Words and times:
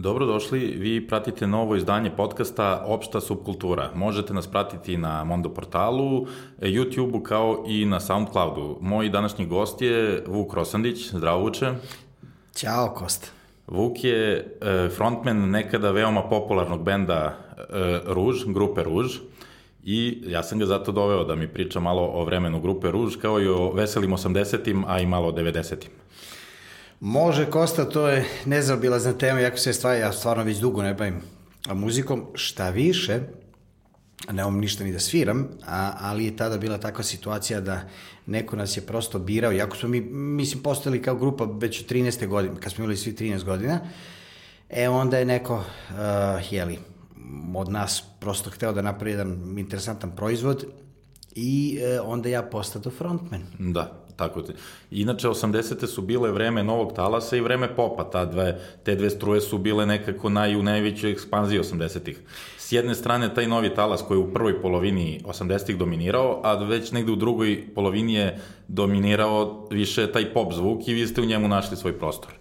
Dobrodošli, 0.00 0.58
vi 0.58 1.06
pratite 1.06 1.46
novo 1.46 1.76
izdanje 1.76 2.10
podcasta 2.16 2.84
Opšta 2.86 3.20
subkultura. 3.20 3.90
Možete 3.94 4.34
nas 4.34 4.46
pratiti 4.46 4.96
na 4.96 5.24
Mondo 5.24 5.48
portalu, 5.54 6.26
YouTube-u 6.60 7.22
kao 7.22 7.64
i 7.66 7.84
na 7.84 8.00
Soundcloudu. 8.00 8.78
Moj 8.80 9.08
današnji 9.08 9.46
gost 9.46 9.82
je 9.82 10.24
Vuk 10.26 10.54
Rosandić. 10.54 11.10
Zdravo 11.10 11.40
Vuče. 11.40 11.72
Ćao 12.54 12.94
Kosta. 12.94 13.28
Vuk 13.66 14.04
je 14.04 14.56
e, 14.60 14.88
frontman 14.96 15.50
nekada 15.50 15.90
veoma 15.90 16.22
popularnog 16.28 16.82
benda 16.82 17.36
e, 17.58 18.00
Ruž, 18.06 18.44
grupe 18.46 18.82
Ruž. 18.82 19.18
I 19.84 20.22
ja 20.26 20.42
sam 20.42 20.58
ga 20.58 20.66
zato 20.66 20.92
doveo 20.92 21.24
da 21.24 21.34
mi 21.34 21.48
priča 21.48 21.80
malo 21.80 22.02
o 22.02 22.24
vremenu 22.24 22.60
grupe 22.60 22.90
Ruž, 22.90 23.16
kao 23.16 23.40
i 23.40 23.48
o 23.48 23.72
veselim 23.72 24.10
80-im, 24.10 24.84
a 24.86 25.00
i 25.00 25.06
malo 25.06 25.28
o 25.28 25.32
90-im. 25.32 25.90
Može, 27.00 27.50
Kosta, 27.50 27.84
to 27.84 28.08
je 28.08 28.24
nezaobilazna 28.44 29.12
tema, 29.12 29.40
jako 29.40 29.56
se 29.56 29.72
stvari, 29.72 30.00
ja 30.00 30.12
stvarno 30.12 30.44
već 30.44 30.58
dugo 30.58 30.82
ne 30.82 30.94
bavim 30.94 31.20
muzikom. 31.74 32.26
Šta 32.34 32.70
više, 32.70 33.20
nemam 34.32 34.58
ništa 34.58 34.84
ni 34.84 34.92
da 34.92 34.98
sviram, 34.98 35.48
a, 35.66 35.92
ali 36.00 36.24
je 36.24 36.36
tada 36.36 36.58
bila 36.58 36.78
takva 36.78 37.04
situacija 37.04 37.60
da 37.60 37.80
neko 38.26 38.56
nas 38.56 38.76
je 38.76 38.86
prosto 38.86 39.18
birao, 39.18 39.52
jako 39.52 39.76
smo 39.76 39.88
mi, 39.88 40.00
mislim, 40.10 40.62
postali 40.62 41.02
kao 41.02 41.16
grupa 41.16 41.44
već 41.44 41.80
u 41.80 41.84
13. 41.84 42.26
godine, 42.26 42.60
kad 42.60 42.72
smo 42.72 42.84
imali 42.84 42.96
svi 42.96 43.12
13 43.12 43.44
godina, 43.44 43.80
e 44.70 44.88
onda 44.88 45.18
je 45.18 45.24
neko, 45.24 45.54
uh, 45.54 46.52
jeli, 46.52 46.78
od 47.54 47.68
nas 47.68 48.04
prosto 48.20 48.50
hteo 48.50 48.72
da 48.72 48.82
napravi 48.82 49.10
jedan 49.10 49.58
interesantan 49.58 50.16
proizvod 50.16 50.64
i 51.34 51.78
uh, 52.00 52.10
onda 52.12 52.28
ja 52.28 52.42
postao 52.42 52.92
frontman. 52.92 53.42
Da, 53.58 54.08
Tako 54.18 54.42
te. 54.42 54.52
Inače, 54.90 55.28
80. 55.28 55.86
su 55.86 56.02
bile 56.02 56.32
vreme 56.32 56.62
novog 56.62 56.92
talasa 56.92 57.36
i 57.36 57.40
vreme 57.40 57.74
popa. 57.76 58.04
Ta 58.10 58.24
dve, 58.24 58.60
te 58.82 58.96
dve 58.96 59.10
struje 59.10 59.40
su 59.40 59.58
bile 59.58 59.86
nekako 59.86 60.28
naj, 60.28 60.56
u 60.56 60.62
najvećoj 60.62 61.12
ekspanziji 61.12 61.60
80-ih. 61.60 62.20
S 62.58 62.72
jedne 62.72 62.94
strane, 62.94 63.34
taj 63.34 63.46
novi 63.46 63.74
talas 63.74 64.02
koji 64.02 64.18
je 64.18 64.24
u 64.24 64.32
prvoj 64.32 64.62
polovini 64.62 65.20
80-ih 65.24 65.78
dominirao, 65.78 66.40
a 66.44 66.54
već 66.64 66.92
negde 66.92 67.12
u 67.12 67.16
drugoj 67.16 67.68
polovini 67.74 68.14
je 68.14 68.40
dominirao 68.68 69.68
više 69.70 70.12
taj 70.12 70.32
pop 70.32 70.52
zvuk 70.52 70.88
i 70.88 70.94
vi 70.94 71.06
ste 71.06 71.20
u 71.20 71.24
njemu 71.24 71.48
našli 71.48 71.76
svoj 71.76 71.98
prostor. 71.98 72.37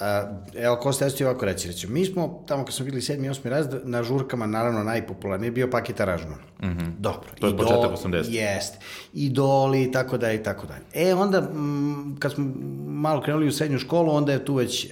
A, 0.00 0.40
evo, 0.54 0.76
Kosta, 0.76 1.04
ja 1.04 1.10
ću 1.10 1.16
ti 1.16 1.24
ovako 1.24 1.44
reći, 1.44 1.68
reći, 1.68 1.86
mi 1.86 2.04
smo, 2.04 2.44
tamo 2.46 2.64
kad 2.64 2.74
smo 2.74 2.84
bili 2.84 3.02
sedmi, 3.02 3.28
osmi 3.28 3.50
raz, 3.50 3.66
na 3.84 4.02
žurkama, 4.02 4.46
naravno, 4.46 4.84
najpopularniji 4.84 5.50
bio 5.50 5.70
paket 5.70 6.00
aranžman. 6.00 6.38
Mm 6.62 6.66
-hmm. 6.66 6.92
Dobro. 6.98 7.28
To 7.40 7.46
je 7.46 7.56
početak 7.56 7.90
80. 7.90 8.24
Jeste. 8.30 8.78
Idoli, 9.12 9.82
i 9.82 9.92
tako 9.92 10.18
dalje, 10.18 10.34
i 10.34 10.42
tako 10.42 10.66
dalje. 10.66 11.08
E, 11.08 11.14
onda, 11.14 11.38
m, 11.38 12.16
kad 12.18 12.32
smo 12.32 12.52
malo 12.86 13.22
krenuli 13.22 13.48
u 13.48 13.52
srednju 13.52 13.78
školu, 13.78 14.12
onda 14.12 14.32
je 14.32 14.44
tu 14.44 14.54
već 14.54 14.84
uh, 14.84 14.90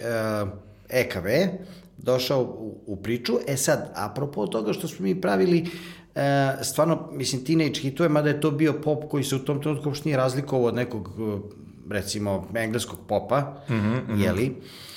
e, 0.88 1.00
EKV 1.00 1.26
došao 1.98 2.42
u, 2.42 2.80
u 2.86 2.96
priču. 2.96 3.32
E 3.48 3.56
sad, 3.56 3.92
apropo 3.94 4.46
toga 4.46 4.72
što 4.72 4.88
smo 4.88 5.02
mi 5.02 5.20
pravili 5.20 5.66
e, 6.14 6.52
stvarno, 6.62 7.08
mislim, 7.12 7.44
teenage 7.44 7.80
hituje, 7.80 8.08
mada 8.08 8.28
je 8.28 8.40
to 8.40 8.50
bio 8.50 8.72
pop 8.72 9.10
koji 9.10 9.24
se 9.24 9.36
u 9.36 9.38
tom 9.38 9.62
trenutku 9.62 9.88
uopšte 9.88 10.08
nije 10.08 10.16
razlikovao 10.16 10.66
od 10.66 10.74
nekog, 10.74 11.10
recimo, 11.90 12.48
engleskog 12.54 12.98
popa, 13.08 13.40
mm 13.68 13.74
-hmm, 13.74 14.24
jeli? 14.24 14.46
a, 14.46 14.91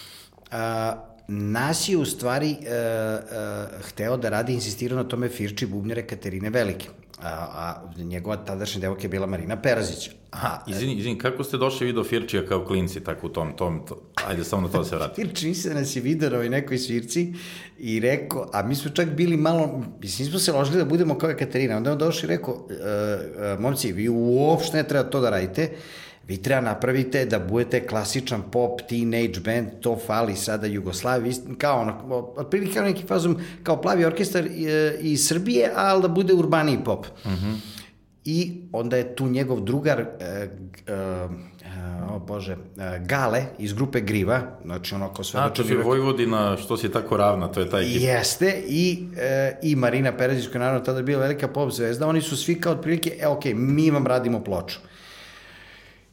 nas 1.27 1.89
je 1.89 1.97
u 1.97 2.05
stvari 2.05 2.55
a, 2.67 2.71
a, 2.71 3.67
hteo 3.81 4.17
da 4.17 4.29
radi, 4.29 4.53
insistirao 4.53 4.97
na 4.97 5.03
tome 5.03 5.29
Firči 5.29 5.65
bubnjare 5.65 6.07
Katerine 6.07 6.49
Velike. 6.49 6.87
A, 7.21 7.29
a 7.29 7.83
njegova 7.97 8.37
tadašnja 8.37 8.81
devojka 8.81 9.03
je 9.03 9.09
bila 9.09 9.25
Marina 9.27 9.61
Perazić. 9.61 10.09
Aha, 10.31 10.63
izvini, 10.67 10.93
izvini, 10.93 11.17
kako 11.17 11.43
ste 11.43 11.57
došli 11.57 11.87
video 11.87 12.03
Firčija 12.03 12.45
kao 12.45 12.65
klinci, 12.65 12.99
tako 13.03 13.27
u 13.27 13.29
tom, 13.29 13.53
tom, 13.57 13.85
to, 13.87 14.01
ajde 14.27 14.43
samo 14.43 14.61
na 14.61 14.67
to 14.67 14.77
da 14.77 14.83
se 14.83 14.95
vrati. 14.95 15.15
Firči 15.21 15.47
mislim 15.47 15.73
da 15.73 15.79
nas 15.79 15.95
je 15.95 16.01
video 16.01 16.29
na 16.29 16.35
ovoj 16.35 16.49
nekoj 16.49 16.77
svirci 16.77 17.33
i 17.77 17.99
rekao, 17.99 18.49
a 18.53 18.63
mi 18.63 18.75
smo 18.75 18.91
čak 18.91 19.09
bili 19.09 19.37
malo, 19.37 19.83
mislim, 20.01 20.25
nismo 20.25 20.39
se 20.39 20.51
ložili 20.51 20.77
da 20.77 20.85
budemo 20.85 21.17
kao 21.17 21.33
Katerina, 21.39 21.77
onda 21.77 21.89
je 21.89 21.93
on 21.93 21.99
došao 21.99 22.27
i 22.27 22.29
rekao, 22.29 22.67
e, 22.69 22.73
e, 22.75 23.57
momci, 23.59 23.91
vi 23.91 24.09
uopšte 24.09 24.77
ne 24.77 24.87
treba 24.87 25.09
to 25.09 25.21
da 25.21 25.29
radite, 25.29 25.71
Vi 26.27 26.37
treba 26.37 26.61
napravite 26.61 27.25
da 27.25 27.39
budete 27.39 27.87
klasičan 27.87 28.43
pop, 28.51 28.81
teenage 28.89 29.39
band, 29.39 29.67
to 29.81 29.97
fali 30.07 30.35
sada 30.35 30.67
Jugoslaviji, 30.67 31.33
kao 31.57 31.81
ono, 31.81 32.33
otprilike 32.35 32.73
kao 32.73 32.83
neki 32.83 33.03
fazom, 33.07 33.37
kao 33.63 33.81
plavi 33.81 34.05
orkestar 34.05 34.45
e, 34.45 34.49
iz 34.99 35.27
Srbije, 35.27 35.71
ali 35.75 36.01
da 36.01 36.07
bude 36.07 36.33
urbaniji 36.33 36.79
pop. 36.85 37.05
Mm 37.25 37.29
-hmm. 37.29 37.55
I 38.25 38.61
onda 38.71 38.97
je 38.97 39.15
tu 39.15 39.27
njegov 39.27 39.61
drugar, 39.61 39.99
e, 39.99 40.25
e, 40.25 40.47
o 42.15 42.19
bože, 42.19 42.57
Gale 43.05 43.45
iz 43.59 43.73
grupe 43.73 44.01
Griva, 44.01 44.41
znači 44.63 44.95
ono 44.95 45.13
ko 45.13 45.23
sve... 45.23 45.39
A, 45.39 45.49
to 45.49 45.61
je 45.61 45.77
Vojvodina, 45.77 46.57
što 46.57 46.77
si 46.77 46.91
tako 46.91 47.17
ravna, 47.17 47.47
to 47.47 47.59
je 47.59 47.69
taj 47.69 47.81
ekip. 47.81 48.01
Jeste, 48.01 48.63
i, 48.67 49.07
e, 49.17 49.59
i 49.63 49.75
Marina 49.75 50.17
Perezić, 50.17 50.47
koja 50.47 50.59
naravno 50.59 50.79
tada 50.79 51.01
bila 51.01 51.21
velika 51.21 51.47
pop 51.47 51.71
zvezda, 51.71 52.07
oni 52.07 52.21
su 52.21 52.37
svi 52.37 52.61
kao 52.61 52.73
otprilike, 52.73 53.17
e, 53.19 53.27
ok, 53.27 53.45
mi 53.53 53.91
vam 53.91 54.07
radimo 54.07 54.43
ploču. 54.43 54.79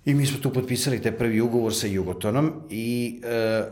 I 0.04 0.14
mi 0.14 0.26
smo 0.26 0.38
tu 0.38 0.50
potpisali 0.50 1.02
taj 1.02 1.12
prvi 1.12 1.40
ugovor 1.40 1.74
sa 1.74 1.86
Jugotonom 1.86 2.52
i 2.70 3.20
e, 3.24 3.28
e, 3.28 3.66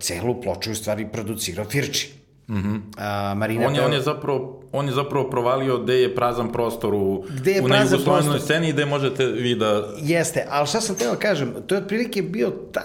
celu 0.00 0.40
ploču 0.40 0.72
u 0.72 0.74
stvari 0.74 1.06
producirao 1.12 1.64
Firči. 1.64 2.18
Mm 2.48 2.56
-hmm. 2.56 2.80
A, 2.96 3.34
Marina 3.34 3.66
on, 3.66 3.74
je, 3.74 3.84
on, 3.84 3.92
je 3.92 4.00
zapravo, 4.00 4.62
on 4.72 4.86
je 4.86 4.92
zapravo 4.92 5.30
provalio 5.30 5.78
gde 5.78 5.94
je 5.94 6.14
prazan 6.14 6.52
prostor 6.52 6.94
u, 6.94 7.24
gde 7.30 7.52
je 7.52 7.62
u 7.62 7.68
najugoslovenoj 7.68 8.40
sceni 8.40 8.72
gde 8.72 8.86
možete 8.86 9.26
vi 9.26 9.54
da... 9.54 9.88
Jeste, 10.02 10.46
ali 10.50 10.66
šta 10.66 10.80
sam 10.80 10.96
teo 10.96 11.10
da 11.10 11.16
kažem, 11.16 11.54
to 11.66 11.74
je 11.74 11.80
otprilike 11.80 12.22
bio, 12.22 12.50
ta, 12.72 12.80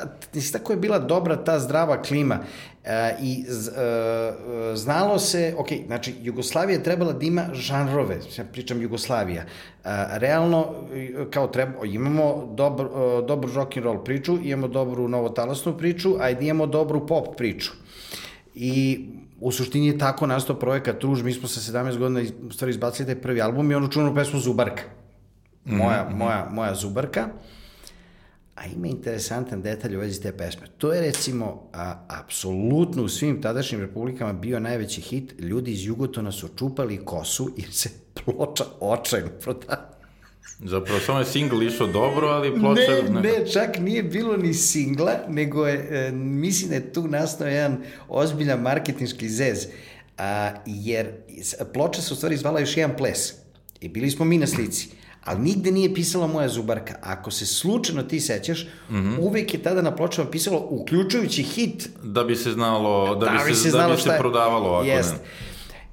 tako 0.54 0.74
je 0.74 0.78
bila 0.78 1.00
dobra 1.00 1.44
ta 1.44 1.60
zdrava 1.60 2.02
klima. 2.02 2.40
E, 2.84 3.16
I 3.22 3.46
z, 3.48 3.68
e, 3.70 4.76
znalo 4.76 5.20
se, 5.20 5.56
ok, 5.58 5.68
znači 5.88 6.16
Jugoslavija 6.22 6.78
je 6.78 6.84
trebala 6.84 7.14
da 7.14 7.26
ima 7.26 7.46
žanrove, 7.54 8.20
ja 8.38 8.44
pričam 8.44 8.82
Jugoslavija. 8.82 9.42
E, 9.42 9.48
realno, 10.12 10.74
kao 11.30 11.48
treba, 11.48 11.86
imamo 11.86 12.54
dobr, 12.56 12.86
e, 12.86 12.88
dobru 13.28 13.54
rock 13.54 13.78
and 13.78 13.86
roll 13.86 14.04
priču, 14.04 14.38
imamo 14.44 14.68
dobru 14.68 15.08
novotalasnu 15.08 15.78
priču, 15.78 16.16
a 16.20 16.30
imamo 16.30 16.66
dobru 16.66 17.08
pop 17.08 17.38
priču. 17.38 17.72
I 18.56 19.06
u 19.40 19.52
suštini 19.52 19.88
je 19.88 19.98
tako 19.98 20.28
nastao 20.28 20.56
projekat 20.56 21.04
Ruž, 21.04 21.24
mi 21.24 21.34
smo 21.34 21.48
sa 21.48 21.72
17 21.72 21.98
godina 21.98 22.22
u 22.48 22.52
stvari 22.52 22.70
izbacili 22.70 23.06
taj 23.06 23.22
prvi 23.22 23.42
album 23.42 23.72
i 23.72 23.76
onu 23.76 23.88
čuvenu 23.88 24.16
pesmu 24.16 24.40
Zubarka. 24.40 24.84
Moja, 25.66 26.04
mm 26.04 26.14
-hmm. 26.14 26.18
moja, 26.18 26.48
moja 26.52 26.76
Zubarka. 26.76 27.28
A 28.56 28.66
ima 28.66 28.88
interesantan 28.88 29.62
detalj 29.62 29.96
u 29.96 30.00
vezi 30.00 30.22
te 30.22 30.32
pesme. 30.38 30.68
To 30.78 30.94
je 30.94 31.02
recimo 31.02 31.70
a, 31.74 32.06
apsolutno 32.08 33.04
u 33.04 33.10
svim 33.10 33.42
tadašnjim 33.42 33.82
republikama 33.82 34.34
bio 34.34 34.60
najveći 34.60 35.02
hit. 35.02 35.34
Ljudi 35.40 35.72
iz 35.72 35.86
Jugotona 35.86 36.32
su 36.32 36.48
čupali 36.58 37.06
kosu 37.06 37.52
jer 37.58 37.74
se 37.74 37.90
ploča 38.14 38.64
očajno 38.80 39.30
prodala. 39.42 39.94
Zapravo 40.60 41.00
samo 41.00 41.20
je 41.20 41.26
singl 41.26 41.64
išao 41.64 41.88
dobro, 41.88 42.28
ali 42.28 42.60
ploča... 42.60 42.82
Ne, 43.10 43.22
ne, 43.22 43.48
čak 43.54 43.80
nije 43.80 44.04
bilo 44.04 44.38
ni 44.38 44.54
singla, 44.54 45.14
nego 45.30 45.68
je, 45.68 46.08
e, 46.08 46.12
mislim 46.12 46.70
da 46.70 46.76
je 46.76 46.94
tu 46.94 47.08
nastao 47.08 47.48
jedan 47.48 47.78
ozbiljan 48.08 48.62
marketinški 48.62 49.30
zez. 49.30 49.68
A, 50.18 50.52
jer 50.66 51.12
ploča 51.74 52.02
se 52.02 52.14
u 52.14 52.18
stvari 52.18 52.38
zvala 52.38 52.60
još 52.60 52.78
jedan 52.78 52.98
ples. 52.98 53.34
I 53.82 53.90
bili 53.90 54.12
smo 54.12 54.26
mi 54.26 54.38
na 54.38 54.48
slici 54.48 54.90
ali 55.26 55.42
nigde 55.42 55.72
nije 55.72 55.94
pisala 55.94 56.28
moja 56.28 56.50
zubarka. 56.50 56.96
Ako 57.02 57.32
se 57.32 57.46
slučajno 57.46 58.04
ti 58.04 58.20
sećaš, 58.20 58.64
mm 58.90 58.96
-hmm. 58.96 59.20
uvek 59.20 59.54
je 59.54 59.64
tada 59.64 59.82
na 59.82 59.96
pločama 59.96 60.30
pisalo 60.30 60.68
uključujući 60.70 61.44
hit. 61.44 61.90
Da 62.04 62.24
bi 62.24 62.36
se 62.36 62.52
znalo, 62.52 63.16
da, 63.16 63.26
da 63.26 63.44
bi 63.48 63.56
se, 63.56 63.72
da 63.72 63.90
bi 63.96 64.02
se 64.02 64.16
prodavalo. 64.20 64.74
Ako 64.74 64.86
jest. 64.86 65.14
Ne. 65.14 65.20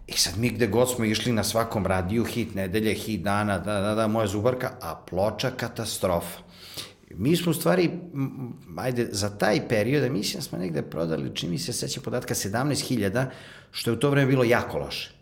I 0.06 0.12
sad 0.12 0.38
mi 0.38 0.50
gde 0.50 0.66
god 0.66 0.91
smo 0.91 1.04
išli 1.04 1.32
na 1.32 1.44
svakom 1.44 1.86
radiju, 1.86 2.24
hit 2.24 2.54
nedelje, 2.54 2.94
hit 2.94 3.22
dana, 3.22 3.58
da, 3.58 3.80
da, 3.80 3.94
da, 3.94 4.06
moja 4.06 4.26
zubarka, 4.26 4.71
a 4.80 4.94
ploča 4.94 5.50
katastrofa. 5.50 6.38
Mi 7.15 7.36
smo 7.36 7.50
u 7.50 7.54
stvari, 7.54 7.91
ajde, 8.77 9.09
za 9.12 9.30
taj 9.38 9.68
period, 9.68 10.12
mislim 10.12 10.42
smo 10.42 10.59
negde 10.59 10.82
prodali, 10.82 11.34
čini 11.34 11.53
mi 11.53 11.59
se 11.59 11.72
seća 11.72 12.00
podatka, 12.00 12.34
17.000, 12.34 13.27
što 13.71 13.91
je 13.91 13.97
u 13.97 14.00
to 14.00 14.10
vreme 14.10 14.27
bilo 14.27 14.44
jako 14.44 14.78
loše 14.78 15.19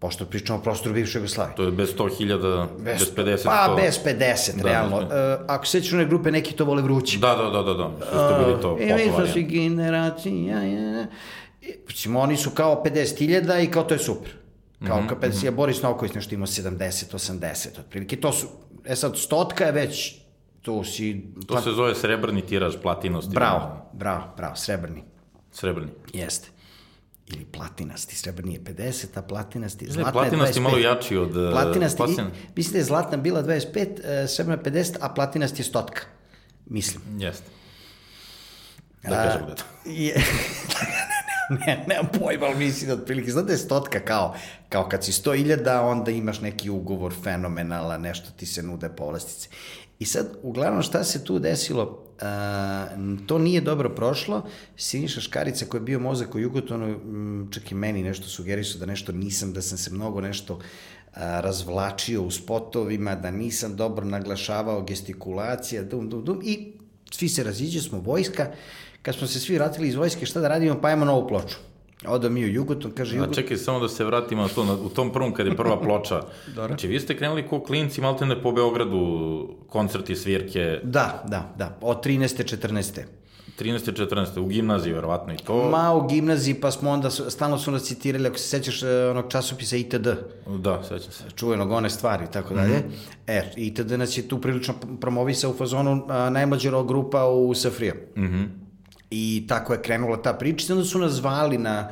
pošto 0.00 0.24
pričamo 0.24 0.58
o 0.58 0.62
prostoru 0.62 0.94
bivše 0.94 1.18
Jugoslavije. 1.18 1.56
To 1.56 1.62
je 1.62 1.70
bez 1.70 1.94
100.000, 1.96 2.66
bez, 2.78 2.98
bez 2.98 3.14
50. 3.16 3.44
Pa, 3.44 3.66
to... 3.66 3.76
bez 3.76 3.98
50, 4.04 4.62
da, 4.62 4.68
realno. 4.68 5.02
Da. 5.02 5.38
Uh, 5.40 5.44
ako 5.48 5.66
sećaš 5.66 5.92
one 5.92 6.04
grupe, 6.04 6.30
neki 6.30 6.52
to 6.52 6.64
vole 6.64 6.82
vrući. 6.82 7.18
Da, 7.18 7.34
da, 7.34 7.50
da, 7.50 7.62
da, 7.62 7.74
da. 7.74 7.90
Što 8.06 8.28
ste 8.28 8.44
bili 8.44 8.60
to 8.60 8.70
popularni. 8.70 9.02
E, 9.02 9.06
mi 9.06 9.12
smo 9.12 9.26
svi 9.26 9.42
generacija, 9.42 10.62
ja. 10.62 11.06
Recimo, 11.88 12.20
oni 12.20 12.36
su 12.36 12.50
kao 12.50 12.82
50.000 12.86 13.64
i 13.64 13.70
kao 13.70 13.82
to 13.82 13.94
je 13.94 13.98
super. 13.98 14.30
Kao 14.86 15.00
mm 15.00 15.04
-hmm, 15.04 15.08
kad 15.08 15.18
mm 15.18 15.32
-hmm. 15.32 15.50
Boris 15.50 15.82
Novković 15.82 16.14
nešto 16.14 16.34
imao 16.34 16.46
70, 16.46 17.14
80, 17.14 17.80
otprilike. 17.80 18.20
To 18.20 18.32
su, 18.32 18.46
e 18.84 18.96
sad, 18.96 19.18
stotka 19.18 19.64
je 19.64 19.72
već, 19.72 20.14
tu 20.62 20.84
si... 20.84 21.32
To 21.46 21.60
se 21.60 21.70
zove 21.70 21.94
srebrni 21.94 22.42
tiraž, 22.42 22.74
platinosti. 22.82 23.34
Bravo, 23.34 23.90
bravo, 23.92 24.24
bravo, 24.36 24.56
srebrni. 24.56 25.02
Srebrni. 25.52 25.90
Jeste. 26.12 26.48
Ili 27.30 27.44
platinasti, 27.44 28.16
srebrni 28.16 28.54
je 28.54 28.60
50, 28.60 29.06
a 29.14 29.22
platinasti, 29.22 29.84
Ne, 29.86 29.92
zlatna 29.92 30.12
platinasti 30.12 30.58
je 30.58 30.60
25. 30.60 30.62
malo 30.62 30.78
jači 30.78 31.16
od... 31.16 31.36
e, 31.38 31.50
Platinasti, 31.52 31.98
platina- 31.98 32.28
i, 32.28 32.48
mislim 32.56 32.72
da 32.72 32.78
je 32.78 32.84
zlatna 32.84 33.16
bila 33.16 33.42
25, 33.42 33.86
e, 34.04 34.28
srebrna 34.28 34.58
50, 34.58 34.96
a 35.00 35.08
platinasti 35.08 35.60
je 35.60 35.66
stotka. 35.66 36.02
Mislim. 36.66 37.02
Jeste. 37.18 37.44
Da 39.02 39.10
kažem 39.10 39.42
da 39.42 39.50
je 39.50 39.56
to. 39.56 39.64
Je, 39.86 40.14
ne, 41.58 41.84
nemam 41.88 42.08
pojma, 42.14 42.46
ali 42.46 42.56
mislim 42.56 42.88
da 42.88 42.94
otprilike, 42.94 43.30
znate, 43.30 43.56
stotka 43.56 44.00
kao, 44.00 44.34
kao 44.68 44.88
kad 44.88 45.04
si 45.04 45.12
100.000, 45.12 45.78
onda 45.80 46.10
imaš 46.10 46.40
neki 46.40 46.70
ugovor 46.70 47.14
fenomenala, 47.22 47.98
nešto 47.98 48.30
ti 48.30 48.46
se 48.46 48.62
nude 48.62 48.88
povlastice. 48.88 49.48
I 49.98 50.04
sad, 50.04 50.26
uglavnom, 50.42 50.82
šta 50.82 51.04
se 51.04 51.24
tu 51.24 51.38
desilo? 51.38 52.06
A, 52.20 52.86
to 53.26 53.38
nije 53.38 53.60
dobro 53.60 53.90
prošlo. 53.90 54.42
Siniša 54.76 55.20
Škarica 55.20 55.66
koji 55.66 55.78
je 55.78 55.84
bio 55.84 55.98
mozak 55.98 56.34
u 56.34 56.38
Jugotonu, 56.38 56.86
m, 56.86 57.48
čak 57.52 57.72
i 57.72 57.74
meni 57.74 58.02
nešto 58.02 58.28
sugerisu 58.28 58.78
da 58.78 58.86
nešto 58.86 59.12
nisam, 59.12 59.52
da 59.52 59.62
sam 59.62 59.78
se 59.78 59.90
mnogo 59.90 60.20
nešto 60.20 60.58
a, 61.14 61.40
razvlačio 61.40 62.22
u 62.22 62.30
spotovima, 62.30 63.14
da 63.14 63.30
nisam 63.30 63.76
dobro 63.76 64.06
naglašavao 64.06 64.82
gestikulacija, 64.82 65.82
dum, 65.82 66.08
dum, 66.08 66.24
dum, 66.24 66.40
i 66.44 66.72
svi 67.10 67.28
se 67.28 67.44
raziđe, 67.44 67.80
smo 67.80 67.98
vojska, 67.98 68.50
kad 69.02 69.14
smo 69.14 69.26
se 69.26 69.40
svi 69.40 69.54
vratili 69.54 69.88
iz 69.88 69.94
vojske, 69.94 70.26
šta 70.26 70.40
da 70.40 70.48
radimo, 70.48 70.80
pa 70.80 70.88
ajmo 70.88 71.04
novu 71.04 71.28
ploču. 71.28 71.69
Odo 72.06 72.30
mi 72.30 72.44
u 72.44 72.48
Jugoton, 72.48 72.90
kaže 72.90 73.14
A 73.14 73.16
Jugoton, 73.16 73.34
čekaj, 73.34 73.56
samo 73.56 73.80
da 73.80 73.88
se 73.88 74.04
vratimo 74.04 74.42
na 74.42 74.48
to, 74.48 74.64
na, 74.64 74.72
u 74.72 74.88
tom 74.88 75.12
prvom 75.12 75.34
kad 75.34 75.46
je 75.46 75.56
prva 75.56 75.80
ploča. 75.80 76.22
znači, 76.54 76.88
vi 76.88 77.00
ste 77.00 77.16
krenuli 77.16 77.48
ko 77.48 77.62
klinci, 77.62 78.00
malte 78.00 78.26
ne 78.26 78.42
po 78.42 78.52
Beogradu, 78.52 79.48
koncerti, 79.68 80.16
svirke, 80.16 80.80
da, 80.82 81.24
da, 81.28 81.54
da, 81.58 81.78
od 81.80 82.04
13. 82.04 82.56
14. 82.56 83.00
13. 83.58 83.92
14. 84.08 84.40
u 84.40 84.46
gimnaziji, 84.46 84.92
verovatno 84.92 85.34
i 85.34 85.36
to. 85.36 85.70
Ma 85.70 85.92
u 85.94 86.06
gimnaziji, 86.08 86.54
pa 86.54 86.70
smo 86.70 86.90
onda, 86.90 87.10
stalno 87.10 87.58
su 87.58 87.70
nas 87.70 87.82
citirali, 87.82 88.26
ako 88.28 88.38
se 88.38 88.48
sećaš 88.48 88.82
e, 88.82 88.88
onog 89.10 89.24
časopisa 89.28 89.76
ITD, 89.76 90.08
Da, 90.58 90.82
sećam 90.82 91.12
se. 91.12 91.24
čuvenog 91.36 91.70
one 91.70 91.90
stvari 91.90 92.24
i 92.24 92.32
tako 92.32 92.54
dalje. 92.54 92.82
E, 93.26 93.52
ITD 93.56 93.90
nas 93.90 94.18
je 94.18 94.28
tu 94.28 94.40
prilično 94.40 94.74
promovisao 95.00 95.50
u 95.50 95.54
fazonu 95.54 96.06
a, 96.08 96.30
najmlađa 96.30 96.82
grupa 96.82 97.26
u 97.26 97.54
Safrija. 97.54 97.94
Mhm. 98.16 98.42
I 99.10 99.44
tako 99.48 99.72
je 99.72 99.82
krenula 99.82 100.22
ta 100.22 100.32
priča. 100.32 100.66
I 100.68 100.72
onda 100.72 100.84
su 100.84 100.98
nas 100.98 101.12
zvali 101.12 101.58
na 101.58 101.88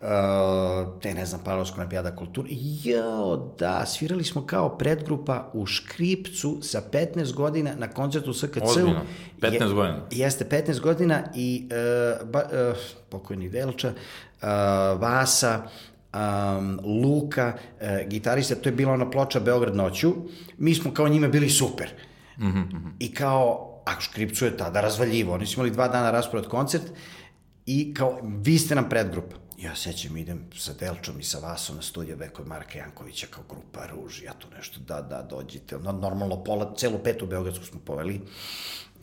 uh, 0.00 1.00
te, 1.02 1.14
ne 1.14 1.26
znam, 1.26 1.40
Palovsko 1.44 1.76
olimpijada 1.76 2.16
kulture. 2.16 2.48
Jao, 2.84 3.54
da, 3.58 3.86
svirali 3.86 4.24
smo 4.24 4.46
kao 4.46 4.78
predgrupa 4.78 5.50
u 5.52 5.66
Škripcu 5.66 6.58
sa 6.62 6.82
15 6.92 7.34
godina 7.34 7.74
na 7.78 7.88
koncertu 7.88 8.32
SKC-u. 8.32 8.64
Ozbiljno, 8.64 9.00
15 9.40 9.72
godina. 9.72 10.00
Jeste, 10.10 10.44
15 10.44 10.80
godina 10.80 11.22
i 11.34 11.68
uh, 11.70 12.28
ba, 12.28 12.42
uh, 12.42 12.76
pokojni 13.08 13.48
Delča, 13.48 13.88
uh, 13.88 14.48
Vasa, 15.00 15.62
um, 16.14 16.80
Luka, 16.84 17.52
uh, 17.80 18.08
gitarista, 18.08 18.54
to 18.54 18.68
je 18.68 18.72
bila 18.72 18.92
ona 18.92 19.10
ploča 19.10 19.40
Beograd 19.40 19.76
noću. 19.76 20.14
Mi 20.58 20.74
smo 20.74 20.94
kao 20.94 21.08
njime 21.08 21.28
bili 21.28 21.50
super. 21.50 21.90
Mm 22.38 22.46
-hmm. 22.46 22.90
I 22.98 23.14
kao, 23.14 23.75
a 23.86 24.00
Škripcu 24.00 24.44
je 24.44 24.56
tada 24.56 24.80
razvaljivo. 24.80 25.34
Oni 25.34 25.46
su 25.46 25.54
imali 25.60 25.70
dva 25.70 25.88
dana 25.88 26.10
raspored 26.10 26.46
koncert 26.46 26.82
i 27.66 27.94
kao, 27.94 28.18
vi 28.22 28.58
ste 28.58 28.74
nam 28.74 28.88
predgrupa. 28.88 29.36
Ja 29.58 29.74
sećam, 29.74 30.16
idem 30.16 30.44
sa 30.56 30.72
Delčom 30.72 31.20
i 31.20 31.24
sa 31.24 31.38
Vasom 31.38 31.76
na 31.76 31.82
studiju 31.82 32.16
B 32.16 32.28
kod 32.28 32.46
Marka 32.46 32.78
Jankovića 32.78 33.26
kao 33.30 33.44
grupa 33.48 33.86
Ruž, 33.86 34.22
ja 34.22 34.32
tu 34.32 34.48
nešto, 34.56 34.80
da, 34.80 35.02
da, 35.02 35.22
dođite. 35.22 35.78
No, 35.78 35.92
normalno, 35.92 36.44
pola, 36.44 36.74
celu 36.76 36.98
petu 36.98 37.26
Beogradsku 37.26 37.64
smo 37.64 37.80
poveli 37.80 38.20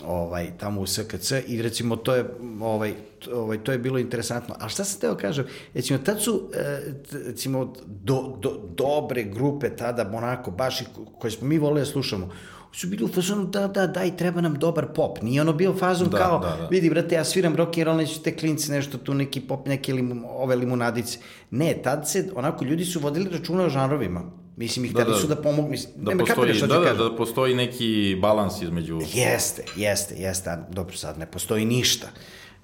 ovaj, 0.05 0.57
tamo 0.57 0.81
u 0.81 0.87
SKC 0.87 1.31
i 1.47 1.61
recimo 1.61 1.95
to 1.95 2.15
je, 2.15 2.25
ovaj, 2.61 2.93
ovaj, 3.33 3.63
to 3.63 3.71
je 3.71 3.77
bilo 3.77 3.99
interesantno. 3.99 4.55
A 4.59 4.69
šta 4.69 4.83
sam 4.83 5.01
teo 5.01 5.15
kažem, 5.17 5.45
recimo 5.73 5.99
tad 5.99 6.21
su 6.21 6.49
e, 6.53 6.79
t- 7.09 7.17
recimo 7.25 7.73
do, 7.85 8.37
do, 8.39 8.69
dobre 8.77 9.23
grupe 9.23 9.75
tada, 9.75 10.11
onako, 10.13 10.51
baš 10.51 10.81
i 10.81 10.85
ko- 10.95 11.05
koje 11.05 11.31
smo 11.31 11.47
mi 11.47 11.57
voleli 11.57 11.79
da 11.81 11.85
slušamo, 11.85 12.29
su 12.75 12.87
bili 12.87 13.03
u 13.03 13.07
fazonu 13.07 13.45
da, 13.45 13.67
da, 13.67 13.87
daj, 13.87 14.17
treba 14.17 14.41
nam 14.41 14.53
dobar 14.53 14.87
pop. 14.95 15.21
Nije 15.21 15.41
ono 15.41 15.53
bio 15.53 15.73
fazon 15.73 16.09
Da, 16.09 16.17
kao, 16.17 16.39
da, 16.39 16.47
da. 16.47 16.67
vidi, 16.67 16.89
brate, 16.89 17.15
ja 17.15 17.23
sviram 17.25 17.55
rock 17.55 17.77
and 17.77 17.85
roll, 17.85 17.97
neću 17.97 18.19
te 18.21 18.35
klinci 18.35 18.71
nešto 18.71 18.97
tu, 18.97 19.13
neki 19.13 19.41
pop, 19.41 19.67
neke 19.67 19.93
limu, 19.93 20.27
ove 20.29 20.55
limunadice. 20.55 21.19
Ne, 21.51 21.73
tad 21.83 22.09
se, 22.09 22.29
onako, 22.35 22.65
ljudi 22.65 22.85
su 22.85 22.99
vodili 22.99 23.29
računa 23.29 23.63
o 23.63 23.69
žanrovima. 23.69 24.21
Mislim, 24.57 24.85
i 24.85 24.89
hteli 24.89 25.11
da. 25.11 25.17
su 25.17 25.27
da 25.27 25.35
pomognu. 25.35 25.71
Mislim, 25.71 25.93
Da 25.95 26.09
nema 26.09 26.25
postoji, 26.25 26.53
da, 26.59 26.67
da, 26.67 26.83
kažem. 26.83 26.97
da 26.97 27.15
postoji 27.15 27.55
neki 27.55 28.17
balans 28.21 28.61
između... 28.61 28.99
Jeste, 29.13 29.63
jeste, 29.75 30.15
jeste, 30.15 30.57
dobro 30.69 30.95
sad 30.95 31.17
ne 31.17 31.25
postoji 31.25 31.65
ništa. 31.65 32.07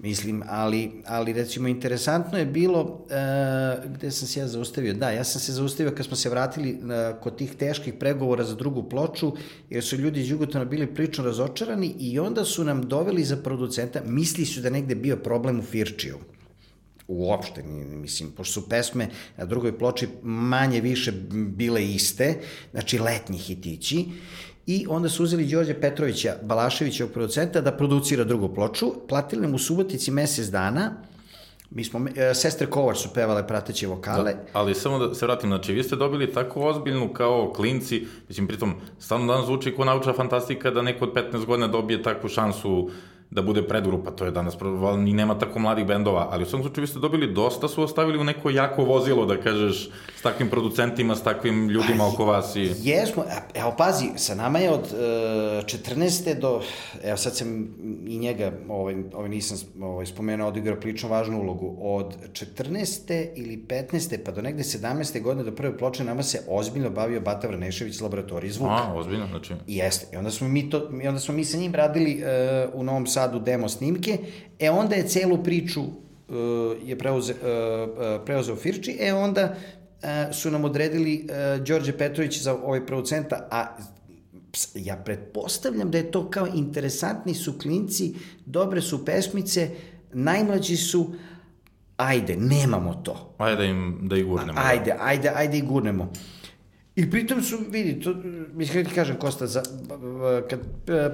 Mislim, 0.02 0.42
ali, 0.48 0.90
ali 1.06 1.32
recimo 1.32 1.68
interesantno 1.68 2.38
je 2.38 2.46
bilo, 2.46 3.06
e, 3.10 3.88
gde 3.88 4.10
sam 4.10 4.28
se 4.28 4.40
ja 4.40 4.48
zaustavio, 4.48 4.94
da, 4.94 5.10
ja 5.10 5.24
sam 5.24 5.40
se 5.40 5.52
zaustavio 5.52 5.92
kad 5.96 6.06
smo 6.06 6.16
se 6.16 6.30
vratili 6.30 6.70
e, 6.70 6.76
kod 7.20 7.36
tih 7.36 7.54
teških 7.54 7.94
pregovora 7.94 8.44
za 8.44 8.54
drugu 8.54 8.88
ploču, 8.88 9.32
jer 9.70 9.84
su 9.84 9.96
ljudi 9.96 10.20
iz 10.20 10.30
Jugotona 10.30 10.64
bili 10.64 10.94
prilično 10.94 11.24
razočarani 11.24 11.94
i 11.98 12.18
onda 12.18 12.44
su 12.44 12.64
nam 12.64 12.88
doveli 12.88 13.24
za 13.24 13.36
producenta, 13.36 14.00
misli 14.06 14.46
su 14.46 14.60
da 14.60 14.70
negde 14.70 14.94
bio 14.94 15.16
problem 15.16 15.60
u 15.60 15.62
Firčiju. 15.62 16.18
Uopšte, 17.08 17.62
mislim, 17.62 18.30
pošto 18.30 18.60
su 18.60 18.68
pesme 18.68 19.08
na 19.36 19.44
drugoj 19.44 19.78
ploči 19.78 20.08
manje 20.22 20.80
više 20.80 21.12
bile 21.32 21.84
iste, 21.84 22.34
znači 22.72 22.98
letnji 22.98 23.38
hitići, 23.38 24.06
i 24.66 24.86
onda 24.88 25.08
su 25.08 25.22
uzeli 25.24 25.46
Đorđe 25.46 25.74
Petrovića, 25.80 26.36
Balaševićevog 26.42 27.12
producenta, 27.12 27.60
da 27.60 27.72
producira 27.76 28.24
drugu 28.24 28.54
ploču, 28.54 28.92
platili 29.08 29.42
nam 29.42 29.54
u 29.54 29.58
Subotici 29.58 30.10
mesec 30.10 30.46
dana, 30.46 30.92
mi 31.70 31.84
smo, 31.84 32.06
e, 32.16 32.34
sestre 32.34 32.66
Kovar 32.66 32.96
su 32.96 33.08
pevale 33.14 33.46
prateće 33.46 33.86
vokale, 33.86 34.32
Da, 34.32 34.38
ali 34.52 34.74
samo 34.74 34.98
da 34.98 35.14
se 35.14 35.26
vratim, 35.26 35.50
znači 35.50 35.72
vi 35.72 35.82
ste 35.82 35.96
dobili 35.96 36.32
tako 36.32 36.60
ozbiljnu 36.60 37.12
kao 37.12 37.52
klinci, 37.56 38.06
mislim 38.28 38.46
pritom 38.46 38.74
stalno 38.98 39.32
danas 39.32 39.46
zvuči 39.46 39.74
kao 39.76 39.84
naučna 39.84 40.12
fantastika 40.12 40.70
da 40.70 40.82
neko 40.82 41.04
od 41.04 41.12
15 41.14 41.46
godina 41.46 41.68
dobije 41.68 42.02
takvu 42.02 42.28
šansu 42.28 42.90
da 43.30 43.42
bude 43.42 43.62
predgrupa, 43.62 44.10
to 44.10 44.24
je 44.24 44.30
danas, 44.30 44.54
ni 44.98 45.12
nema 45.12 45.38
tako 45.38 45.58
mladih 45.58 45.86
bendova, 45.86 46.28
ali 46.30 46.42
u 46.42 46.46
svakom 46.46 46.62
slučaju 46.62 46.82
vi 46.82 46.88
ste 46.88 46.98
dobili 46.98 47.32
dosta, 47.32 47.68
su 47.68 47.82
ostavili 47.82 48.18
u 48.18 48.24
neko 48.24 48.50
jako 48.50 48.84
vozilo, 48.84 49.26
da 49.26 49.36
kažeš, 49.36 49.90
s 50.16 50.22
takvim 50.22 50.48
producentima, 50.48 51.16
s 51.16 51.22
takvim 51.22 51.68
ljudima 51.68 52.06
oko 52.06 52.24
vas 52.24 52.56
i... 52.56 52.72
Jesmo, 52.82 53.22
e, 53.22 53.58
evo 53.60 53.74
pazi, 53.78 54.06
sa 54.16 54.34
nama 54.34 54.58
je 54.58 54.70
od 54.70 54.92
e, 54.92 54.96
14. 55.62 56.40
do, 56.40 56.62
evo 57.04 57.16
sad 57.16 57.36
sam 57.36 57.68
i 58.06 58.18
njega, 58.18 58.52
ovaj, 58.68 58.96
ovaj 59.14 59.28
nisam 59.28 59.58
ovaj, 59.82 60.06
spomenuo, 60.06 60.48
odigrao 60.48 60.80
prilično 60.80 61.08
važnu 61.08 61.40
ulogu, 61.40 61.76
od 61.80 62.16
14. 62.32 63.28
ili 63.36 63.64
15. 63.68 64.18
pa 64.24 64.32
do 64.32 64.42
negde 64.42 64.62
17. 64.62 65.22
godine 65.22 65.44
do 65.44 65.56
prve 65.56 65.78
ploče 65.78 66.04
nama 66.04 66.22
se 66.22 66.42
ozbiljno 66.48 66.90
bavio 66.90 67.20
Bata 67.20 67.48
Vranešević 67.48 67.94
iz 67.94 68.00
laboratorije 68.00 68.52
zvuka. 68.52 68.72
A, 68.72 68.94
ozbiljno, 68.94 69.26
znači... 69.26 69.54
I 69.66 69.76
Jeste. 69.76 70.06
I 70.12 70.16
onda 70.16 70.30
smo 70.30 70.48
mi 70.48 70.70
to, 70.70 70.90
i 71.02 71.08
onda 71.08 71.20
smo 71.20 71.34
mi 71.34 71.44
sa 71.44 71.56
njim 71.56 71.74
radili 71.74 72.22
uh, 72.22 72.80
u 72.80 72.82
Novom 72.82 73.06
Sadu 73.06 73.19
demo 73.28 73.68
snimke. 73.68 74.18
E 74.58 74.70
onda 74.70 74.94
je 74.94 75.08
celu 75.08 75.42
priču 75.42 75.80
uh, 75.80 75.86
je 76.84 76.98
preuze, 76.98 77.32
uh, 77.32 77.38
uh, 77.38 78.24
preuzeo 78.24 78.56
Firči. 78.56 78.96
E 79.00 79.14
onda 79.14 79.54
su 80.32 80.50
nam 80.50 80.64
odredili 80.64 81.26
Đorđe 81.66 81.92
Petrović 81.92 82.42
za 82.42 82.54
ovaj 82.54 82.86
producenta, 82.86 83.48
a 83.50 83.76
ja 84.74 84.96
pretpostavljam 84.96 85.90
da 85.90 85.98
je 85.98 86.10
to 86.10 86.30
kao 86.30 86.46
interesantni 86.54 87.34
su 87.34 87.58
klinci, 87.58 88.14
dobre 88.46 88.80
su 88.80 89.04
pesmice, 89.04 89.70
najmlađi 90.12 90.76
su, 90.76 91.14
ajde, 91.96 92.36
nemamo 92.36 92.94
to. 92.94 93.34
Ajde 93.38 93.66
im, 93.66 93.98
da 94.02 94.16
ih 94.16 94.24
gurnemo. 94.24 94.60
Ajde, 94.64 94.96
ajde, 95.00 95.32
ajde 95.34 95.58
i 95.58 95.62
gurnemo. 95.62 96.12
I 97.00 97.10
pritom 97.10 97.42
su, 97.42 97.58
vidi, 97.70 98.00
to, 98.00 98.14
mislim, 98.54 98.84
ti 98.84 98.94
kažem, 98.94 99.16
Kosta, 99.16 99.46
za, 99.46 99.62
kad 100.50 100.60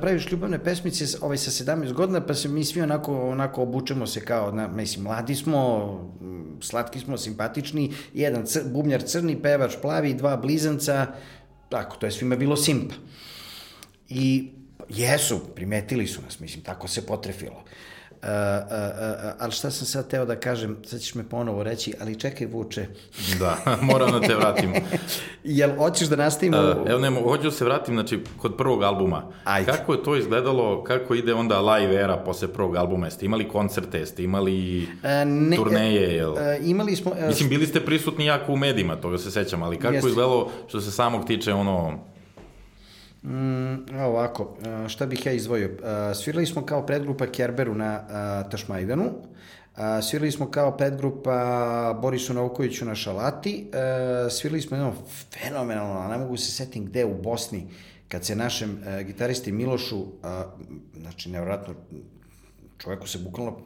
praviš 0.00 0.32
ljubavne 0.32 0.58
pesmice 0.64 1.04
ovaj, 1.20 1.38
sa 1.38 1.50
17 1.50 1.92
godina, 1.92 2.20
pa 2.26 2.34
se 2.34 2.48
mi 2.48 2.64
svi 2.64 2.82
onako, 2.82 3.28
onako 3.28 3.62
obučemo 3.62 4.06
se 4.06 4.20
kao, 4.24 4.52
na, 4.52 4.68
mislim, 4.68 5.04
mladi 5.04 5.34
smo, 5.34 5.60
slatki 6.60 7.00
smo, 7.00 7.16
simpatični, 7.16 7.92
jedan 8.14 8.46
cr, 8.46 8.60
bubnjar 8.72 9.02
crni, 9.02 9.42
pevač 9.42 9.76
plavi, 9.82 10.14
dva 10.14 10.36
blizanca, 10.36 11.06
tako, 11.68 11.96
to 11.96 12.06
je 12.06 12.12
svima 12.12 12.36
bilo 12.36 12.56
simpa. 12.56 12.94
I 14.08 14.50
jesu, 14.88 15.40
primetili 15.54 16.06
su 16.06 16.22
nas, 16.22 16.40
mislim, 16.40 16.64
tako 16.64 16.88
se 16.88 17.06
potrefilo. 17.06 17.62
Uh, 17.62 17.95
uh, 18.22 18.28
uh, 18.28 19.32
ali 19.38 19.52
šta 19.52 19.70
sam 19.70 19.86
sad 19.86 20.08
teo 20.08 20.24
da 20.24 20.36
kažem, 20.36 20.76
sad 20.84 21.00
ćeš 21.00 21.14
me 21.14 21.24
ponovo 21.24 21.62
reći, 21.62 21.94
ali 22.00 22.16
čekaj 22.16 22.46
Vuče, 22.46 22.86
Da, 23.38 23.56
moram 23.82 24.10
da 24.10 24.20
te 24.20 24.34
vratim. 24.34 24.72
Jel 25.44 25.70
hoćeš 25.76 26.08
da 26.08 26.16
nastavimo? 26.16 26.58
Uh, 26.58 26.90
evo 26.90 27.00
ne, 27.00 27.10
mo- 27.10 27.22
hoću 27.22 27.42
da 27.42 27.50
se 27.50 27.64
vratim, 27.64 27.94
znači, 27.94 28.20
kod 28.38 28.56
prvog 28.56 28.82
albuma. 28.82 29.22
Ajde. 29.44 29.72
Kako 29.72 29.92
je 29.92 30.02
to 30.02 30.16
izgledalo, 30.16 30.84
kako 30.84 31.14
ide 31.14 31.34
onda 31.34 31.60
live 31.62 31.94
era 31.94 32.16
posle 32.16 32.48
prvog 32.48 32.76
albuma? 32.76 33.06
Jeste 33.06 33.26
imali 33.26 33.48
koncerte, 33.48 33.98
jeste 33.98 34.22
imali 34.22 34.82
E, 35.02 35.24
ne, 35.24 35.56
turneje, 35.56 36.14
jel? 36.16 36.38
E, 36.38 36.58
imali 36.62 36.96
smo... 36.96 37.12
E, 37.18 37.26
Mislim, 37.28 37.48
bili 37.48 37.66
ste 37.66 37.80
prisutni 37.80 38.26
jako 38.26 38.52
u 38.52 38.56
medijima, 38.56 38.96
toga 38.96 39.18
se 39.18 39.30
sećam, 39.30 39.62
ali 39.62 39.76
kako 39.76 39.94
Jeste. 39.94 40.08
je 40.08 40.10
izgledalo 40.10 40.50
što 40.68 40.80
se 40.80 40.90
samog 40.90 41.26
tiče 41.26 41.52
ono... 41.52 41.98
mm, 43.26 44.00
ovako, 44.00 44.56
e, 44.84 44.88
šta 44.88 45.06
bih 45.06 45.26
ja 45.26 45.32
izdvojio? 45.32 45.68
E, 45.68 46.14
svirali 46.14 46.46
smo 46.46 46.66
kao 46.66 46.86
predgrupa 46.86 47.26
Kerberu 47.26 47.74
na 47.74 47.94
e, 47.94 48.50
Tašmajdanu. 48.50 49.10
Svirali 50.02 50.32
smo 50.32 50.50
kao 50.50 50.76
pet 50.76 50.96
grupa 50.96 51.98
Borisu 52.02 52.34
Novkoviću 52.34 52.84
na 52.84 52.94
Šalati. 52.94 53.70
Svirali 54.30 54.60
smo 54.62 54.76
jedno 54.76 54.92
fenomenalno, 55.32 56.08
ne 56.08 56.18
mogu 56.18 56.36
se 56.36 56.52
setim 56.52 56.84
gde, 56.84 57.04
u 57.04 57.14
Bosni, 57.22 57.66
kad 58.08 58.24
se 58.24 58.36
našem 58.36 58.78
a, 58.86 59.02
gitaristi 59.02 59.52
Milošu, 59.52 60.04
znači, 61.00 61.30
nevratno, 61.30 61.74
čoveku 62.78 63.08
se 63.08 63.18
bukvalno 63.18 63.56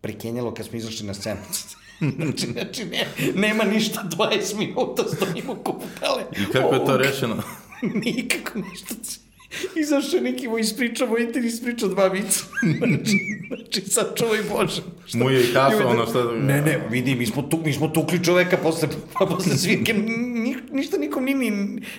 prikenjalo 0.00 0.54
kad 0.54 0.66
smo 0.66 0.78
izašli 0.78 1.06
na 1.06 1.14
scenu. 1.14 1.40
znači, 2.16 2.46
znači 2.52 2.84
ne, 2.84 3.06
nema 3.34 3.64
ništa 3.64 4.04
20 4.18 4.58
minuta, 4.58 5.02
stojimo 5.16 5.54
kupale. 5.54 6.22
I 6.32 6.52
kako 6.52 6.74
je 6.74 6.84
to 6.84 6.96
rešeno? 6.96 7.42
Nikako 8.04 8.58
ništa. 8.58 8.94
Izašao 9.76 10.20
neki 10.20 10.48
moj 10.48 10.60
ispričao, 10.60 11.08
moj 11.08 11.22
inter 11.22 11.44
ispričao 11.44 11.88
dva 11.88 12.08
vica. 12.08 12.44
znači, 12.78 13.18
znači, 13.48 13.80
sad 13.80 14.16
čuvaj 14.16 14.38
Bože. 14.50 14.82
Šta? 15.06 15.18
Mu 15.18 15.30
je 15.30 15.50
i 15.50 15.52
kaso, 15.52 15.88
ono 15.88 16.06
šta... 16.06 16.32
Ne, 16.32 16.60
ne, 16.60 16.80
vidi, 16.90 17.14
mi 17.14 17.26
smo, 17.26 17.42
tu, 17.42 17.60
mi 17.64 17.72
smo 17.72 17.88
tukli 17.88 18.24
čoveka 18.24 18.56
posle, 18.56 18.88
pa 19.18 19.26
posle 19.36 19.56
svirke, 19.56 19.94
ni, 19.94 20.56
ništa 20.72 20.98
nikom 20.98 21.24
ni, 21.24 21.34
ni, 21.34 21.50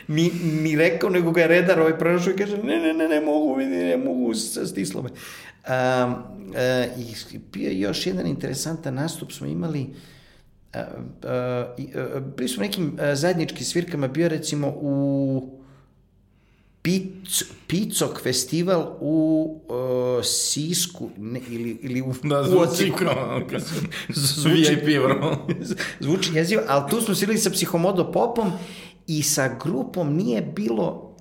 ni, 0.08 0.32
ni 0.62 0.76
rekao, 0.76 1.10
nego 1.10 1.32
ga 1.32 1.42
je 1.42 1.48
redar 1.48 1.80
ovaj 1.80 1.98
pronašao 1.98 2.34
i 2.34 2.36
kaže, 2.36 2.58
ne, 2.58 2.80
ne, 2.80 2.94
ne, 2.94 3.08
ne 3.08 3.22
mogu, 3.22 3.56
vidi, 3.56 3.76
ne 3.76 3.98
mogu, 3.98 4.34
stislo 4.66 5.02
me. 5.02 5.10
Um, 5.10 6.14
uh, 6.14 7.34
I 7.34 7.38
bio 7.54 7.72
još 7.72 8.08
jedan 8.08 8.28
interesantan 8.28 8.94
nastup 8.94 9.32
smo 9.32 9.48
imali, 9.48 9.88
uh, 10.74 10.80
uh, 10.80 12.16
uh, 12.16 12.24
bili 12.38 12.50
smo 12.50 12.64
nekim 12.64 12.86
uh, 12.88 13.00
zajedničkim 13.14 13.66
svirkama, 13.66 14.08
bio 14.08 14.28
recimo 14.28 14.68
u 14.68 15.59
Pic, 16.82 17.44
Picok 17.68 18.22
festival 18.24 18.98
u 19.00 19.46
uh, 19.68 20.26
Sisku 20.26 21.10
ne, 21.18 21.42
ili, 21.50 21.80
ili 21.82 22.02
u, 22.02 22.14
da, 22.24 22.44
zvuči 22.44 22.92
kao 23.00 23.42
VIP, 24.54 25.02
bro. 25.04 25.38
zvuči 26.06 26.32
jezivo, 26.34 26.62
ali 26.68 26.90
tu 26.90 27.02
smo 27.02 27.16
svirali 27.16 27.38
sa 27.38 27.50
Psihomodo 27.50 28.12
Popom 28.12 28.52
i 29.08 29.24
sa 29.24 29.58
grupom 29.64 30.16
nije 30.16 30.42
bilo 30.42 31.16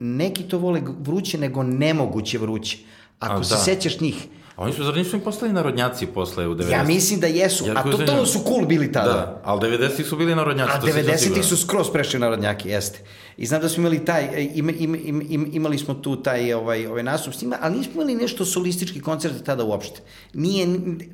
neki 0.00 0.42
to 0.42 0.58
vole 0.58 0.82
vruće, 0.98 1.38
nego 1.38 1.62
nemoguće 1.62 2.38
vruće. 2.38 2.78
Ako 3.18 3.40
A, 3.40 3.44
se 3.44 3.54
da. 3.54 3.60
sećaš 3.60 4.00
njih, 4.00 4.26
oni 4.62 4.72
su, 4.72 4.84
zar 4.84 4.96
nisu 4.96 5.16
im 5.16 5.22
postali 5.22 5.52
narodnjaci 5.52 6.06
posle 6.06 6.48
u 6.48 6.54
90? 6.54 6.72
Ja 6.72 6.82
mislim 6.84 7.20
da 7.20 7.26
jesu, 7.26 7.66
Jer, 7.66 7.78
a 7.78 7.82
totalno 7.82 8.26
su 8.26 8.38
cool 8.48 8.66
bili 8.66 8.92
tada. 8.92 9.12
Da, 9.12 9.40
ali 9.44 9.60
90-ih 9.60 10.06
su 10.06 10.16
bili 10.16 10.34
narodnjaci. 10.34 10.72
A 10.74 10.80
90-ih 10.80 11.44
su 11.44 11.56
skroz 11.56 11.90
prešli 11.92 12.20
narodnjaki, 12.20 12.68
jeste. 12.68 12.98
I 13.36 13.46
znam 13.46 13.60
da 13.60 13.68
smo 13.68 13.80
imali 13.80 14.04
taj, 14.04 14.24
e, 14.24 14.48
im, 14.54 14.70
im, 14.70 14.94
im, 14.94 15.26
im, 15.28 15.50
imali 15.52 15.78
smo 15.78 15.94
tu 15.94 16.16
taj 16.22 16.52
ovaj, 16.52 16.86
ovaj 16.86 17.02
nastup 17.02 17.34
s 17.34 17.42
njima, 17.42 17.56
ali 17.60 17.76
nismo 17.76 17.92
imali 17.94 18.14
nešto 18.14 18.44
solistički 18.44 19.00
koncert 19.00 19.44
tada 19.44 19.64
uopšte. 19.64 20.00
Nije, 20.34 20.66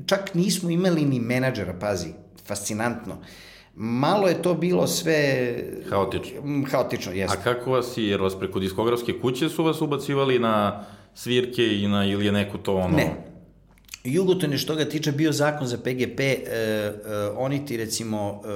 čak 0.06 0.34
nismo 0.34 0.70
imali 0.70 1.04
ni 1.04 1.20
menadžera, 1.20 1.74
pazi, 1.80 2.08
fascinantno. 2.46 3.16
Malo 3.74 4.28
je 4.28 4.42
to 4.42 4.54
bilo 4.54 4.86
sve... 4.86 5.54
Haotično. 5.90 6.40
Haotično, 6.70 7.12
jeste. 7.12 7.38
A 7.38 7.42
kako 7.42 7.70
vas, 7.70 7.92
jer 7.96 8.20
vas 8.20 8.38
preko 8.38 8.58
diskografske 8.58 9.20
kuće 9.20 9.48
su 9.48 9.64
vas 9.64 9.80
ubacivali 9.80 10.38
na 10.38 10.84
svirke 11.14 11.78
i 11.82 11.88
na, 11.88 12.04
ili 12.04 12.26
je 12.26 12.32
neko 12.32 12.58
to 12.58 12.74
ono... 12.74 12.96
Ne, 12.96 13.35
Jugoton 14.06 14.52
je 14.52 14.58
što 14.58 14.74
ga 14.74 14.84
tiče 14.84 15.12
bio 15.12 15.32
zakon 15.32 15.66
za 15.66 15.78
PGP, 15.78 16.20
e, 16.20 16.24
e, 16.24 16.92
oni 17.36 17.66
ti 17.66 17.76
recimo, 17.76 18.42
e, 18.44 18.48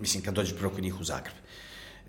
mislim 0.00 0.22
kad 0.22 0.34
dođeš 0.34 0.58
prvo 0.58 0.72
kod 0.72 0.82
njih 0.82 1.00
u 1.00 1.04
Zagreb, 1.04 1.34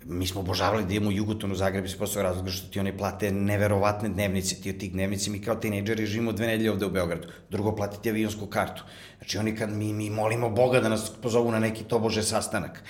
mi 0.04 0.26
smo 0.26 0.40
obožavali 0.40 0.84
da 0.84 0.90
idemo 0.90 1.10
Jugoton 1.10 1.52
u 1.52 1.54
Zagreb 1.54 1.84
iz 1.84 1.96
prostog 1.96 2.22
razloga 2.22 2.50
što 2.50 2.68
ti 2.68 2.80
oni 2.80 2.96
plate 2.96 3.32
neverovatne 3.32 4.08
dnevnice, 4.08 4.54
ti 4.54 4.70
od 4.70 4.78
tih 4.78 4.92
dnevnici 4.92 5.30
mi 5.30 5.42
kao 5.42 5.54
tinejdžeri 5.54 6.06
živimo 6.06 6.32
dve 6.32 6.46
nedelje 6.46 6.70
ovde 6.70 6.86
u 6.86 6.90
Beogradu, 6.90 7.28
drugo 7.50 7.76
platiti 7.76 8.10
avionsku 8.10 8.46
kartu. 8.46 8.82
Znači 9.18 9.38
oni 9.38 9.56
kad 9.56 9.70
mi, 9.70 9.92
mi 9.92 10.10
molimo 10.10 10.50
Boga 10.50 10.80
da 10.80 10.88
nas 10.88 11.12
pozovu 11.22 11.50
na 11.52 11.58
neki 11.58 11.84
tobože 11.84 12.22
sastanak. 12.22 12.82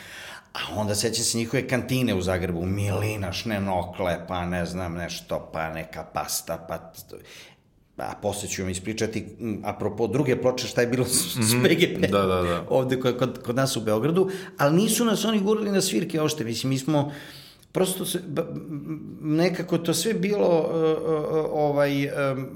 A 0.53 0.59
onda 0.77 0.95
sećam 0.95 1.25
se 1.25 1.39
njihove 1.39 1.69
kantine 1.69 2.15
u 2.15 2.23
Zagrebu, 2.23 2.67
milina, 2.67 3.33
šnenokle, 3.33 4.27
pa 4.29 4.47
ne 4.47 4.67
znam 4.67 4.95
nešto, 4.95 5.51
pa 5.53 5.71
neka 5.71 6.05
pasta, 6.05 6.67
pa 6.69 6.93
a 8.03 8.15
posle 8.23 8.49
ću 8.49 8.63
vam 8.63 8.71
ispričati, 8.71 9.27
apropo 9.65 10.07
druge 10.07 10.43
ploče, 10.43 10.67
šta 10.67 10.81
je 10.81 10.87
bilo 10.87 11.05
s, 11.05 11.37
mm 11.37 11.41
-hmm. 11.41 11.45
s 11.45 11.53
PGP 11.53 12.11
da, 12.11 12.27
da, 12.27 12.43
da. 12.43 12.67
ovde 12.69 13.01
kod, 13.01 13.43
kod, 13.45 13.57
nas 13.57 13.77
u 13.77 13.81
Beogradu, 13.81 14.31
ali 14.57 14.77
nisu 14.77 15.05
nas 15.05 15.25
oni 15.25 15.41
gurali 15.41 15.73
na 15.73 15.81
svirke 15.81 16.21
ošte, 16.21 16.45
mislim, 16.45 16.71
mi 16.71 16.79
smo 16.79 17.13
prosto 17.73 18.05
se, 18.05 18.23
nekako 19.21 19.79
to 19.79 19.95
sve 19.95 20.15
bilo 20.15 20.59
uh, 20.59 20.67
uh, 20.67 21.51
ovaj 21.53 22.07
um, 22.07 22.47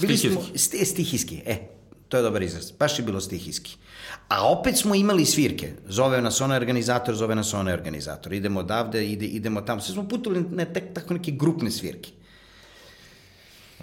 bili 0.00 0.16
stihijski. 0.16 0.28
smo 0.28 0.58
st, 0.58 0.74
stihijski, 0.84 1.42
e 1.46 1.56
to 2.08 2.16
je 2.16 2.22
dobar 2.22 2.42
izraz, 2.42 2.72
baš 2.78 2.98
je 2.98 3.04
bilo 3.04 3.20
stihijski 3.20 3.76
a 4.28 4.48
opet 4.48 4.76
smo 4.76 4.94
imali 4.94 5.24
svirke 5.24 5.72
zove 5.88 6.22
nas 6.22 6.40
onaj 6.40 6.56
organizator, 6.56 7.14
zove 7.14 7.34
nas 7.34 7.54
onaj 7.54 7.74
organizator 7.74 8.32
idemo 8.32 8.60
odavde, 8.60 9.06
ide, 9.06 9.26
idemo 9.26 9.60
tamo 9.60 9.80
sve 9.80 9.94
smo 9.94 10.08
putovali 10.08 10.44
na 10.50 10.64
tek, 10.64 10.94
tako 10.94 11.14
neke 11.14 11.30
grupne 11.30 11.70
svirke 11.70 12.10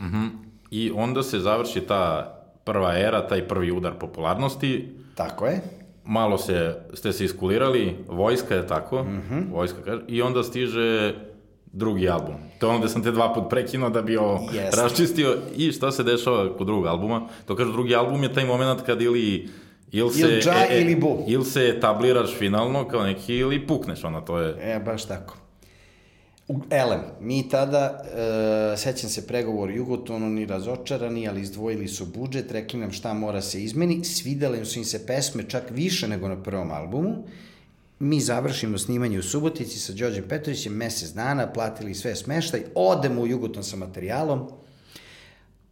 Mhm. 0.02 0.18
Mm 0.18 0.51
I 0.72 0.92
onda 0.96 1.24
se 1.24 1.40
završi 1.40 1.82
ta 1.82 2.36
prva 2.64 2.98
era, 2.98 3.28
taj 3.28 3.48
prvi 3.48 3.72
udar 3.72 3.94
popularnosti. 4.00 4.96
Tako 5.16 5.46
je. 5.46 5.62
Malo 6.06 6.38
se, 6.38 6.76
ste 6.94 7.14
se 7.14 7.26
iskulirali, 7.26 7.98
vojska 8.08 8.56
je 8.56 8.68
tako, 8.68 9.04
mm 9.04 9.22
-hmm. 9.30 9.52
vojska 9.52 9.78
kaže, 9.86 10.02
i 10.08 10.22
onda 10.22 10.44
stiže 10.44 11.14
drugi 11.66 12.10
album. 12.10 12.36
To 12.60 12.68
je 12.68 12.76
onda 12.76 12.88
sam 12.88 13.04
te 13.04 13.12
dva 13.12 13.34
put 13.34 13.50
prekinuo 13.50 13.90
da 13.90 14.02
bi 14.02 14.18
ovo 14.18 14.40
yes. 14.54 14.82
raščistio 14.82 15.38
i 15.56 15.72
šta 15.72 15.92
se 15.92 16.04
dešava 16.04 16.58
kod 16.58 16.68
drugog 16.68 16.86
albuma. 16.86 17.28
To 17.46 17.56
kaže, 17.56 17.72
drugi 17.72 17.96
album 17.96 18.24
je 18.24 18.34
taj 18.34 18.46
moment 18.46 18.82
kad 18.82 19.02
ili 19.02 19.50
ili 19.92 20.10
se, 20.10 20.20
il 20.20 20.42
dža, 20.42 20.54
e, 20.70 20.82
ili 20.82 20.96
bu. 20.96 21.26
ili 21.28 21.46
se 21.46 21.74
etabliraš 21.78 22.36
finalno 22.38 22.88
kao 22.88 23.04
neki 23.04 23.36
ili 23.36 23.68
pukneš, 23.68 24.04
ona 24.04 24.22
to 24.22 24.40
je... 24.40 24.76
E, 24.76 24.80
baš 24.80 25.06
tako. 25.06 25.41
Elem, 26.70 27.02
mi 27.20 27.50
tada, 27.50 28.04
e, 28.74 28.78
sećam 28.78 29.10
se 29.10 29.28
pregovor 29.28 29.72
Jugotonu, 29.72 30.30
ni 30.30 30.46
razočarani, 30.46 31.28
ali 31.28 31.42
izdvojili 31.42 31.88
su 31.88 32.06
budžet, 32.06 32.52
rekli 32.52 32.80
nam 32.80 32.92
šta 32.92 33.14
mora 33.14 33.42
se 33.42 33.64
izmeni, 33.64 34.04
svidele 34.04 34.66
su 34.66 34.80
im 34.80 34.86
se 34.86 35.06
pesme 35.06 35.44
čak 35.44 35.64
više 35.70 36.08
nego 36.08 36.28
na 36.28 36.44
prvom 36.44 36.72
albumu, 36.72 37.24
mi 38.00 38.20
završimo 38.20 38.78
snimanje 38.78 39.20
u 39.20 39.24
Subotici 39.24 39.80
sa 39.80 39.94
Đorđem 39.94 40.24
Petrovićem, 40.30 40.74
mesec 40.74 41.10
dana, 41.10 41.48
platili 41.54 41.96
sve 41.96 42.16
smeštaj, 42.16 42.64
odemo 42.76 43.22
u 43.22 43.28
Jugoton 43.28 43.64
sa 43.64 43.78
materijalom, 43.78 44.50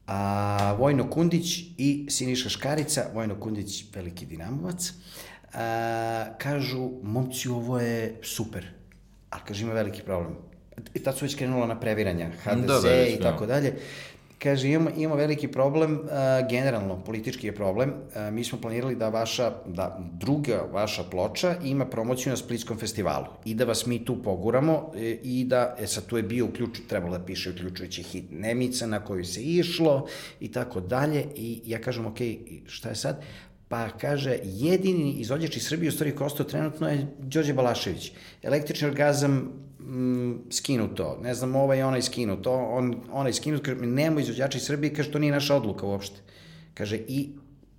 a, 0.07 0.75
Vojno 0.79 1.09
Kundić 1.09 1.59
i 1.77 2.07
Siniša 2.09 2.49
Škarica, 2.49 3.05
Vojno 3.13 3.39
Kundić, 3.39 3.85
veliki 3.95 4.25
dinamovac, 4.25 4.93
a, 5.53 6.25
kažu, 6.38 6.89
momci, 7.03 7.49
ovo 7.49 7.79
je 7.79 8.19
super, 8.23 8.67
ali 9.29 9.41
kaže, 9.47 9.63
ima 9.63 9.73
veliki 9.73 10.01
problem 10.01 10.48
i 10.93 11.00
tad 11.00 11.17
su 11.17 11.25
već 11.25 11.36
krenula 11.36 11.67
na 11.67 11.79
previranja, 11.79 12.29
HDZ 12.43 12.67
da, 12.67 12.79
da, 12.79 13.07
i 13.07 13.19
tako 13.19 13.45
da. 13.45 13.53
dalje. 13.53 13.74
Kaže, 14.39 14.69
imamo, 14.69 14.89
imamo 14.98 15.15
veliki 15.15 15.48
problem, 15.48 15.93
uh, 15.93 16.09
generalno, 16.50 17.03
politički 17.03 17.48
je 17.48 17.55
problem. 17.55 17.89
Uh, 17.89 18.33
mi 18.33 18.43
smo 18.43 18.62
planirali 18.62 18.95
da 18.95 19.09
vaša, 19.09 19.51
da 19.65 20.00
druga 20.13 20.63
vaša 20.71 21.03
ploča 21.03 21.55
ima 21.63 21.86
promociju 21.86 22.29
na 22.29 22.38
Splitskom 22.38 22.77
festivalu 22.77 23.25
i 23.45 23.55
da 23.55 23.65
vas 23.65 23.86
mi 23.86 24.05
tu 24.05 24.24
poguramo 24.24 24.91
e, 24.95 25.17
i 25.24 25.43
da, 25.43 25.75
e 25.79 25.88
sad 25.88 26.05
tu 26.05 26.17
je 26.17 26.24
bio 26.24 26.45
uključ, 26.45 26.79
trebalo 26.88 27.17
da 27.17 27.25
piše 27.25 27.50
uključujući 27.50 28.03
hit 28.03 28.25
Nemica 28.31 28.88
na 28.88 29.03
koju 29.05 29.25
se 29.25 29.41
išlo 29.41 30.07
i 30.39 30.51
tako 30.51 30.79
dalje 30.79 31.25
i 31.36 31.62
ja 31.65 31.81
kažem, 31.81 32.05
ok, 32.05 32.17
šta 32.67 32.89
je 32.89 32.95
sad? 32.95 33.21
Pa 33.67 33.89
kaže, 33.89 34.38
jedini 34.43 35.12
izvođač 35.12 35.57
iz 35.57 35.67
Srbije 35.67 35.89
u 35.89 35.91
stvari 35.91 36.15
kosto 36.15 36.43
trenutno 36.43 36.89
je 36.89 37.07
Đorđe 37.19 37.53
Balašević. 37.53 38.12
Električni 38.43 38.88
orgazam 38.88 39.51
mm, 39.89 40.51
skinuto, 40.51 41.17
ne 41.22 41.34
znam, 41.34 41.55
ovaj 41.55 41.84
onaj 41.84 42.01
skinuto, 42.01 42.53
on, 42.53 42.96
onaj 43.12 43.34
skinuto, 43.34 43.63
kaže, 43.63 43.81
nema 43.81 44.22
izvođača 44.22 44.58
iz 44.58 44.63
Srbije, 44.63 44.93
kaže, 44.93 45.12
to 45.12 45.19
nije 45.19 45.31
naša 45.31 45.55
odluka 45.55 45.86
uopšte. 45.86 46.19
Kaže, 46.74 46.98
i 46.98 47.29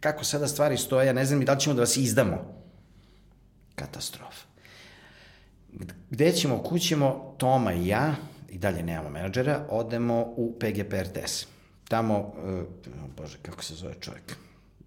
kako 0.00 0.24
sada 0.24 0.48
stvari 0.48 0.76
stoje, 0.76 1.06
ja 1.06 1.12
ne 1.12 1.24
znam 1.24 1.42
i 1.42 1.44
da 1.44 1.52
li 1.52 1.60
ćemo 1.60 1.74
da 1.74 1.82
vas 1.82 1.96
izdamo. 1.96 2.54
Katastrofa. 3.74 4.44
Gde 6.10 6.32
ćemo, 6.32 6.62
kućemo, 6.62 7.34
Toma 7.38 7.72
i 7.72 7.86
ja, 7.86 8.14
i 8.48 8.58
dalje 8.58 8.82
nemamo 8.82 9.10
menadžera, 9.10 9.66
odemo 9.70 10.20
u 10.36 10.58
PGP 10.58 10.92
RTS. 10.92 11.46
Tamo, 11.88 12.18
uh, 12.18 12.62
bože, 13.16 13.38
kako 13.42 13.64
se 13.64 13.74
zove 13.74 13.94
čovjek? 14.00 14.36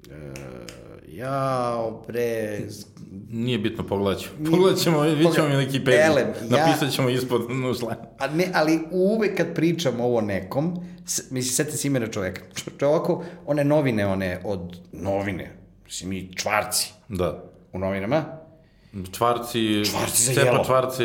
Uh, 0.08 0.14
jao, 1.08 2.04
bre... 2.08 2.60
Nije 3.30 3.58
bitno, 3.58 3.88
pogledat 3.88 4.22
ćemo. 4.22 4.52
Pogledat 4.52 4.80
ćemo, 4.80 5.02
vidjet 5.02 5.34
ćemo 5.36 5.48
mi 5.48 5.56
neki 5.56 5.82
ja... 5.92 6.34
Napisat 6.50 6.92
ćemo 6.92 7.10
ispod 7.10 7.52
nusla. 7.52 7.96
A 8.20 8.28
ne, 8.28 8.46
ali 8.54 8.80
uvek 8.92 9.38
kad 9.38 9.56
pričam 9.56 10.02
ovo 10.02 10.22
nekom, 10.22 10.80
mislim, 11.06 11.44
sete 11.44 11.72
se 11.72 11.88
imena 11.88 12.08
čoveka. 12.08 12.42
Čovako, 12.80 13.24
one 13.46 13.64
novine, 13.64 14.08
one 14.08 14.42
od 14.44 14.78
novine, 14.92 15.56
mislim, 15.86 16.10
mi 16.10 16.30
čvarci. 16.36 16.94
Da. 17.10 17.44
U 17.74 17.80
novinama, 17.80 18.26
Čvarci, 19.12 19.86
čvarci 19.86 20.24
za 20.24 20.34
cepa 20.34 20.64
čvarci. 20.66 21.04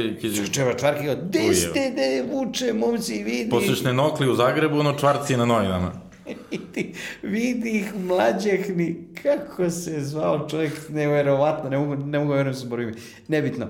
Čeva 0.53 0.75
čvarki, 0.79 1.05
gde 1.23 1.55
ste, 1.55 1.93
de, 1.97 2.25
vuče, 2.33 2.73
momci, 2.73 3.23
vidi. 3.23 3.51
Poslušne 3.51 3.93
nokli 3.93 4.31
u 4.31 4.35
Zagrebu, 4.35 4.79
ono 4.79 4.99
čvarci 4.99 5.37
na 5.37 5.45
novinama. 5.45 5.93
vidi, 6.51 6.95
vidi 7.23 7.71
ih 7.71 7.95
mlađehni, 7.97 9.09
kako 9.23 9.71
se 9.71 10.01
zvao 10.01 10.49
čovjek, 10.49 10.73
neverovatno, 10.89 11.71
ne 11.71 11.79
mogu, 11.79 11.97
ne 11.97 12.19
mogu 12.19 12.33
verujem 12.33 12.55
se 12.55 12.67
ime. 12.67 12.93
Nebitno. 13.29 13.67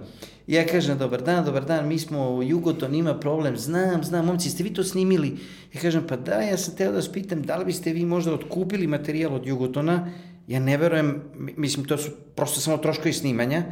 Ja 0.47 0.67
kažem, 0.67 0.99
dobar 0.99 1.23
dan, 1.23 1.45
dobar 1.45 1.65
dan, 1.65 1.89
mi 1.89 1.99
smo 1.99 2.31
u 2.31 2.43
Jugoton, 2.43 2.95
ima 2.95 3.15
problem, 3.15 3.57
znam, 3.57 4.05
znam, 4.05 4.27
momci, 4.27 4.51
ste 4.51 4.63
vi 4.63 4.73
to 4.75 4.85
snimili? 4.85 5.37
Ja 5.75 5.81
kažem, 5.81 6.07
pa 6.09 6.17
da, 6.17 6.41
ja 6.41 6.57
sam 6.57 6.77
teo 6.77 6.91
da 6.91 6.97
vas 6.97 7.13
pitam, 7.13 7.43
da 7.43 7.57
li 7.57 7.65
biste 7.65 7.93
vi 7.93 8.05
možda 8.05 8.35
otkupili 8.35 8.87
materijal 8.87 9.35
od 9.35 9.47
Jugotona? 9.47 10.13
Ja 10.47 10.61
ne 10.61 10.77
verujem, 10.77 11.23
mislim, 11.57 11.85
to 11.85 11.99
su 11.99 12.11
prosto 12.35 12.61
samo 12.61 12.77
troškovi 12.77 13.13
snimanja, 13.13 13.63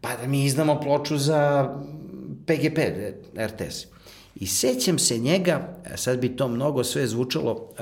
pa 0.00 0.16
da 0.16 0.26
mi 0.26 0.44
izdamo 0.44 0.80
ploču 0.80 1.18
za 1.18 1.70
PGP, 2.46 2.78
RTS. 3.36 3.86
I 4.34 4.46
sećam 4.46 4.98
se 4.98 5.18
njega, 5.18 5.76
sad 5.96 6.18
bi 6.18 6.36
to 6.36 6.48
mnogo 6.48 6.84
sve 6.84 7.06
zvučalo 7.06 7.74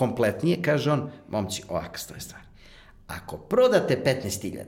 kompletnije, 0.00 0.62
kaže 0.62 0.92
on, 0.92 1.10
momci, 1.28 1.62
ovaka 1.68 1.98
stoje 1.98 2.20
stvar. 2.20 2.40
Ako 3.06 3.38
prodate 3.38 3.98
15.000, 4.04 4.64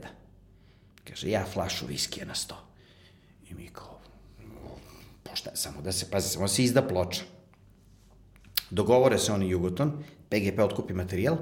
kaže, 1.07 1.29
ja 1.29 1.41
flašu 1.45 1.87
viskija 1.89 2.25
na 2.25 2.35
100. 2.37 2.53
I 3.49 3.53
mi 3.53 3.67
kao, 3.73 3.99
pošta, 5.23 5.55
samo 5.55 5.81
da 5.81 5.91
se, 5.91 6.09
pazi, 6.11 6.29
samo 6.29 6.47
se 6.47 6.63
izda 6.63 6.85
ploča. 6.87 7.23
Dogovore 8.69 9.17
se 9.17 9.33
oni 9.33 9.49
Jugoton, 9.49 10.03
PGP 10.29 10.59
otkupi 10.59 10.93
materijal, 10.93 11.37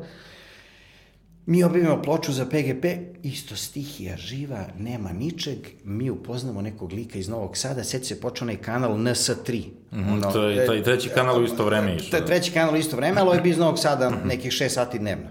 Mi 1.46 1.64
objavimo 1.64 2.02
ploču 2.02 2.34
za 2.34 2.46
PGP, 2.46 2.86
isto 3.24 3.56
stihija 3.56 4.18
živa, 4.18 4.68
nema 4.80 5.12
ničeg, 5.12 5.58
mi 5.84 6.10
upoznamo 6.10 6.62
nekog 6.62 6.94
lika 6.94 7.20
iz 7.20 7.30
Novog 7.30 7.58
Sada, 7.58 7.84
sad 7.84 8.06
se 8.06 8.22
počeo 8.22 8.46
onaj 8.46 8.58
kanal 8.58 8.92
NS3. 8.92 9.66
Mm 9.92 10.00
-hmm, 10.00 10.14
ono, 10.14 10.32
to 10.32 10.44
je 10.44 10.66
taj 10.66 10.84
treći 10.84 11.10
kanal 11.10 11.42
u 11.42 11.44
isto 11.44 11.66
vreme 11.66 11.96
išao. 11.96 12.10
To 12.10 12.18
je 12.18 12.26
treći 12.26 12.52
kanal 12.52 12.74
u 12.74 12.78
isto 12.78 12.96
vreme, 12.96 13.22
ali 13.22 13.28
ovo 13.28 13.36
je 13.36 13.42
bio 13.42 13.52
iz 13.52 13.58
Novog 13.58 13.80
Sada 13.80 14.10
-hmm. 14.10 14.28
nekih 14.28 14.52
6 14.52 14.70
sati 14.70 15.00
dnevno. 15.00 15.30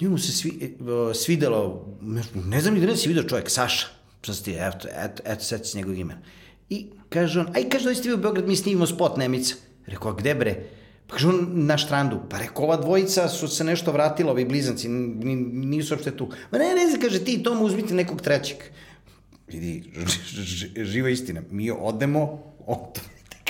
Njemu 0.00 0.18
se 0.18 0.32
svi, 0.32 0.76
svidelo, 1.14 1.86
ne 2.34 2.60
znam 2.60 2.74
ni 2.74 2.86
da 2.86 2.96
si 2.96 3.08
vidio 3.08 3.22
čovjek, 3.22 3.50
Saša, 3.50 3.86
što 4.22 4.34
ti, 4.34 4.56
eto, 4.58 4.88
eto, 4.96 5.22
eto, 5.24 5.44
sad 5.44 5.66
si 5.66 5.76
njegovog 5.76 5.98
imena. 5.98 6.20
I 6.70 6.86
kaže 7.08 7.40
on, 7.40 7.46
aj 7.54 7.68
kaže, 7.68 7.88
da 7.88 7.94
ste 7.94 8.08
vi 8.08 8.14
u 8.14 8.18
Beograd, 8.18 8.48
mi 8.48 8.56
snimimo 8.56 8.86
spot 8.86 9.16
Nemica. 9.16 9.54
Rekao, 9.86 10.12
gde 10.12 10.34
bre? 10.34 10.56
Pa 11.10 11.16
kažu 11.16 11.32
na 11.48 11.74
štrandu. 11.78 12.20
Pa 12.30 12.38
rekao, 12.38 12.64
ova 12.64 12.76
dvojica 12.76 13.28
su 13.28 13.48
se 13.48 13.64
nešto 13.64 13.92
vratila, 13.92 14.30
ovi 14.30 14.44
blizanci, 14.44 14.88
nisu 14.88 15.94
uopšte 15.94 16.16
tu. 16.16 16.30
Ma 16.52 16.58
ne, 16.58 16.64
ne 16.64 17.00
kaže, 17.00 17.24
ti 17.24 17.42
tomu 17.42 17.64
uzmite 17.64 17.94
nekog 17.94 18.22
trećeg. 18.22 18.56
Vidi, 19.48 19.92
živa 20.76 21.10
istina. 21.10 21.42
Mi 21.50 21.70
odemo, 21.70 22.42
od 22.66 23.00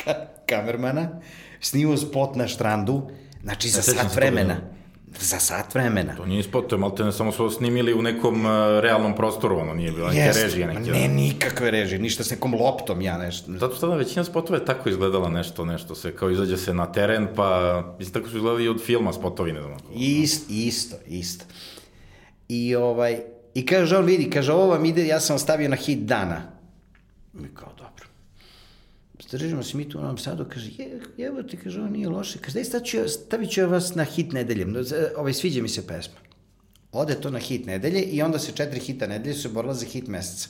kamermana, 0.48 1.20
snimamo 1.60 1.96
spot 1.96 2.36
na 2.36 2.48
štrandu, 2.48 3.10
znači 3.42 3.68
za 3.68 3.82
sat 3.82 4.16
vremena. 4.16 4.60
Za 5.18 5.38
sat 5.38 5.74
vremena. 5.74 6.16
To 6.16 6.26
nije 6.26 6.42
spot, 6.42 6.68
to 6.68 6.76
je 6.76 6.80
malte 6.80 7.04
ne 7.04 7.12
samo 7.12 7.32
su 7.32 7.50
snimili 7.50 7.94
u 7.94 8.02
nekom 8.02 8.46
uh, 8.46 8.52
realnom 8.80 9.16
prostoru, 9.16 9.58
ono 9.58 9.74
nije 9.74 9.92
bilo 9.92 10.08
neke 10.08 10.40
režije. 10.42 10.66
Neke, 10.66 10.90
ne, 10.90 11.08
nikakve 11.08 11.70
režije, 11.70 11.98
ništa 11.98 12.24
s 12.24 12.30
nekom 12.30 12.54
loptom, 12.54 13.02
ja 13.02 13.18
nešto. 13.18 13.52
Zato 13.52 13.74
što 13.76 13.86
da 13.86 13.94
većina 13.96 14.24
spotova 14.24 14.58
je 14.58 14.64
tako 14.64 14.88
izgledala 14.88 15.28
nešto, 15.28 15.64
nešto 15.64 15.94
se, 15.94 16.16
kao 16.16 16.30
izađe 16.30 16.56
se 16.56 16.74
na 16.74 16.92
teren, 16.92 17.28
pa, 17.36 17.82
mislim, 17.98 18.12
tako 18.12 18.28
su 18.28 18.36
izgledali 18.36 18.68
od 18.68 18.82
filma 18.82 19.12
spotovi, 19.12 19.52
ne 19.52 19.62
znam. 19.62 19.78
Ist, 19.94 20.50
isto, 20.50 20.96
isto. 21.06 21.44
I 22.48 22.74
ovaj, 22.74 23.20
i 23.54 23.66
kaže 23.66 23.96
on, 23.96 24.04
vidi, 24.04 24.30
kaže, 24.30 24.52
ovo 24.52 24.66
vam 24.66 24.84
ide, 24.84 25.06
ja 25.06 25.20
sam 25.20 25.38
stavio 25.38 25.68
na 25.68 25.76
hit 25.76 25.98
dana. 25.98 26.42
Mi 27.32 27.48
kao, 27.54 27.68
dobro. 27.76 27.89
Zdržimo 29.30 29.62
se 29.62 29.76
mi 29.76 29.88
tu 29.88 29.98
u 29.98 30.00
Novom 30.00 30.18
Sadu, 30.18 30.44
kaže, 30.44 30.70
je, 30.78 31.00
evo 31.26 31.42
ti, 31.42 31.56
kaže, 31.56 31.80
ovo 31.80 31.90
nije 31.90 32.08
loše. 32.08 32.38
Kaže, 32.38 32.54
daj, 32.54 32.64
stavit 32.64 32.86
ću, 32.86 33.08
stavit 33.08 33.50
ću 33.50 33.66
vas 33.66 33.94
na 33.94 34.04
hit 34.04 34.32
nedelje. 34.32 34.66
Ovaj, 35.16 35.34
sviđa 35.34 35.62
mi 35.62 35.68
se 35.68 35.86
pesma. 35.86 36.18
Ode 36.92 37.14
to 37.14 37.30
na 37.30 37.38
hit 37.38 37.66
nedelje 37.66 38.02
i 38.02 38.22
onda 38.22 38.38
se 38.38 38.52
četiri 38.52 38.80
hita 38.80 39.06
nedelje 39.06 39.34
su 39.34 39.48
borila 39.48 39.74
za 39.74 39.86
hit 39.86 40.08
meseca. 40.08 40.48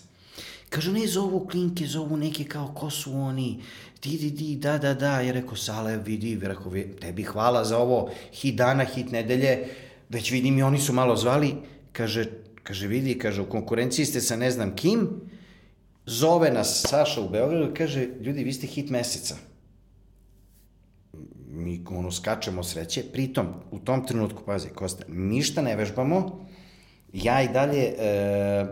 Kaže, 0.68 0.92
ne, 0.92 1.06
zovu 1.06 1.46
klinke, 1.46 1.86
zovu 1.86 2.16
neke 2.16 2.44
kao, 2.44 2.72
ko 2.74 2.90
su 2.90 3.12
oni, 3.12 3.60
di, 4.02 4.16
di, 4.18 4.30
di, 4.30 4.56
da, 4.56 4.78
da, 4.78 4.94
da. 4.94 5.20
Ja 5.20 5.32
rekao, 5.32 5.56
Sale, 5.56 5.96
vidi, 5.96 6.38
rekao, 6.42 6.72
tebi 7.00 7.22
hvala 7.22 7.64
za 7.64 7.78
ovo, 7.78 8.10
hit 8.32 8.56
dana, 8.56 8.84
hit 8.84 9.12
nedelje, 9.12 9.58
već 10.08 10.30
vidim 10.30 10.58
i 10.58 10.62
oni 10.62 10.78
su 10.78 10.92
malo 10.92 11.16
zvali. 11.16 11.54
Kaže, 11.92 12.24
kaže, 12.62 12.86
vidi, 12.86 13.18
kaže, 13.18 13.42
u 13.42 13.50
konkurenciji 13.50 14.06
ste 14.06 14.20
sa 14.20 14.36
ne 14.36 14.50
znam 14.50 14.76
kim, 14.76 15.08
Zove 16.06 16.50
nas 16.50 16.84
Saša 16.88 17.20
u 17.20 17.28
Beogradu 17.28 17.70
i 17.70 17.74
kaže, 17.74 18.08
ljudi, 18.20 18.44
vi 18.44 18.52
ste 18.52 18.66
hit 18.66 18.90
meseca. 18.90 19.36
Mi 21.48 21.84
ono 21.90 22.10
skačemo 22.10 22.62
sreće, 22.62 23.02
pritom 23.12 23.46
u 23.70 23.78
tom 23.78 24.06
trenutku, 24.06 24.42
pazi, 24.46 24.68
Kosta, 24.68 25.04
ništa 25.08 25.62
ne 25.62 25.76
vežbamo, 25.76 26.46
ja 27.12 27.42
i 27.42 27.48
dalje 27.48 27.82
e, 27.82 28.66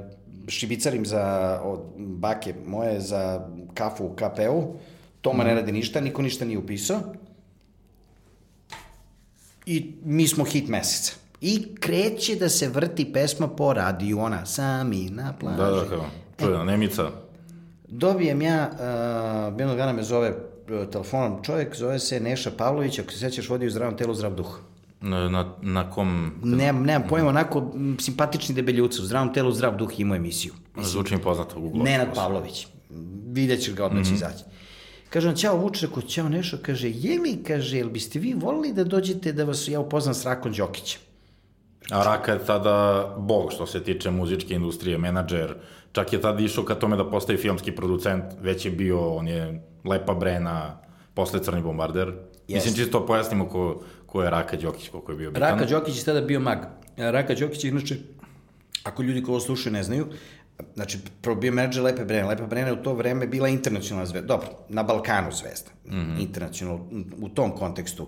šibicarim 0.48 1.06
za 1.06 1.60
od 1.64 1.80
bake 1.96 2.54
moje 2.66 3.00
za 3.00 3.48
kafu 3.74 4.04
u 4.04 4.14
KP-u, 4.14 4.74
Toma 5.20 5.44
mm. 5.44 5.46
ne 5.46 5.54
radi 5.54 5.72
ništa, 5.72 6.00
niko 6.00 6.22
ništa 6.22 6.44
nije 6.44 6.58
upisao. 6.58 7.00
I 9.66 9.94
mi 10.04 10.28
smo 10.28 10.44
hit 10.44 10.68
meseca. 10.68 11.12
I 11.40 11.74
kreće 11.80 12.36
da 12.36 12.48
se 12.48 12.68
vrti 12.68 13.12
pesma 13.12 13.48
po 13.48 13.72
radiju, 13.72 14.18
ona 14.18 14.46
sami 14.46 15.10
na 15.10 15.34
plaži. 15.40 15.56
Da, 15.56 15.70
da, 15.70 15.88
kao, 15.88 16.06
čujena, 16.38 16.62
e, 16.62 16.64
Nemica. 16.64 17.10
Dobijem 17.88 18.42
ja, 18.42 18.70
uh, 18.72 19.60
jednog 19.60 19.76
dana 19.76 19.92
me 19.92 20.02
zove 20.02 20.30
uh, 20.30 20.90
telefonom 20.90 21.42
čovjek, 21.42 21.76
zove 21.76 21.98
se 21.98 22.20
Neša 22.20 22.50
Pavlović, 22.58 22.98
ako 22.98 23.12
se 23.12 23.18
sećaš, 23.18 23.48
vodi 23.48 23.66
u 23.66 23.70
zdravom 23.70 23.96
telu 23.96 24.14
zdrav 24.14 24.34
duh. 24.34 24.60
Na, 25.00 25.54
na, 25.62 25.90
kom... 25.90 26.32
Nemam, 26.42 26.82
nemam 26.82 27.08
pojma, 27.08 27.28
onako 27.28 27.72
simpatični 28.00 28.54
debeljuca, 28.54 29.02
u 29.02 29.04
zdravom 29.04 29.34
telu 29.34 29.52
zdrav 29.52 29.76
duh 29.76 30.00
ima 30.00 30.16
emisiju. 30.16 30.52
Mislim, 30.76 30.92
Zvuči 30.92 31.16
mi 31.16 31.22
poznato 31.22 31.58
u 31.58 31.60
Google. 31.60 31.84
Nenad 31.84 32.14
Pavlović. 32.14 32.66
Vidjet 33.26 33.62
ćeš 33.62 33.74
ga 33.74 33.84
odmah 33.84 34.02
mm 34.02 34.04
-hmm. 34.04 34.14
izaći. 34.14 34.44
Kaže 35.10 35.28
on, 35.28 35.36
čao 35.36 35.56
Vuče, 35.56 35.86
rekao, 35.86 36.02
čao 36.02 36.28
Nešo, 36.28 36.58
kaže, 36.62 36.90
je 36.90 37.18
mi, 37.18 37.42
kaže, 37.46 37.78
jel 37.78 37.88
biste 37.88 38.18
vi 38.18 38.34
volili 38.34 38.72
da 38.72 38.84
dođete 38.84 39.32
da 39.32 39.44
vas 39.44 39.68
ja 39.68 39.80
upoznam 39.80 40.14
s 40.14 40.24
Rakom 40.24 40.52
Đokićem? 40.52 41.00
A 41.90 42.02
Raka 42.04 42.32
je 42.32 42.44
tada 42.46 43.06
bog 43.18 43.52
što 43.52 43.66
se 43.66 43.84
tiče 43.84 44.10
muzičke 44.10 44.54
industrije, 44.54 44.98
menadžer, 44.98 45.54
čak 45.92 46.12
je 46.12 46.20
tada 46.20 46.40
išao 46.40 46.64
ka 46.64 46.74
tome 46.74 46.96
da 46.96 47.10
postaje 47.10 47.38
filmski 47.38 47.72
producent, 47.72 48.24
već 48.40 48.64
je 48.64 48.70
bio, 48.70 49.14
on 49.14 49.28
je 49.28 49.62
Lepa 49.84 50.14
Brena, 50.14 50.78
posle 51.14 51.42
Crni 51.42 51.62
bombarder. 51.62 52.08
Yes. 52.48 52.54
Mislim, 52.54 52.74
čisto 52.74 53.06
pojasnimo 53.06 53.48
ko, 53.48 53.82
ko 54.06 54.22
je 54.22 54.30
Raka 54.30 54.56
Đokić, 54.56 54.88
koliko 54.88 55.12
je 55.12 55.18
bio 55.18 55.30
bitan. 55.30 55.50
Raka 55.50 55.64
Đokić 55.64 55.98
je 55.98 56.04
tada 56.04 56.20
bio 56.20 56.40
mag. 56.40 56.58
Raka 56.96 57.34
Đokić 57.34 57.64
je, 57.64 57.70
inače, 57.70 57.96
ako 58.84 59.02
ljudi 59.02 59.22
ko 59.22 59.30
ovo 59.30 59.40
slušaju 59.40 59.72
ne 59.72 59.82
znaju, 59.82 60.06
znači, 60.74 60.98
prvo 61.22 61.36
bio 61.36 61.52
menadžer 61.52 61.82
Lepe 61.82 62.04
Brene. 62.04 62.28
Lepa 62.28 62.46
Brena 62.46 62.72
u 62.72 62.76
to 62.76 62.94
vreme 62.94 63.26
bila 63.26 63.48
internacionalna 63.48 64.06
zvezda. 64.06 64.26
Dobro, 64.26 64.48
na 64.68 64.82
Balkanu 64.82 65.32
zvezda. 65.32 65.70
Mm 65.86 65.94
-hmm. 65.94 66.20
Internacionalna, 66.20 66.84
u 67.20 67.28
tom 67.28 67.50
kontekstu. 67.56 68.06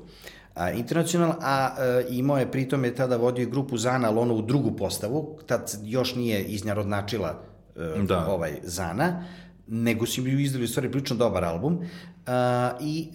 A, 0.54 0.70
internacional, 0.70 1.34
a 1.40 1.74
e, 1.78 2.04
imao 2.08 2.38
je 2.38 2.50
pritom 2.50 2.84
je 2.84 2.94
tada 2.94 3.16
vodio 3.16 3.48
grupu 3.48 3.76
Zana, 3.76 4.08
ali 4.08 4.18
ono 4.18 4.34
u 4.34 4.42
drugu 4.42 4.76
postavu, 4.76 5.38
tad 5.46 5.78
još 5.84 6.14
nije 6.14 6.44
iznjarodnačila 6.44 7.49
E, 7.49 7.49
da. 8.06 8.26
ovaj 8.26 8.58
Zana, 8.62 9.24
nego 9.68 10.06
si 10.06 10.20
bi 10.20 10.42
izdali 10.42 10.68
stvari 10.68 10.90
prilično 10.90 11.16
dobar 11.16 11.44
album. 11.44 11.80
Uh, 12.26 12.34
I 12.80 13.08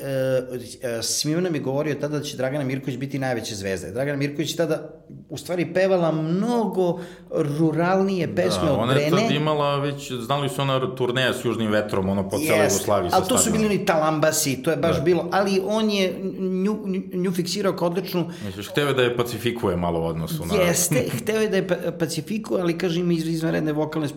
uh, 1.35 1.43
nam 1.43 1.55
je 1.55 1.61
govorio 1.61 1.95
tada 1.95 2.17
da 2.17 2.23
će 2.23 2.37
Dragana 2.37 2.63
Mirković 2.63 2.97
biti 2.97 3.19
najveća 3.19 3.55
zvezda. 3.55 3.91
Dragana 3.91 4.17
Mirković 4.17 4.55
tada 4.55 4.89
u 5.29 5.37
stvari 5.37 5.73
pevala 5.73 6.11
mnogo 6.11 6.99
ruralnije 7.31 8.35
pesme 8.35 8.65
da, 8.65 8.73
od 8.73 8.87
Brene. 8.87 9.07
Ona 9.11 9.21
je 9.21 9.27
tad 9.27 9.35
imala 9.35 9.77
već, 9.77 10.11
znali 10.11 10.49
su 10.49 10.61
ona 10.61 10.95
turneja 10.95 11.33
s 11.33 11.45
Južnim 11.45 11.71
vetrom, 11.71 12.09
ono 12.09 12.29
po 12.29 12.37
celoj 12.37 12.65
Jugoslaviji. 12.65 13.11
Ali 13.13 13.27
to 13.27 13.37
su 13.37 13.51
bili 13.51 13.65
oni 13.65 13.85
talambasi, 13.85 14.63
to 14.63 14.71
je 14.71 14.77
baš 14.77 14.95
da. 14.95 15.01
bilo, 15.01 15.29
ali 15.31 15.61
on 15.65 15.89
je 15.89 16.19
nju, 16.39 16.77
nju 17.13 17.31
fiksirao 17.31 17.73
kao 17.73 17.87
odličnu... 17.87 18.31
Misliš, 18.45 18.67
hteo 18.67 18.87
je 18.87 18.93
da 18.93 19.01
je 19.01 19.17
pacifikuje 19.17 19.77
malo 19.77 20.01
u 20.01 20.05
odnosu 20.05 20.45
na... 20.45 20.55
Jeste, 20.55 21.05
hteo 21.21 21.41
je 21.41 21.49
da 21.49 21.57
je 21.57 21.97
pacifikuje, 21.99 22.61
ali 22.61 22.77
kaže 22.77 22.99
ima 22.99 23.13
izvanredne 23.13 23.73
vokalne 23.73 24.07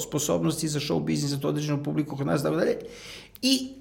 sposobnosti 0.00 0.68
za 0.68 0.80
show 0.80 1.04
biznis, 1.04 1.30
za 1.30 1.40
to 1.40 1.48
određenu 1.48 1.82
publiku 1.84 2.16
kod 2.16 2.26
nas, 2.26 2.42
tako 2.42 2.56
dalje. 2.56 2.76
I 3.42 3.79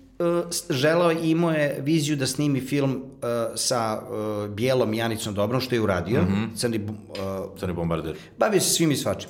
želao 0.69 1.11
i 1.11 1.29
imao 1.29 1.51
je 1.51 1.81
viziju 1.81 2.15
da 2.15 2.27
snimi 2.27 2.61
film 2.61 2.91
uh, 2.95 3.29
sa 3.55 4.01
uh, 4.01 4.49
bijelom 4.49 4.93
Janicom 4.93 5.33
Dobrom, 5.33 5.61
što 5.61 5.75
je 5.75 5.81
uradio. 5.81 6.21
Mm 6.21 6.27
-hmm. 6.27 6.57
Crni, 6.57 6.79
uh, 6.79 7.59
Crni 7.59 7.73
bombarder. 7.73 8.15
Bavio 8.37 8.61
se 8.61 8.69
svim 8.69 8.91
i 8.91 8.95
svačim. 8.95 9.29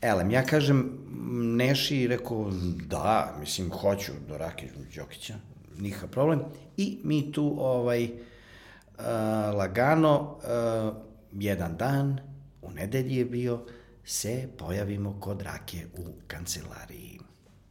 Elem, 0.00 0.30
ja 0.30 0.42
kažem 0.42 1.06
Neši, 1.56 2.06
rekao, 2.06 2.50
da, 2.86 3.36
mislim, 3.40 3.70
hoću 3.70 4.12
do 4.28 4.38
Rake 4.38 4.68
Đokića, 4.96 5.34
nikakav 5.78 6.08
problem. 6.08 6.40
I 6.76 6.98
mi 7.04 7.32
tu, 7.32 7.56
ovaj, 7.58 8.04
uh, 8.04 9.04
lagano, 9.54 10.20
uh, 10.20 10.96
jedan 11.32 11.76
dan, 11.76 12.20
u 12.62 12.70
nedelji 12.70 13.16
je 13.16 13.24
bio, 13.24 13.60
se 14.04 14.48
pojavimo 14.58 15.20
kod 15.20 15.42
Rake 15.42 15.86
u 15.98 16.04
kancelariji 16.26 17.18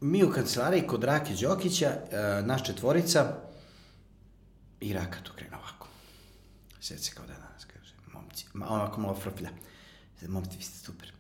mi 0.02 0.24
u 0.24 0.32
kancelariji 0.32 0.88
kod 0.88 1.04
Rake 1.04 1.34
Đokića, 1.42 1.88
e, 1.88 2.42
naš 2.46 2.66
četvorica, 2.66 3.46
i 4.82 4.94
Raka 4.94 5.20
to 5.24 5.34
krene 5.34 5.58
ovako. 5.58 5.88
Sjeti 6.82 7.04
se 7.04 7.12
kao 7.16 7.26
da 7.26 7.34
danas, 7.34 7.66
kaže, 7.66 7.94
momci, 8.14 8.46
ma 8.54 8.70
onako 8.70 9.02
malo 9.02 9.16
frflja. 9.16 9.50
Momci, 10.28 10.58
vi 10.58 10.64
ste 10.64 10.78
super, 10.86 11.12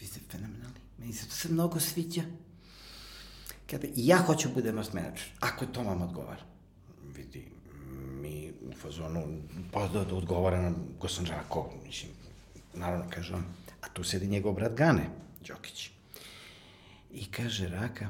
vi 0.00 0.06
ste 0.06 0.20
fenomenalni, 0.30 0.80
meni 0.98 1.12
se 1.12 1.26
to 1.26 1.34
sve 1.34 1.50
mnogo 1.50 1.80
sviđa. 1.80 2.22
Kada, 3.70 3.86
ja 3.96 4.16
hoću 4.16 4.48
da 4.48 4.54
budem 4.54 4.76
vas 4.76 4.92
menadžer, 4.92 5.28
ako 5.40 5.66
to 5.66 5.82
vam 5.82 6.02
odgovara. 6.02 6.42
Vidi, 7.16 7.48
mi 8.20 8.52
u 8.62 8.72
fazonu, 8.82 9.42
pa 9.72 9.88
da, 9.88 10.04
da 10.04 10.14
odgovara 10.14 10.60
nam 10.62 10.76
Gosan 11.00 11.26
Žako, 11.26 11.70
mislim, 11.86 12.12
naravno, 12.74 13.04
kaže 13.10 13.34
on, 13.34 13.44
a 13.80 13.88
tu 13.88 14.04
sedi 14.04 14.26
njegov 14.26 14.52
brat 14.52 14.72
Gane, 14.72 15.10
Đokić. 15.48 15.90
I 17.12 17.24
kaže 17.26 17.68
Raka, 17.68 18.08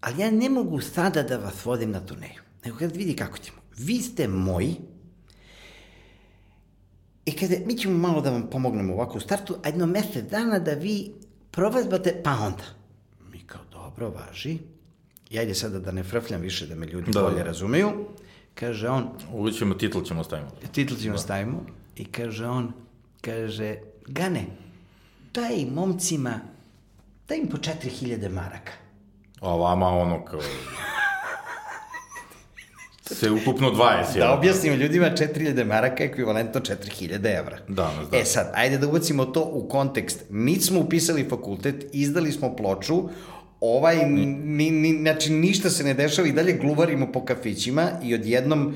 ali 0.00 0.22
ja 0.22 0.30
ne 0.30 0.48
mogu 0.48 0.80
sada 0.80 1.22
da 1.22 1.36
vas 1.36 1.64
vodim 1.64 1.90
na 1.90 2.00
turneju, 2.00 2.42
nego 2.64 2.78
kad 2.78 2.96
vidi 2.96 3.16
kako 3.16 3.38
ćemo. 3.38 3.58
Vi 3.76 3.98
ste 3.98 4.28
moji, 4.28 4.76
i 7.24 7.32
kada, 7.32 7.54
mi 7.66 7.74
ćemo 7.74 7.98
malo 7.98 8.20
da 8.20 8.30
vam 8.30 8.46
pomognemo 8.50 8.94
ovako 8.94 9.18
u 9.18 9.20
startu, 9.20 9.56
a 9.64 9.68
jedno 9.68 9.86
mesec 9.86 10.24
dana 10.24 10.58
da 10.58 10.72
vi 10.72 11.12
provazbate, 11.50 12.20
pa 12.24 12.30
onda. 12.32 12.64
Mi 13.32 13.38
kao, 13.40 13.60
dobro, 13.72 14.10
važi. 14.10 14.58
Ja 15.30 15.42
ide 15.42 15.54
sada 15.54 15.78
da 15.78 15.92
ne 15.92 16.02
frfljam 16.02 16.40
više, 16.40 16.66
da 16.66 16.74
me 16.74 16.86
ljudi 16.86 17.10
Da, 17.10 17.22
bolje 17.22 17.36
da. 17.36 17.42
razumeju. 17.42 17.90
Kaže 18.54 18.88
on, 18.88 19.08
Uvijek 19.32 19.56
ćemo, 19.56 19.74
titl 19.74 20.02
ćemo 20.02 20.24
stavimo. 20.24 20.50
titl 20.72 20.94
ćemo 20.94 21.18
stavimo, 21.18 21.66
i 21.96 22.04
kaže 22.04 22.46
on, 22.46 22.72
kaže, 23.20 23.76
Gane, 24.06 24.46
daj 25.34 25.66
momcima, 25.66 26.40
daj 27.28 27.38
im 27.38 27.48
po 27.48 27.56
4000 27.56 28.28
maraka. 28.28 28.72
A 29.40 29.48
vama 29.48 29.88
ono 29.88 30.24
kao... 30.24 30.40
Se 33.10 33.30
ukupno 33.30 33.70
20, 33.70 34.18
Da 34.18 34.24
jel? 34.24 34.32
objasnimo 34.32 34.76
ljudima, 34.76 35.06
4000 35.06 35.64
maraka 35.64 36.02
je 36.02 36.08
ekvivalentno 36.10 36.60
4000 36.60 37.38
evra. 37.38 37.58
Da, 37.68 37.90
da. 38.10 38.16
E 38.18 38.24
sad, 38.24 38.52
ajde 38.54 38.78
da 38.78 38.88
ubacimo 38.88 39.24
to 39.24 39.50
u 39.52 39.68
kontekst. 39.68 40.24
Niti 40.30 40.60
smo 40.60 40.80
upisali 40.80 41.28
fakultet, 41.28 41.86
izdali 41.92 42.32
smo 42.32 42.56
ploču, 42.56 43.08
ovaj, 43.60 44.06
ni, 44.06 44.70
ni, 44.70 44.98
znači 45.00 45.32
ništa 45.32 45.70
se 45.70 45.84
ne 45.84 45.94
dešava 45.94 46.28
i 46.28 46.32
dalje 46.32 46.52
gluvarimo 46.52 47.12
po 47.12 47.24
kafićima 47.24 47.90
i 48.02 48.14
odjednom 48.14 48.66
uh, 48.66 48.74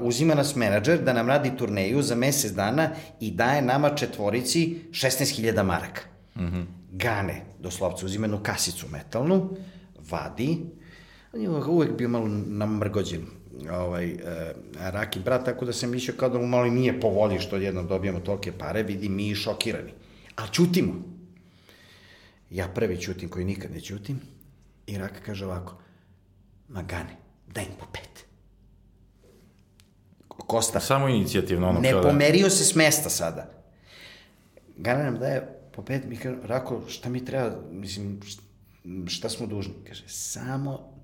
uzima 0.00 0.34
nas 0.34 0.56
menadžer 0.56 0.98
da 0.98 1.12
nam 1.12 1.28
radi 1.28 1.56
turneju 1.56 2.02
za 2.02 2.14
mesec 2.14 2.52
dana 2.52 2.90
i 3.20 3.30
daje 3.30 3.62
nama 3.62 3.94
četvorici 3.94 4.76
16.000 4.90 5.62
maraka. 5.62 6.00
Mm 6.36 6.42
-hmm. 6.42 6.64
Gane, 6.96 7.42
doslovce, 7.58 8.06
uzima 8.06 8.26
jednu 8.26 8.42
kasicu 8.42 8.86
metalnu, 8.88 9.56
vadi, 10.10 10.58
on 11.32 11.40
je 11.40 11.50
uvek 11.50 11.96
bio 11.96 12.08
malo 12.08 12.28
namrgođen 12.46 13.26
ovaj, 13.70 14.10
e, 14.10 14.16
Raki 14.80 15.20
brat, 15.20 15.44
tako 15.44 15.64
da 15.64 15.72
sam 15.72 15.90
mislio 15.90 16.14
kao 16.16 16.28
da 16.28 16.38
mu 16.38 16.46
malo 16.46 16.66
i 16.66 16.70
nije 16.70 17.00
po 17.00 17.08
volji 17.08 17.38
što 17.38 17.56
odjednom 17.56 17.86
dobijamo 17.86 18.20
tolike 18.20 18.52
pare, 18.52 18.82
vidi 18.82 19.08
mi 19.08 19.28
i 19.28 19.34
šokirani. 19.34 19.92
Ali 20.36 20.50
čutimo. 20.52 20.94
Ja 22.50 22.68
prvi 22.68 23.00
čutim 23.00 23.28
koji 23.28 23.44
nikad 23.44 23.70
ne 23.72 23.80
čutim 23.80 24.20
i 24.86 24.98
Raka 24.98 25.20
kaže 25.26 25.46
ovako, 25.46 25.76
ma 26.68 26.82
Gane, 26.82 27.16
daj 27.46 27.64
im 27.64 27.72
po 27.80 27.86
pet. 27.92 28.24
Kosta, 30.28 30.80
Samo 30.80 31.08
inicijativno 31.08 31.68
ono 31.68 31.80
ne 31.80 31.92
da... 31.92 32.02
pomerio 32.02 32.50
se 32.50 32.64
s 32.64 32.74
mesta 32.74 33.10
sada. 33.10 33.50
Gane 34.76 35.04
nam 35.04 35.18
daje 35.18 35.53
po 35.74 35.82
pet, 35.82 36.02
mi 36.08 36.16
kaže, 36.16 36.36
Rako, 36.42 36.82
šta 36.88 37.08
mi 37.08 37.24
treba, 37.24 37.56
mislim, 37.70 38.20
šta 39.06 39.28
smo 39.28 39.46
dužni? 39.46 39.74
Kaže, 39.88 40.04
samo 40.08 40.94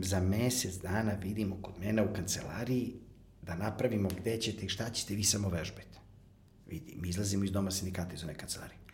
za- 0.00 0.20
mesec 0.20 0.74
dana 0.74 1.12
vidimo 1.22 1.56
kod 1.62 1.74
mene 1.80 2.02
u 2.02 2.12
kancelariji 2.14 2.92
da 3.42 3.54
napravimo 3.54 4.08
gde 4.20 4.36
ćete 4.36 4.66
i 4.66 4.68
šta 4.68 4.90
ćete, 4.90 5.14
vi 5.14 5.24
samo 5.24 5.48
vežbajte. 5.48 5.98
Vidi, 6.66 6.96
mi 7.00 7.08
izlazimo 7.08 7.44
iz 7.44 7.52
doma 7.52 7.70
sindikata 7.70 8.14
iz 8.14 8.24
one 8.24 8.34
kancelarije. 8.34 8.78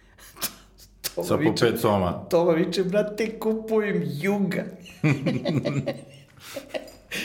Sa 1.29 1.39
po 1.39 1.55
pet 1.61 1.81
soma. 1.81 2.27
Toma 2.31 2.53
viče, 2.53 2.85
brate, 2.85 3.39
kupujem 3.39 4.03
juga. 4.23 4.65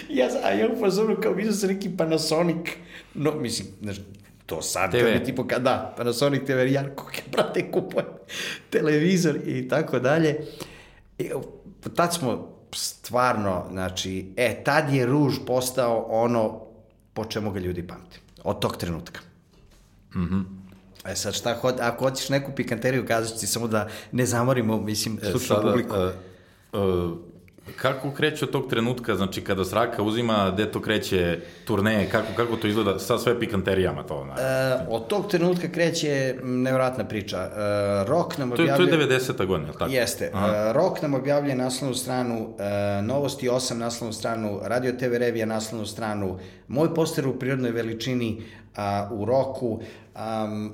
ja, 0.09 0.27
a 0.43 0.49
ja 0.51 0.69
u 0.73 0.79
fazonu 0.79 1.17
kao 1.23 1.33
vidio 1.33 1.53
sam 1.53 1.69
neki 1.69 1.97
Panasonic, 1.97 2.67
no, 3.13 3.39
mislim, 3.39 3.67
znaš, 3.81 3.97
to 4.45 4.61
sad, 4.61 4.91
TV. 4.91 4.97
kad 4.97 5.19
bi 5.19 5.25
tipo, 5.25 5.47
kad, 5.47 5.61
da, 5.61 5.93
Panasonic 5.97 6.45
TV, 6.45 6.67
ja, 6.71 6.83
kako 6.83 7.11
brate, 7.31 7.71
kupujem 7.71 8.07
televizor 8.69 9.35
i 9.45 9.67
tako 9.67 9.99
dalje. 9.99 10.39
I, 11.17 11.29
tad 11.95 12.13
smo 12.13 12.47
stvarno, 12.75 13.65
znači, 13.71 14.33
e, 14.37 14.63
tad 14.63 14.93
je 14.93 15.05
ruž 15.05 15.35
postao 15.47 16.05
ono 16.09 16.61
po 17.13 17.25
čemu 17.25 17.51
ga 17.51 17.59
ljudi 17.59 17.87
pamte. 17.87 18.19
Od 18.43 18.59
tog 18.59 18.77
trenutka. 18.77 19.19
E 21.05 21.15
sad 21.15 21.33
šta, 21.33 21.53
hod, 21.53 21.79
ako 21.79 22.09
hoćeš 22.09 22.29
neku 22.29 22.51
pikanteriju, 22.55 23.05
kazat 23.05 23.33
ću 23.33 23.39
ti 23.39 23.47
samo 23.47 23.67
da 23.67 23.87
ne 24.11 24.25
zamorimo, 24.25 24.77
mislim, 24.81 25.19
E, 25.23 25.31
slučnu 25.31 25.55
publiku. 25.61 25.95
e, 25.95 25.99
e, 25.99 26.11
kako 27.75 28.11
kreće 28.11 28.45
od 28.45 28.51
tog 28.51 28.69
trenutka, 28.69 29.15
znači 29.15 29.41
kada 29.41 29.65
Sraka 29.65 30.03
uzima, 30.03 30.51
gde 30.53 30.71
to 30.71 30.81
kreće 30.81 31.39
turneje, 31.65 32.09
kako, 32.09 32.27
kako 32.35 32.55
to 32.55 32.67
izgleda 32.67 32.99
sa 32.99 33.17
sve 33.17 33.39
pikanterijama 33.39 34.03
to? 34.03 34.25
Na, 34.25 34.35
E, 34.39 34.77
od 34.89 35.07
tog 35.07 35.27
trenutka 35.27 35.67
kreće 35.67 36.35
m, 36.41 36.61
nevjerojatna 36.61 37.05
priča. 37.05 37.37
E, 37.37 37.49
Rok 38.07 38.37
nam 38.37 38.51
to, 38.51 38.61
je, 38.61 38.75
to 38.75 38.83
je 38.83 39.07
90. 39.09 39.45
godina, 39.45 39.67
je 39.67 39.71
li 39.71 39.77
tako? 39.79 39.91
Jeste. 39.91 40.31
Aha. 40.33 40.47
Uh, 40.47 40.75
Rok 40.75 41.01
nam 41.01 41.13
objavljuje 41.13 41.55
naslovnu 41.55 41.95
stranu, 41.95 42.39
uh, 42.41 43.05
Novosti 43.05 43.49
8 43.49 43.73
naslovnu 43.73 44.13
stranu, 44.13 44.59
Radio 44.63 44.91
TV 44.91 45.13
Revija 45.17 45.45
naslovnu 45.45 45.85
stranu, 45.85 46.39
moj 46.67 46.93
poster 46.95 47.27
u 47.27 47.39
prirodnoj 47.39 47.71
veličini 47.71 48.41
uh, 49.11 49.19
u 49.19 49.25
Roku, 49.25 49.81
um, 50.15 50.73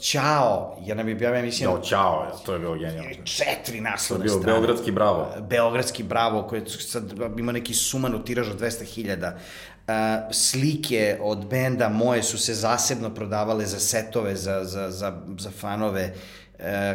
Ćao, 0.00 0.78
ja 0.86 0.94
nam 0.94 1.08
je 1.08 1.14
objavio, 1.14 1.42
mislim, 1.42 1.70
Jao, 1.70 1.82
čao, 1.82 2.24
je, 2.24 2.44
to 2.46 2.52
je 2.52 2.58
bilo 2.58 2.74
genijalno. 2.74 3.10
četiri 3.24 3.64
To 3.66 3.72
je 3.72 3.80
naslovne 3.80 4.24
bio 4.24 4.34
strane. 4.34 4.52
Beogradski 4.52 4.92
bravo. 4.92 5.28
Beogradski 5.40 6.02
bravo, 6.02 6.42
koji 6.42 6.62
sad 6.66 7.12
ima 7.38 7.52
neki 7.52 7.74
sumanu 7.74 8.24
tiraž 8.24 8.50
od 8.50 8.60
200.000. 8.60 9.32
Uh, 9.32 9.94
slike 10.32 11.18
od 11.20 11.46
benda 11.46 11.88
moje 11.88 12.22
su 12.22 12.38
se 12.38 12.54
zasebno 12.54 13.14
prodavale 13.14 13.66
za 13.66 13.78
setove, 13.78 14.36
za, 14.36 14.64
za, 14.64 14.90
za, 14.90 15.20
za 15.38 15.50
fanove. 15.50 16.04
Uh, 16.14 16.37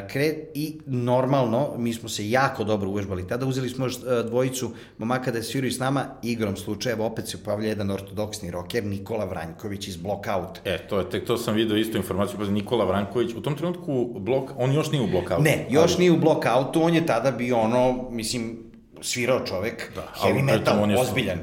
kre, 0.09 0.33
I 0.53 0.79
normalno, 0.85 1.73
mi 1.77 1.93
smo 1.93 2.09
se 2.09 2.29
jako 2.29 2.63
dobro 2.63 2.89
uvežbali. 2.89 3.27
Tada 3.27 3.45
uzeli 3.45 3.69
smo 3.69 3.85
još 3.85 3.95
uh, 3.95 4.01
dvojicu 4.25 4.71
momaka 4.97 5.31
da 5.31 5.43
sviraju 5.43 5.71
s 5.71 5.79
nama, 5.79 6.05
igrom 6.21 6.57
slučajeva 6.57 7.05
opet 7.05 7.27
se 7.27 7.43
pojavlja 7.43 7.69
jedan 7.69 7.91
ortodoksni 7.91 8.51
roker, 8.51 8.83
Nikola 8.83 9.25
Vranjković 9.25 9.87
iz 9.87 9.97
Blockout. 9.97 10.59
E, 10.65 10.77
to 10.77 10.99
je, 10.99 11.09
tek 11.09 11.25
to 11.25 11.37
sam 11.37 11.55
video 11.55 11.77
isto 11.77 11.97
informaciju, 11.97 12.37
pa 12.39 12.45
Nikola 12.45 12.85
Vranković, 12.85 13.33
u 13.33 13.41
tom 13.41 13.55
trenutku 13.55 14.19
blok, 14.19 14.51
on 14.57 14.73
još 14.73 14.91
nije 14.91 15.03
u 15.03 15.07
blokautu. 15.07 15.43
Ne, 15.43 15.67
još 15.69 15.97
nije 15.97 16.11
u 16.11 16.17
Blockoutu, 16.17 16.83
on 16.83 16.95
je 16.95 17.05
tada 17.05 17.31
bio 17.31 17.57
ono, 17.57 18.09
mislim, 18.09 18.57
svirao 19.01 19.45
čovek, 19.45 19.91
Da, 19.95 20.07
ali 20.19 20.33
heavy 20.33 20.43
metal, 20.43 20.83
on 20.83 20.91
je- 20.91 20.99
ozbiljan. 20.99 21.39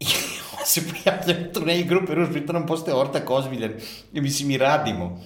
I 0.00 0.04
on 0.60 0.66
se 0.66 0.80
pojavlja 0.80 1.50
u 1.50 1.52
turneji 1.52 1.84
grupe 1.84 2.14
Ruž, 2.14 2.28
pritom 2.32 2.54
nam 2.54 2.66
postaje 2.66 2.96
ortak 2.96 3.30
ozbiljan. 3.30 3.72
I 4.12 4.20
mislim, 4.20 4.50
i 4.50 4.58
radimo. 4.58 5.22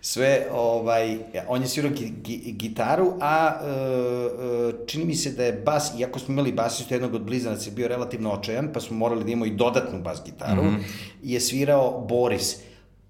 Sve, 0.00 0.46
ovaj, 0.52 1.18
on 1.48 1.62
je 1.62 1.68
svirao 1.68 1.90
gi, 1.90 2.12
gi, 2.22 2.52
gitaru, 2.52 3.12
a 3.20 3.60
e, 3.62 3.68
e, 3.68 4.86
čini 4.86 5.04
mi 5.04 5.14
se 5.14 5.30
da 5.30 5.44
je 5.44 5.52
bas, 5.52 5.92
iako 5.98 6.18
smo 6.18 6.32
imali 6.32 6.52
basistu 6.52 6.94
jednog 6.94 7.14
od 7.14 7.22
blizanaca, 7.22 7.70
je 7.70 7.74
bio 7.74 7.88
relativno 7.88 8.32
očajan, 8.32 8.70
pa 8.74 8.80
smo 8.80 8.96
morali 8.96 9.24
da 9.24 9.30
imamo 9.30 9.46
i 9.46 9.56
dodatnu 9.56 10.02
bas 10.02 10.22
gitaru, 10.24 10.62
mm 10.62 10.66
-hmm. 10.66 10.82
je 11.22 11.40
svirao 11.40 12.06
Boris. 12.08 12.56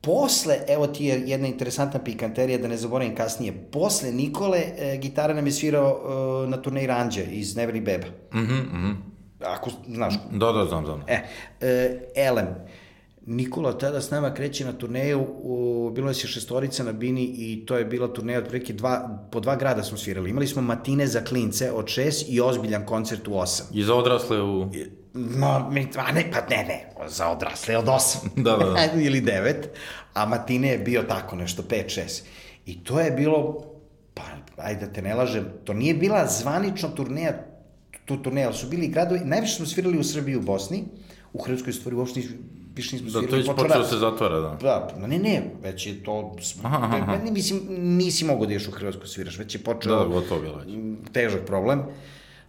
Posle, 0.01 0.59
evo 0.69 0.87
ti 0.87 1.05
je 1.05 1.23
jedna 1.27 1.49
interesantna 1.49 2.01
pikanterija, 2.05 2.59
da 2.59 2.69
ne 2.69 2.77
zaboravim 2.77 3.15
kasnije, 3.15 3.53
posle 3.73 4.13
Nikole, 4.13 4.63
e, 4.79 4.97
gitara 4.97 5.35
nam 5.35 5.47
je 5.47 5.53
svirao 5.53 6.01
e, 6.47 6.51
na 6.51 6.63
turneji 6.63 6.87
Ranđa 6.87 7.23
iz 7.23 7.57
Neveri 7.57 7.81
Beba. 7.81 8.07
Mhm, 8.35 8.55
mhm. 8.55 8.93
Ako 9.45 9.71
znaš, 9.89 10.15
Da, 10.31 10.53
da, 10.53 10.65
znam, 10.65 10.85
znam. 10.85 11.03
E, 11.07 11.23
e, 11.61 12.01
Elem. 12.17 12.47
Nikola 13.31 13.79
tada 13.79 14.01
s 14.01 14.11
nama 14.11 14.35
kreće 14.35 14.65
na 14.65 14.73
turneju, 14.73 15.27
u, 15.43 15.91
bilo 15.95 16.07
nas 16.07 16.25
je 16.25 16.29
šestorica 16.29 16.85
na 16.85 16.93
Bini 16.93 17.25
i 17.25 17.67
to 17.67 17.77
je 17.77 17.85
bila 17.85 18.09
turneja 18.09 18.39
otprilike 18.39 18.73
dva, 18.73 19.27
po 19.33 19.41
dva 19.41 19.57
grada 19.57 19.83
smo 19.83 19.99
svirali. 19.99 20.31
Imali 20.31 20.47
smo 20.47 20.63
matine 20.63 21.07
za 21.07 21.21
klince 21.21 21.73
od 21.73 21.89
šest 21.89 22.27
i 22.29 22.41
ozbiljan 22.41 22.87
koncert 22.87 23.29
u 23.29 23.37
osam. 23.37 23.67
I 23.73 23.83
za 23.83 23.95
odrasle 23.95 24.43
u... 24.43 24.71
No, 25.15 25.71
mi, 25.71 25.89
a 25.97 26.13
ne, 26.13 26.25
pa 26.33 26.41
ne, 26.51 26.65
ne, 26.65 27.09
za 27.09 27.29
odrasle 27.29 27.77
od 27.77 27.89
osam. 27.89 28.31
Da, 28.37 28.57
da, 28.57 28.65
da. 28.65 28.89
Ili 29.07 29.21
devet, 29.21 29.69
a 30.15 30.27
matine 30.27 30.69
je 30.69 30.79
bio 30.79 31.03
tako 31.03 31.37
nešto, 31.37 31.63
pet, 31.63 31.89
šest. 31.89 32.27
I 32.67 32.85
to 32.85 33.01
je 33.01 33.11
bilo, 33.11 33.65
pa, 34.15 34.23
ajde 34.57 34.87
da 34.87 34.93
te 34.93 35.03
ne 35.03 35.15
lažem, 35.15 35.45
to 35.65 35.75
nije 35.75 35.95
bila 35.95 36.27
zvanična 36.27 36.89
turneja, 36.89 37.45
tu 38.05 38.23
turneja, 38.23 38.47
ali 38.47 38.57
su 38.57 38.69
bili 38.69 38.89
gradovi, 38.89 39.21
najviše 39.25 39.55
smo 39.55 39.67
svirali 39.67 39.99
u 39.99 40.05
Srbiji 40.05 40.37
u 40.37 40.43
Bosni, 40.43 40.85
u 41.33 41.43
Hrvatskoj 41.43 41.73
stvari 41.73 41.97
uopšte 41.97 42.21
više 42.79 42.97
nismo 42.97 43.11
Da, 43.11 43.13
to 43.13 43.21
svirali. 43.21 43.39
već 43.39 43.47
počeo 43.49 43.65
počeo 43.65 43.81
rat. 43.81 43.91
se 43.91 43.97
zatvara, 43.97 44.41
da. 44.41 44.57
Da, 44.57 44.95
ma 44.99 45.07
ne, 45.07 45.19
ne, 45.19 45.43
već 45.63 45.87
je 45.87 46.03
to... 46.03 46.37
Aha, 46.63 46.79
aha. 46.93 47.17
Ne, 47.17 47.31
mislim, 47.31 47.61
nisi 47.71 48.25
mogao 48.25 48.47
da 48.47 48.53
ješ 48.53 48.69
u 48.69 48.73
Hrvatsku 48.73 49.07
sviraš, 49.07 49.39
već 49.39 49.55
je 49.55 49.61
počeo... 49.61 49.93
Da, 49.93 49.99
da, 49.99 50.07
gotovo 50.07 50.41
bilo 50.41 50.57
već. 50.57 50.69
Težak 51.13 51.41
problem. 51.43 51.83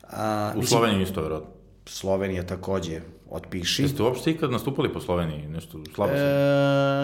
A, 0.04 0.52
U 0.56 0.60
mislim, 0.60 0.68
Sloveniji 0.70 1.04
isto, 1.04 1.22
verovatno. 1.22 1.50
Slovenija 1.86 2.46
takođe 2.46 3.02
otpiši. 3.30 3.82
Jeste 3.82 4.04
uopšte 4.04 4.32
ikad 4.32 4.52
nastupali 4.52 4.94
po 4.94 5.00
Sloveniji? 5.00 5.48
Nešto 5.48 5.80
slabo 5.96 6.12
se? 6.12 6.20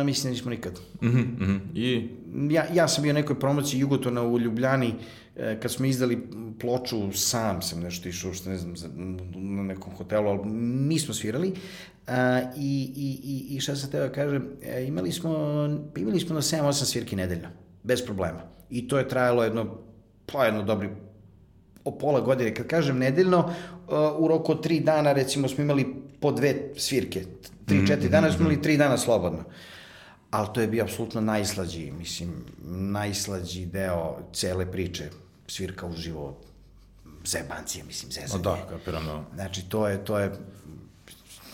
E, 0.01 0.03
mislim 0.03 0.23
da 0.23 0.29
nismo 0.29 0.51
nikad. 0.51 0.79
Mhm, 1.01 1.19
mhm. 1.19 1.57
I 1.75 2.09
Ja, 2.49 2.65
ja 2.73 2.87
sam 2.87 3.03
bio 3.03 3.13
nekoj 3.13 3.39
promociji 3.39 3.79
Jugotona 3.79 4.23
u 4.23 4.39
Ljubljani, 4.39 4.93
e, 5.35 5.59
kad 5.59 5.71
smo 5.71 5.85
izdali 5.85 6.27
ploču, 6.59 7.11
sam 7.13 7.61
sam 7.61 7.79
nešto 7.79 8.09
išao, 8.09 8.33
što 8.33 8.49
ne 8.49 8.57
znam, 8.57 8.77
za- 8.77 8.89
na 9.35 9.63
nekom 9.63 9.93
hotelu, 9.93 10.27
ali 10.27 10.39
nismo 10.87 11.13
svirali. 11.13 11.53
A, 12.07 12.41
i, 12.57 12.91
i, 12.95 13.55
i, 13.55 13.59
šta 13.59 13.75
sam 13.75 13.91
teo 13.91 14.07
da 14.07 14.11
kažem, 14.13 14.49
e, 14.63 14.85
imali 14.85 15.11
smo, 15.11 15.31
imali 15.97 16.19
smo 16.19 16.35
na 16.35 16.41
7-8 16.41 16.73
svirki 16.73 17.15
nedeljno, 17.15 17.47
bez 17.83 18.05
problema. 18.05 18.41
I 18.69 18.87
to 18.87 18.97
je 18.97 19.09
trajalo 19.09 19.43
jedno, 19.43 19.77
pa 20.25 20.45
jedno 20.45 20.63
dobri 20.63 20.89
o 21.85 21.91
pola 21.97 22.21
godine. 22.21 22.55
Kad 22.55 22.67
kažem 22.67 22.97
nedeljno, 22.97 23.39
uh, 23.39 23.93
u 24.17 24.27
roku 24.27 24.51
od 24.51 24.63
tri 24.63 24.79
dana, 24.79 25.13
recimo, 25.13 25.47
smo 25.47 25.63
imali 25.63 25.95
po 26.19 26.31
dve 26.31 26.55
svirke. 26.77 27.25
Tri, 27.65 27.87
četiri 27.87 28.09
dana 28.09 28.31
smo 28.31 28.39
imali 28.39 28.61
tri 28.61 28.77
dana 28.77 28.97
slobodno. 28.97 29.43
Ali 30.31 30.47
to 30.53 30.61
je 30.61 30.67
bio 30.67 30.83
apsolutno 30.83 31.21
najslađi, 31.21 31.91
mislim, 31.91 32.45
najslađi 32.67 33.65
deo 33.65 34.17
cele 34.33 34.71
priče. 34.71 35.09
Svirka 35.47 35.87
uživo, 35.87 36.37
zebancija, 37.25 37.85
mislim, 37.85 38.09
no 38.09 38.21
zezanje. 38.21 38.43
da, 38.43 38.57
kapiram 38.69 39.05
da. 39.05 39.23
Znači, 39.35 39.69
to 39.69 39.87
je, 39.87 40.05
to 40.05 40.19
je, 40.19 40.31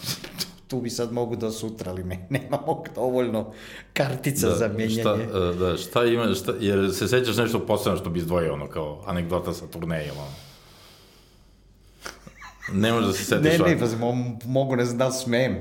tu 0.67 0.81
bi 0.81 0.89
sad 0.89 1.13
mogu 1.13 1.35
da 1.35 1.51
sutra, 1.51 1.91
ali 1.91 2.03
ne, 2.03 2.27
nemamo 2.29 2.83
dovoljno 2.95 3.53
kartica 3.93 4.47
da, 4.47 4.55
za 4.55 4.67
menjanje. 4.67 5.01
Šta, 5.01 5.17
e, 5.21 5.55
da, 5.55 5.77
šta 5.77 6.05
ima, 6.05 6.33
šta, 6.33 6.53
jer 6.59 6.93
se 6.93 7.07
sećaš 7.07 7.37
nešto 7.37 7.65
posebno 7.65 7.99
što 7.99 8.09
bi 8.09 8.19
izdvojio, 8.19 8.53
ono, 8.53 8.67
kao 8.67 9.03
anegdota 9.07 9.53
sa 9.53 9.67
turnejom, 9.67 10.17
ono. 10.17 10.31
Ne 12.73 12.93
možeš 12.93 13.07
da 13.07 13.13
se 13.13 13.23
setiš. 13.29 13.59
ne, 13.59 13.75
ne, 13.75 13.79
pa 13.79 13.85
mo, 13.97 14.37
mogu, 14.45 14.75
ne 14.75 14.85
znam 14.85 14.97
da 14.97 15.07
li 15.07 15.13
smem. 15.13 15.57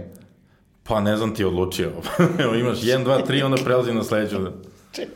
Pa 0.83 1.01
ne 1.01 1.17
znam 1.17 1.35
ti 1.35 1.45
odlučio. 1.45 1.93
Evo 2.45 2.55
imaš 2.55 2.81
1, 2.81 3.05
2, 3.05 3.27
3, 3.27 3.45
onda 3.45 3.63
prelazi 3.65 3.95
na 3.95 4.05
sledeću. 4.05 4.37
Čekaj, 4.93 5.15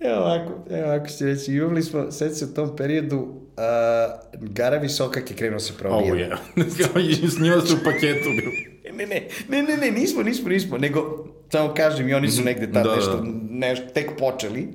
evo 0.00 0.16
ovako, 0.16 0.64
evo 0.70 0.88
ovako 0.88 1.08
ću 1.08 1.24
reći, 1.24 1.52
imali 1.52 1.82
smo, 1.82 2.10
sad 2.10 2.36
se 2.36 2.44
u 2.44 2.54
tom 2.54 2.76
periodu, 2.76 3.16
uh, 3.18 4.48
Garavi 4.48 4.88
Sokak 4.88 5.30
je 5.30 5.36
krenuo 5.36 5.58
se 5.58 5.72
probija. 5.78 5.98
Ovo 5.98 6.14
je. 6.14 6.30
S 7.34 7.38
njima 7.38 7.60
su 7.60 7.74
u 7.74 7.84
paketu 7.84 8.28
bili. 8.28 8.80
Ne, 8.92 9.06
ne, 9.06 9.28
ne, 9.48 9.62
ne, 9.62 9.76
ne, 9.76 9.90
nismo, 9.90 10.22
nismo, 10.22 10.48
nismo, 10.48 10.78
nego, 10.78 11.28
samo 11.52 11.74
kažem, 11.74 12.08
i 12.08 12.14
oni 12.14 12.30
su 12.30 12.42
negde 12.42 12.72
tad 12.72 12.84
Da, 12.84 12.90
da. 12.90 12.96
nešto, 12.96 13.24
nešto, 13.50 13.86
tek 13.94 14.10
počeli. 14.18 14.68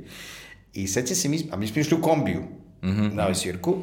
I 0.74 0.88
seća 0.88 1.16
se, 1.16 1.30
mi, 1.30 1.40
a 1.52 1.58
mi 1.58 1.68
smo 1.68 1.82
išli 1.82 1.98
u 1.98 2.02
kombiju 2.02 2.44
na 3.14 3.24
ovaj 3.24 3.36
svirku 3.36 3.76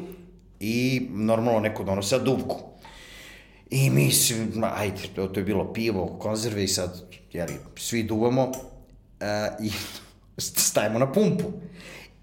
i 0.59 1.07
normalno 1.09 1.59
neko 1.59 1.83
donosa 1.83 2.19
duvku. 2.19 2.61
I 3.69 3.89
mi 3.89 4.11
se, 4.11 4.35
ajde, 4.75 5.01
to, 5.15 5.27
to 5.27 5.39
je 5.39 5.43
bilo 5.43 5.73
pivo, 5.73 6.17
konzerve 6.19 6.63
i 6.63 6.67
sad, 6.67 7.01
jeli, 7.31 7.53
svi 7.75 8.03
duvamo 8.03 8.43
uh, 8.43 9.65
i 9.65 9.71
stajemo 10.37 10.99
na 10.99 11.11
pumpu. 11.11 11.43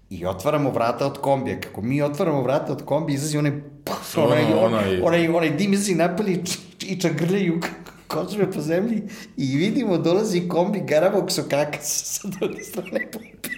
I 0.09 0.25
otvaramo 0.25 0.71
vrata 0.71 1.05
od 1.05 1.17
kombija. 1.17 1.59
Kako 1.59 1.81
mi 1.81 2.01
otvaramo 2.01 2.41
vrata 2.41 2.71
od 2.71 2.85
kombija, 2.85 3.15
izlazi 3.15 3.37
onaj, 3.37 3.51
puf, 3.85 4.17
onaj, 4.17 4.43
onaj, 4.43 4.55
onaj- 4.55 5.01
onaj, 5.03 5.27
onaj 5.27 5.49
dim 5.49 5.73
izlazi 5.73 5.95
napolje 5.95 6.43
i 6.81 6.99
čagrljaju 6.99 7.61
konzerve 8.07 8.51
po 8.51 8.61
zemlji 8.61 9.01
i 9.37 9.55
vidimo 9.57 9.97
dolazi 9.97 10.47
kombi 10.47 10.79
garavog 10.79 11.31
sokaka 11.31 11.77
sa 11.81 12.27
druge 12.27 12.63
strane 12.63 13.11
pumpe. 13.11 13.49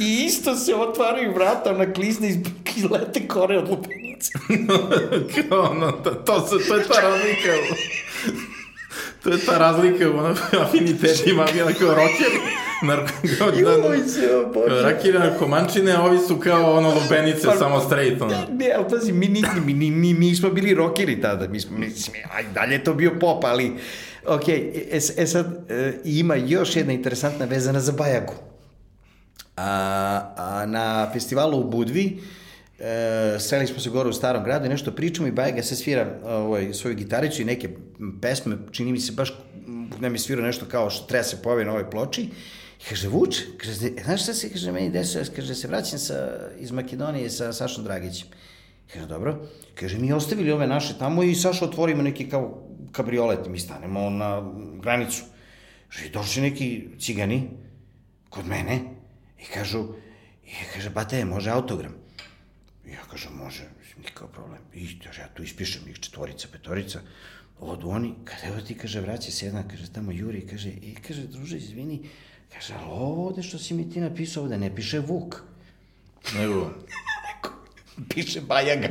I 0.00 0.24
isto 0.26 0.56
se 0.56 0.74
otvaraju 0.74 1.34
vrata, 1.34 1.74
ona 1.74 1.92
klizne 1.92 2.28
iz 2.28 2.36
i 2.76 2.88
lete 2.92 3.28
kore 3.28 3.58
od 3.58 3.68
lupenice. 3.68 4.32
Kao 5.48 5.60
ono, 5.60 5.92
to, 5.92 6.10
to, 6.10 6.40
se, 6.40 6.68
to 6.68 6.76
je 6.76 6.84
ta 6.84 7.00
razlika. 7.00 7.52
To 9.26 9.32
je 9.32 9.38
ta 9.46 9.58
razlika 9.58 10.10
u 10.10 10.18
ono, 10.18 10.36
afinitetima, 10.62 11.46
bila 11.52 11.72
kao 11.72 11.88
rockeri, 11.88 12.38
narko, 12.82 13.12
kao, 13.38 13.50
da, 14.68 14.82
rakiri 14.82 15.18
narkomančine, 15.18 15.92
a 15.92 16.02
ovi 16.02 16.18
su 16.18 16.36
kao 16.40 16.76
ono 16.76 16.94
lubenice, 16.94 17.46
Pa- 17.46 17.56
samo 17.56 17.80
straight, 17.80 18.22
ono. 18.22 18.34
Ne, 18.52 18.72
ali 18.76 18.84
pazi, 18.90 19.12
mi, 19.12 19.28
ni, 19.28 19.42
mi, 19.64 19.72
ni, 19.72 19.90
mi 19.90 20.12
nismo 20.12 20.50
bili 20.50 20.74
rokeri 20.74 21.20
tada, 21.20 21.48
mi 21.48 21.60
smo, 21.60 21.78
mislim, 21.78 22.16
aj, 22.36 22.44
dalje 22.54 22.72
je 22.72 22.84
to 22.84 22.94
bio 22.94 23.12
pop, 23.20 23.44
ali, 23.44 23.72
ok, 24.26 24.48
e, 24.48 25.00
e 25.16 25.26
sad, 25.26 25.70
e, 25.70 25.92
ima 26.04 26.34
još 26.34 26.76
jedna 26.76 26.92
interesantna 26.92 27.44
vezana 27.44 27.80
za 27.80 27.92
Bajagu. 27.92 28.34
A, 29.56 30.34
a 30.36 30.66
na 30.66 31.10
festivalu 31.12 31.60
u 31.60 31.64
Budvi, 31.64 32.20
e, 32.78 33.36
sreli 33.38 33.66
smo 33.66 33.80
se 33.80 33.90
gore 33.90 34.08
u 34.08 34.12
starom 34.12 34.44
gradu 34.44 34.66
i 34.66 34.68
nešto 34.68 34.92
pričamo 34.92 35.28
i 35.28 35.32
Bajaga 35.32 35.62
se 35.62 35.76
svira 35.76 36.18
ovaj, 36.24 36.74
svoju 36.74 36.96
gitaricu 36.96 37.42
i 37.42 37.44
neke 37.44 37.68
pesme, 38.22 38.56
čini 38.72 38.92
mi 38.92 39.00
se 39.00 39.12
baš, 39.12 39.34
ne 40.00 40.10
mi 40.10 40.18
svira 40.18 40.42
nešto 40.42 40.66
kao 40.66 40.90
što 40.90 41.06
treba 41.06 41.24
se 41.24 41.42
pojavi 41.42 41.64
na 41.64 41.70
ovoj 41.70 41.90
ploči. 41.90 42.22
I 42.80 42.84
kaže, 42.88 43.08
Vuč, 43.08 43.36
kaže, 43.58 43.86
"E, 43.86 44.02
znaš 44.04 44.22
šta 44.22 44.34
se, 44.34 44.52
kaže, 44.52 44.72
meni 44.72 44.90
desio, 44.90 45.22
kaže, 45.36 45.54
se 45.54 45.68
vraćam 45.68 45.98
sa, 45.98 46.28
iz 46.58 46.70
Makedonije 46.70 47.30
sa 47.30 47.52
Sašom 47.52 47.84
Dragićem. 47.84 48.28
Kaže, 48.92 49.06
dobro. 49.06 49.46
Kaže, 49.74 49.98
mi 49.98 50.12
ostavili 50.12 50.52
ove 50.52 50.66
naše 50.66 50.98
tamo 50.98 51.22
i 51.22 51.34
Saša 51.34 51.64
otvorimo 51.64 52.02
neki 52.02 52.28
kao 52.28 52.62
kabriolet, 52.92 53.48
mi 53.48 53.58
stanemo 53.58 54.10
na 54.10 54.52
granicu. 54.82 55.22
Kaže, 55.88 56.08
došli 56.10 56.42
neki 56.42 56.88
cigani 56.98 57.48
kod 58.28 58.46
mene 58.46 58.80
i 59.40 59.44
kažu, 59.54 59.84
i 60.44 60.50
kaže, 60.74 60.90
bate, 60.90 61.24
može 61.24 61.50
autogram? 61.50 62.05
I 62.86 62.92
ja 62.92 63.02
kažem, 63.10 63.32
može, 63.32 63.64
mislim, 63.80 64.02
nikakav 64.02 64.28
problem. 64.28 64.60
I 64.74 64.98
kaže, 64.98 65.20
ja 65.20 65.28
tu 65.28 65.42
ispišem 65.42 65.88
ih 65.88 65.98
četvorica, 66.00 66.48
petorica, 66.52 67.00
odu 67.60 67.88
oni, 67.88 68.14
kada 68.24 68.46
evo 68.46 68.60
ti, 68.60 68.74
kaže, 68.74 69.00
vraća 69.00 69.30
se 69.30 69.46
jedna, 69.46 69.68
kaže, 69.68 69.92
tamo 69.92 70.12
Juri, 70.12 70.46
kaže, 70.46 70.68
i 70.68 70.94
kaže, 70.94 71.26
druže, 71.26 71.56
izvini, 71.56 72.08
kaže, 72.52 72.74
ali 72.74 72.84
ovo 72.90 73.26
ovde 73.26 73.42
što 73.42 73.58
si 73.58 73.74
mi 73.74 73.90
ti 73.90 74.00
napisao 74.00 74.42
ovde, 74.42 74.58
ne 74.58 74.74
piše 74.76 74.98
Vuk, 74.98 75.42
Nego, 76.34 76.70
piše 78.14 78.40
Bajaga, 78.40 78.88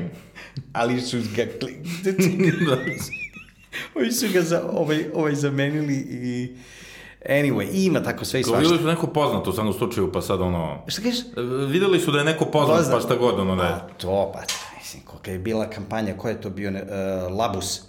ali 0.73 1.01
su 1.01 1.17
ga, 1.35 1.45
kli... 1.59 1.77
da. 2.67 2.77
Ovi 3.95 4.11
su 4.11 4.27
ga 4.33 4.41
za, 4.41 4.69
ovaj, 4.71 5.05
ovaj 5.13 5.35
zamenili 5.35 5.95
i... 5.95 6.55
Anyway, 7.29 7.67
ima 7.73 8.03
tako 8.03 8.25
sve 8.25 8.39
i 8.39 8.43
svašta. 8.43 8.59
videli 8.61 8.79
su 8.79 8.85
neko 8.85 9.07
poznato 9.07 9.49
u 9.49 9.53
svakom 9.53 9.73
slučaju, 9.73 10.11
pa 10.11 10.21
sad 10.21 10.41
ono... 10.41 10.83
Šta 10.87 11.01
kažeš? 11.01 11.19
e, 11.19 11.23
Videli 11.67 11.99
su 11.99 12.11
da 12.11 12.19
je 12.19 12.25
neko 12.25 12.45
poznat, 12.45 12.77
Poznat. 12.77 12.95
pa 12.95 13.01
šta 13.01 13.15
god, 13.15 13.39
ono 13.39 13.55
da 13.55 13.63
je. 13.63 13.69
A 13.69 13.87
to, 13.97 14.31
pa, 14.33 14.41
mislim, 14.77 15.03
kolika 15.05 15.31
je 15.31 15.39
bila 15.39 15.69
kampanja, 15.69 16.17
ko 16.17 16.29
je 16.29 16.41
to 16.41 16.49
bio, 16.49 16.71
ne, 16.71 16.81
uh, 16.81 16.87
Labus. 17.37 17.81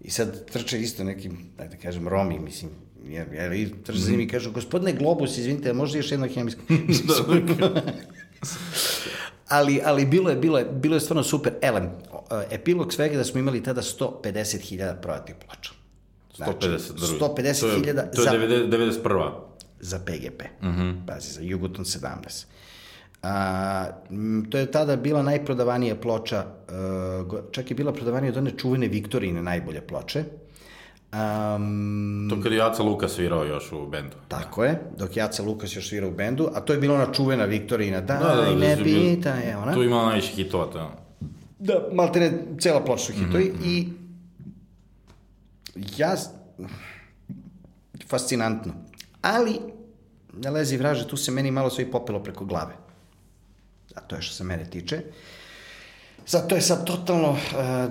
I 0.00 0.10
sad 0.10 0.44
trče 0.50 0.80
isto 0.80 1.04
neki, 1.04 1.30
da 1.58 1.66
da 1.66 1.76
kažem, 1.76 2.08
Romi, 2.08 2.38
mislim, 2.38 2.70
jer, 3.04 3.26
jer 3.32 3.52
i 3.52 3.82
trče 3.82 3.98
za 3.98 4.10
njim 4.10 4.20
i 4.20 4.28
kažu, 4.28 4.52
gospodine 4.52 4.92
Globus, 4.92 5.38
izvinite, 5.38 5.72
možda 5.72 5.98
još 5.98 6.10
jedno 6.10 6.28
hemijsko. 6.28 6.62
ali, 9.48 9.80
ali 9.84 10.06
bilo 10.06 10.30
je, 10.30 10.36
bilo 10.36 10.58
je, 10.58 10.64
bilo 10.64 10.96
je 10.96 11.00
stvarno 11.00 11.22
super. 11.22 11.52
Elem, 11.62 11.90
epilog 12.50 12.92
svega 12.92 13.16
da 13.16 13.24
smo 13.24 13.40
imali 13.40 13.62
tada 13.62 13.82
150.000 13.82 14.94
prodatih 15.02 15.34
ploča. 15.46 15.72
150, 16.44 16.94
drugi. 16.94 17.14
150.000 17.14 17.94
To 18.06 18.24
to 18.24 18.34
je 18.34 18.40
90, 18.40 18.68
91. 18.68 19.30
za 19.80 19.98
PGP. 19.98 20.42
Mhm. 20.62 20.70
Uh 20.70 20.76
-huh. 20.76 21.06
Pazi, 21.06 21.32
za 21.32 21.40
Jugoton 21.42 21.84
17. 21.84 22.46
A, 23.22 23.86
to 24.50 24.58
je 24.58 24.66
tada 24.66 24.96
bila 24.96 25.22
najprodavanija 25.22 25.96
ploča, 25.96 26.44
go- 27.22 27.42
čak 27.52 27.70
je 27.70 27.76
bila 27.76 27.92
prodavanija 27.92 28.30
od 28.30 28.36
one 28.36 28.50
čuvene 28.50 28.88
Viktorine 28.88 29.42
najbolje 29.42 29.80
ploče. 29.80 30.24
Um, 31.12 32.26
To 32.30 32.42
kad 32.42 32.52
je 32.52 32.62
Aca 32.62 32.82
Luka 32.82 33.08
svirao 33.08 33.44
još 33.44 33.72
u 33.72 33.86
bendu. 33.86 34.16
tako 34.28 34.64
je, 34.64 34.80
dok 34.98 35.16
Jaca 35.16 35.42
Lukas 35.42 35.76
još 35.76 35.88
svira 35.88 36.06
u 36.06 36.10
bendu, 36.10 36.48
a 36.54 36.60
to 36.60 36.72
je 36.72 36.78
bila 36.78 36.94
ona 36.94 37.12
čuvena 37.12 37.44
Viktorina, 37.44 38.00
daj, 38.00 38.18
Da, 38.18 38.24
da, 38.26 38.42
da, 38.42 38.54
ne 38.54 38.76
pita, 38.76 39.34
je 39.34 39.56
ona. 39.56 39.74
Tu 39.74 39.82
imala 39.82 40.06
najviše 40.06 40.28
hitova, 40.28 40.64
ono. 40.66 40.90
Da, 41.58 41.88
malte 41.92 42.20
ne, 42.20 42.32
cela 42.60 42.80
ploča 42.80 43.04
su 43.04 43.12
hitovi 43.14 43.52
i 43.64 43.88
ja, 45.74 46.16
fascinantno. 48.08 48.72
Ali, 49.22 49.60
ne 50.32 50.50
lezi 50.50 50.76
vraže, 50.76 51.08
tu 51.08 51.16
se 51.16 51.30
meni 51.30 51.50
malo 51.50 51.70
sve 51.70 51.84
i 51.84 51.90
popelo 51.90 52.22
preko 52.22 52.44
glave. 52.44 52.74
A 53.94 54.00
to 54.00 54.16
je 54.16 54.22
što 54.22 54.34
se 54.34 54.44
mene 54.44 54.70
tiče. 54.70 55.02
Sad, 56.24 56.48
to 56.48 56.54
je 56.54 56.60
sad 56.60 56.86
totalno 56.86 57.30
uh, 57.30 57.38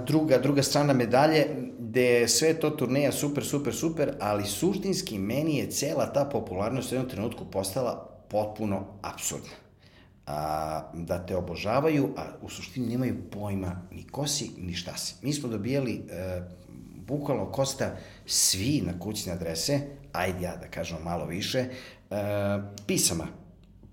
druga, 0.06 0.38
druga 0.38 0.64
strana 0.64 0.94
medalje, 0.94 1.48
gde 1.80 2.04
je 2.04 2.28
sve 2.28 2.54
to 2.54 2.70
turneja 2.70 3.12
super, 3.12 3.46
super, 3.46 3.76
super, 3.76 4.14
ali 4.20 4.46
suštinski 4.46 5.20
meni 5.20 5.58
je 5.58 5.72
cela 5.72 6.14
ta 6.14 6.26
popularnost 6.26 6.92
u 6.92 6.96
jednom 6.96 7.10
trenutku 7.10 7.46
postala 7.46 8.12
potpuno 8.30 8.86
absurdna. 9.02 9.62
A, 10.28 10.92
da 10.94 11.26
te 11.26 11.36
obožavaju, 11.36 12.14
a 12.18 12.24
u 12.42 12.50
suštini 12.50 12.88
nemaju 12.88 13.16
pojma 13.32 13.82
ni 13.92 14.08
ko 14.08 14.28
si, 14.28 14.52
ni 14.58 14.74
šta 14.74 14.98
si. 14.98 15.16
Mi 15.22 15.34
smo 15.34 15.50
dobijali 15.50 16.02
e, 16.10 16.42
bukvalno 17.08 17.52
kosta 17.52 17.96
svi 18.26 18.82
na 18.86 19.00
kućne 19.00 19.34
adrese, 19.34 19.80
ajde 20.12 20.46
ja 20.46 20.56
da 20.56 20.68
kažem 20.68 20.98
malo 21.04 21.26
više, 21.26 21.60
e, 21.60 22.16
pisama. 22.88 23.28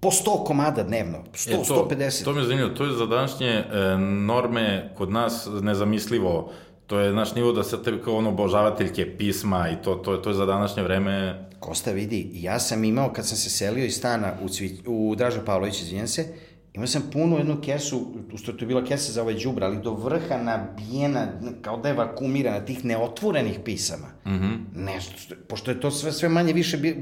Po 0.00 0.10
100 0.10 0.44
komada 0.44 0.82
dnevno, 0.82 1.18
100, 1.34 1.50
E, 1.50 1.68
to, 1.68 1.88
150. 1.90 2.24
To 2.24 2.32
mi 2.32 2.40
je 2.40 2.44
zanimljivo, 2.44 2.74
to 2.74 2.84
je 2.84 2.92
za 2.92 3.06
današnje 3.06 3.48
e, 3.48 3.64
norme 3.98 4.92
kod 4.96 5.10
nas 5.10 5.48
nezamislivo 5.62 6.52
To 6.88 6.98
je 7.00 7.12
naš 7.12 7.34
nivo 7.34 7.52
da 7.52 7.62
se 7.62 7.82
tebi 7.82 8.02
kao 8.02 8.16
ono 8.16 8.28
obožavateljke 8.28 9.16
pisma 9.16 9.68
i 9.68 9.82
to, 9.84 9.94
to, 9.94 10.16
to 10.16 10.30
je 10.30 10.34
za 10.34 10.46
današnje 10.46 10.82
vreme... 10.82 11.44
Kosta 11.60 11.92
vidi, 11.92 12.30
ja 12.34 12.58
sam 12.58 12.84
imao, 12.84 13.12
kad 13.12 13.26
sam 13.26 13.36
se 13.36 13.50
selio 13.50 13.84
iz 13.84 13.96
stana 13.96 14.32
u, 14.42 14.48
Cvi, 14.48 14.78
u 14.86 15.14
Draža 15.16 15.40
Pavlović, 15.46 15.82
izvijem 15.82 16.08
se, 16.08 16.34
Imao 16.78 16.86
sam 16.86 17.02
punu 17.12 17.38
jednu 17.38 17.60
kesu, 17.60 18.06
u 18.32 18.36
što 18.36 18.52
to 18.52 18.64
je 18.64 18.66
bila 18.66 18.84
kesa 18.84 19.12
za 19.12 19.22
ovaj 19.22 19.34
džubra, 19.34 19.66
ali 19.66 19.82
do 19.82 19.94
vrha 19.94 20.36
nabijena, 20.42 21.26
kao 21.62 21.76
da 21.76 21.88
je 21.88 21.94
vakumirana, 21.94 22.60
tih 22.60 22.84
neotvorenih 22.84 23.58
pisama. 23.64 24.06
Mm 24.26 24.30
-hmm. 24.30 24.56
Nešto, 24.74 25.34
pošto 25.48 25.70
je 25.70 25.80
to 25.80 25.90
sve, 25.90 26.12
sve 26.12 26.28
manje 26.28 26.52
više 26.52 26.76
bi, 26.76 26.96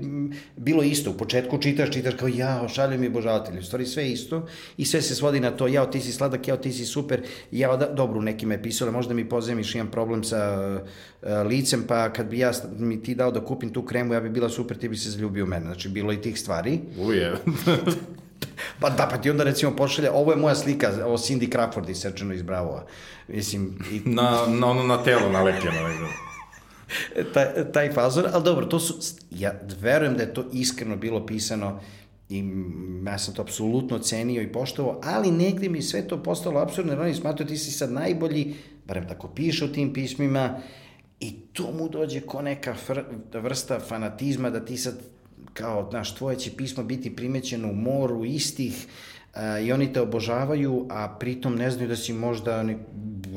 bilo 0.57 0.83
isto. 0.83 1.11
U 1.11 1.15
početku 1.17 1.59
čitaš, 1.59 1.91
čitaš 1.91 2.15
kao, 2.15 2.29
jao, 2.29 2.69
šalju 2.69 2.99
mi 2.99 3.09
božavatelji. 3.09 3.59
U 3.59 3.63
stvari 3.63 3.87
sve 3.87 4.11
isto 4.11 4.47
i 4.77 4.85
sve 4.85 5.03
se 5.03 5.15
svodi 5.15 5.41
na 5.41 5.51
to, 5.51 5.67
jao, 5.67 5.87
ti 5.87 6.01
si 6.01 6.13
sladak, 6.13 6.49
jao, 6.49 6.57
ti 6.57 6.73
si 6.73 6.85
super. 6.85 7.23
Jao, 7.51 7.77
da, 7.77 7.87
dobro, 7.87 8.21
neki 8.21 8.47
me 8.47 8.63
pisale, 8.63 8.91
možda 8.91 9.15
mi 9.15 9.29
pozemiš, 9.29 9.75
imam 9.75 9.91
problem 9.91 10.25
sa 10.25 10.71
uh, 11.23 11.29
licem, 11.47 11.85
pa 11.89 12.13
kad 12.13 12.27
bi 12.27 12.39
ja 12.39 12.53
mi 12.79 13.03
ti 13.03 13.15
dao 13.15 13.31
da 13.31 13.45
kupim 13.45 13.73
tu 13.73 13.83
kremu, 13.83 14.15
ja 14.15 14.21
bi 14.21 14.31
bila 14.31 14.49
super, 14.49 14.79
ti 14.79 14.89
bi 14.89 14.97
se 14.97 15.11
zaljubio 15.11 15.45
u 15.45 15.49
mene. 15.49 15.65
Znači, 15.65 15.89
bilo 15.89 16.13
i 16.13 16.21
tih 16.21 16.41
stvari. 16.41 16.81
Uje. 16.99 17.35
Pa 18.81 18.91
da, 18.91 19.09
pa 19.11 19.19
ti 19.19 19.31
onda 19.31 19.45
recimo 19.45 19.77
pošalja, 19.77 20.13
ovo 20.13 20.33
je 20.33 20.37
moja 20.37 20.55
slika, 20.55 20.93
ovo 21.05 21.17
Cindy 21.17 21.53
Crawford 21.53 21.91
isečeno 21.91 22.35
iz 22.35 22.43
Bravova. 22.43 22.87
Mislim, 23.29 23.79
i... 23.93 24.01
na, 24.05 24.47
na 24.49 24.67
ono 24.67 24.83
na 24.83 25.03
telo 25.03 25.31
nalepljeno. 25.33 25.79
taj, 27.35 27.73
taj 27.73 27.93
fazor, 27.93 28.29
ali 28.33 28.45
dobro, 28.45 28.67
to 28.67 28.79
su, 28.81 28.95
ja 29.31 29.61
verujem 29.81 30.17
da 30.17 30.23
je 30.23 30.35
to 30.35 30.45
iskreno 30.53 30.97
bilo 30.97 31.27
pisano 31.27 31.81
i 32.29 32.45
ja 33.07 33.19
sam 33.19 33.35
to 33.35 33.43
apsolutno 33.43 33.99
cenio 33.99 34.43
i 34.43 34.53
poštovao, 34.53 35.01
ali 35.05 35.31
negde 35.31 35.69
mi 35.69 35.83
sve 35.83 36.09
to 36.09 36.23
postalo 36.23 36.61
absurdno, 36.61 36.93
jer 36.93 37.01
oni 37.01 37.15
smatruju 37.15 37.49
ti 37.49 37.57
si 37.57 37.71
sad 37.71 37.93
najbolji, 37.93 38.55
barem 38.87 39.09
tako 39.09 39.29
piše 39.29 39.65
u 39.65 39.73
tim 39.73 39.93
pismima, 39.93 40.61
i 41.21 41.33
to 41.53 41.73
mu 41.73 41.89
dođe 41.89 42.21
ko 42.21 42.43
neka 42.43 42.75
fr, 42.75 43.01
vrsta 43.33 43.81
fanatizma 43.81 44.51
da 44.51 44.65
ti 44.65 44.77
sad 44.77 44.95
kao, 45.53 45.87
znaš, 45.91 46.15
tvoje 46.15 46.39
će 46.39 46.57
pismo 46.57 46.85
biti 46.85 47.17
primećeno 47.17 47.69
u 47.69 47.75
moru 47.75 48.25
istih 48.25 48.87
uh, 49.35 49.67
i 49.67 49.73
oni 49.73 49.93
te 49.93 50.01
obožavaju, 50.01 50.87
a 50.91 51.17
pritom 51.21 51.57
ne 51.57 51.71
znaju 51.71 51.89
da 51.89 51.97
si 51.97 52.13
možda 52.13 52.63
ne, 52.63 52.79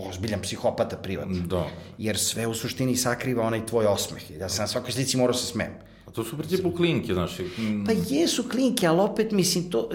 ozbiljan 0.09 0.41
psihopata 0.41 0.97
privatno. 0.97 1.47
Da. 1.47 1.67
Jer 1.97 2.17
sve 2.17 2.47
u 2.47 2.53
suštini 2.53 2.95
sakriva 2.95 3.43
onaj 3.43 3.65
tvoj 3.65 3.85
osmeh. 3.85 4.31
Ja 4.31 4.49
sam 4.49 4.63
na 4.63 4.67
svakoj 4.67 4.91
slici 4.91 5.17
morao 5.17 5.33
se 5.33 5.45
smem. 5.45 5.71
A 6.09 6.11
to 6.11 6.23
su 6.23 6.37
principu 6.37 6.71
klinke, 6.71 7.13
znaš. 7.13 7.37
Pa 7.85 7.91
jesu 8.09 8.43
klinke, 8.51 8.87
ali 8.87 8.99
opet, 8.99 9.31
mislim, 9.31 9.69
to, 9.69 9.89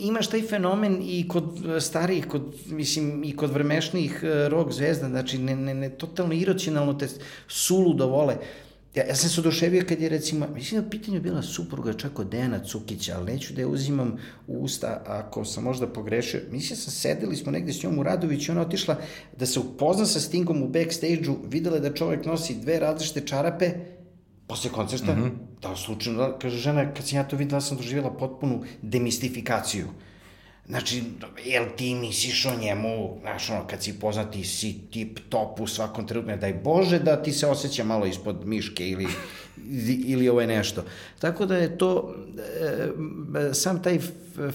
imaš 0.00 0.26
taj 0.26 0.42
fenomen 0.42 0.98
i 1.02 1.28
kod 1.28 1.44
starijih, 1.80 2.26
kod, 2.26 2.54
mislim, 2.66 3.24
i 3.24 3.36
kod 3.36 3.50
vrmešnijih 3.50 4.20
e, 4.22 4.48
rock 4.48 4.72
zvezda, 4.72 5.08
znači, 5.08 5.38
ne, 5.38 5.56
ne, 5.56 5.74
ne, 5.74 5.90
totalno 5.90 6.34
iracionalno 6.34 6.94
te 6.94 7.08
suludo 7.48 8.06
vole. 8.06 8.36
Ja, 8.94 9.04
ja 9.08 9.14
sam 9.14 9.30
se 9.30 9.40
oduševio 9.40 9.84
kad 9.88 10.00
je 10.00 10.08
recimo, 10.08 10.46
mislim 10.54 10.80
da 10.80 10.86
u 10.86 10.90
pitanju 10.90 11.20
bila 11.20 11.42
supruga 11.42 11.92
čak 11.92 12.18
od 12.18 12.28
Dejana 12.28 12.58
Cukića, 12.64 13.16
ali 13.16 13.32
neću 13.32 13.54
da 13.54 13.60
je 13.60 13.66
uzimam 13.66 14.16
u 14.46 14.64
usta 14.64 15.02
ako 15.06 15.44
sam 15.44 15.64
možda 15.64 15.86
pogrešio. 15.86 16.40
Mislim 16.50 16.76
sam 16.76 16.92
sedeli 16.92 17.36
smo 17.36 17.52
negde 17.52 17.72
s 17.72 17.82
njom 17.82 17.98
u 17.98 18.02
Radović 18.02 18.48
i 18.48 18.50
ona 18.50 18.60
otišla 18.60 18.96
da 19.38 19.46
se 19.46 19.60
upozna 19.60 20.06
sa 20.06 20.20
Stingom 20.20 20.62
u 20.62 20.68
backstage-u, 20.68 21.36
videla 21.48 21.78
da 21.78 21.94
čovek 21.94 22.26
nosi 22.26 22.54
dve 22.54 22.78
različite 22.78 23.26
čarape, 23.26 23.70
posle 24.46 24.70
koncerta, 24.70 25.14
mm 25.14 25.22
-hmm. 25.22 25.30
da 25.62 25.76
slučajno, 25.76 26.18
da, 26.18 26.38
kaže 26.38 26.56
žena, 26.56 26.94
kad 26.94 27.08
sam 27.08 27.18
ja 27.18 27.28
to 27.28 27.36
videla, 27.36 27.60
sam 27.60 27.76
doživjela 27.76 28.10
potpunu 28.10 28.62
demistifikaciju. 28.82 29.86
Znači, 30.72 31.02
jel 31.44 31.64
ti 31.76 31.94
misliš 31.94 32.46
o 32.46 32.60
njemu, 32.60 33.18
znaš, 33.20 33.50
ono, 33.50 33.66
kad 33.66 33.82
si 33.82 34.00
poznati, 34.00 34.44
si 34.44 34.78
tip 34.92 35.18
top 35.28 35.60
u 35.60 35.66
svakom 35.66 36.06
trenutku, 36.06 36.36
daj 36.40 36.54
Bože 36.54 36.98
da 36.98 37.22
ti 37.22 37.32
se 37.32 37.46
osjeća 37.46 37.84
malo 37.84 38.06
ispod 38.06 38.46
miške 38.46 38.88
ili, 38.88 39.06
ili 40.06 40.28
ovo 40.28 40.40
je 40.40 40.46
nešto. 40.46 40.84
Tako 41.18 41.46
da 41.46 41.56
je 41.56 41.78
to, 41.78 42.14
e, 43.50 43.54
sam 43.54 43.82
taj 43.82 43.98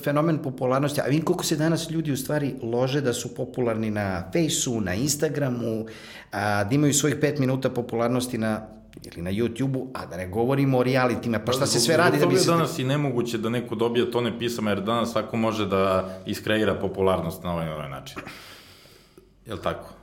fenomen 0.03 0.37
popularnosti, 0.37 1.01
a 1.01 1.05
vidim 1.05 1.25
koliko 1.25 1.43
se 1.43 1.55
danas 1.55 1.89
ljudi 1.89 2.11
u 2.11 2.17
stvari 2.17 2.53
lože 2.61 3.01
da 3.01 3.13
su 3.13 3.35
popularni 3.35 3.91
na 3.91 4.31
Faceu, 4.33 4.81
na 4.81 4.93
Instagramu, 4.93 5.85
a, 6.31 6.63
da 6.63 6.75
imaju 6.75 6.93
svojih 6.93 7.15
pet 7.21 7.39
minuta 7.39 7.69
popularnosti 7.69 8.37
na 8.37 8.76
ili 9.03 9.21
na 9.21 9.31
YouTube-u, 9.31 9.91
a 9.93 10.05
da 10.05 10.17
ne 10.17 10.27
govorimo 10.27 10.77
o 10.77 10.83
realitima, 10.83 11.39
pa 11.39 11.51
šta 11.51 11.65
se 11.65 11.79
sve 11.79 11.97
radi 11.97 12.19
da 12.19 12.25
bi 12.25 12.35
se... 12.35 12.51
Danas 12.51 12.79
i 12.79 12.83
nemoguće 12.83 13.37
da 13.37 13.49
neko 13.49 13.75
dobije 13.75 14.11
tone 14.11 14.39
pisama, 14.39 14.69
jer 14.69 14.81
danas 14.81 15.11
svako 15.11 15.37
može 15.37 15.65
da 15.65 16.17
iskreira 16.25 16.75
popularnost 16.75 17.43
na 17.43 17.53
ovaj, 17.53 17.71
ovaj 17.71 17.89
način. 17.89 18.17
Jel 19.45 19.57
tako? 19.57 19.93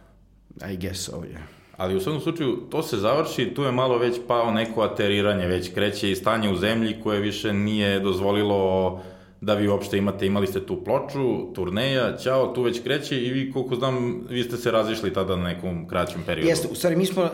I 0.72 0.76
guess 0.76 1.00
so, 1.00 1.12
yeah. 1.12 1.38
Ali 1.76 1.96
u 1.96 2.00
svakom 2.00 2.20
slučaju, 2.20 2.56
to 2.70 2.82
se 2.82 2.96
završi, 2.96 3.54
tu 3.54 3.62
je 3.62 3.72
malo 3.72 3.98
već 3.98 4.20
pao 4.28 4.50
neko 4.50 4.82
ateriranje, 4.82 5.46
već 5.46 5.74
kreće 5.74 6.10
i 6.10 6.16
stanje 6.16 6.50
u 6.50 6.56
zemlji 6.56 7.00
koje 7.02 7.20
više 7.20 7.52
nije 7.52 8.00
dozvolilo 8.00 9.00
da 9.44 9.54
vi 9.54 9.68
uopšte 9.68 9.98
imate, 9.98 10.26
imali 10.26 10.46
ste 10.46 10.66
tu 10.66 10.84
ploču, 10.84 11.54
turneja, 11.54 12.16
ćao, 12.16 12.52
tu 12.54 12.62
već 12.62 12.82
kreće 12.82 13.20
i 13.24 13.32
vi, 13.32 13.52
koliko 13.52 13.76
znam, 13.76 14.26
vi 14.30 14.42
ste 14.42 14.56
se 14.56 14.70
razišli 14.70 15.12
tada 15.12 15.36
na 15.36 15.42
nekom 15.42 15.88
kraćem 15.88 16.22
periodu. 16.26 16.48
Jeste, 16.48 16.68
u 16.72 16.74
stvari 16.74 16.96
mi 16.96 17.06
smo 17.06 17.22
uh, 17.22 17.30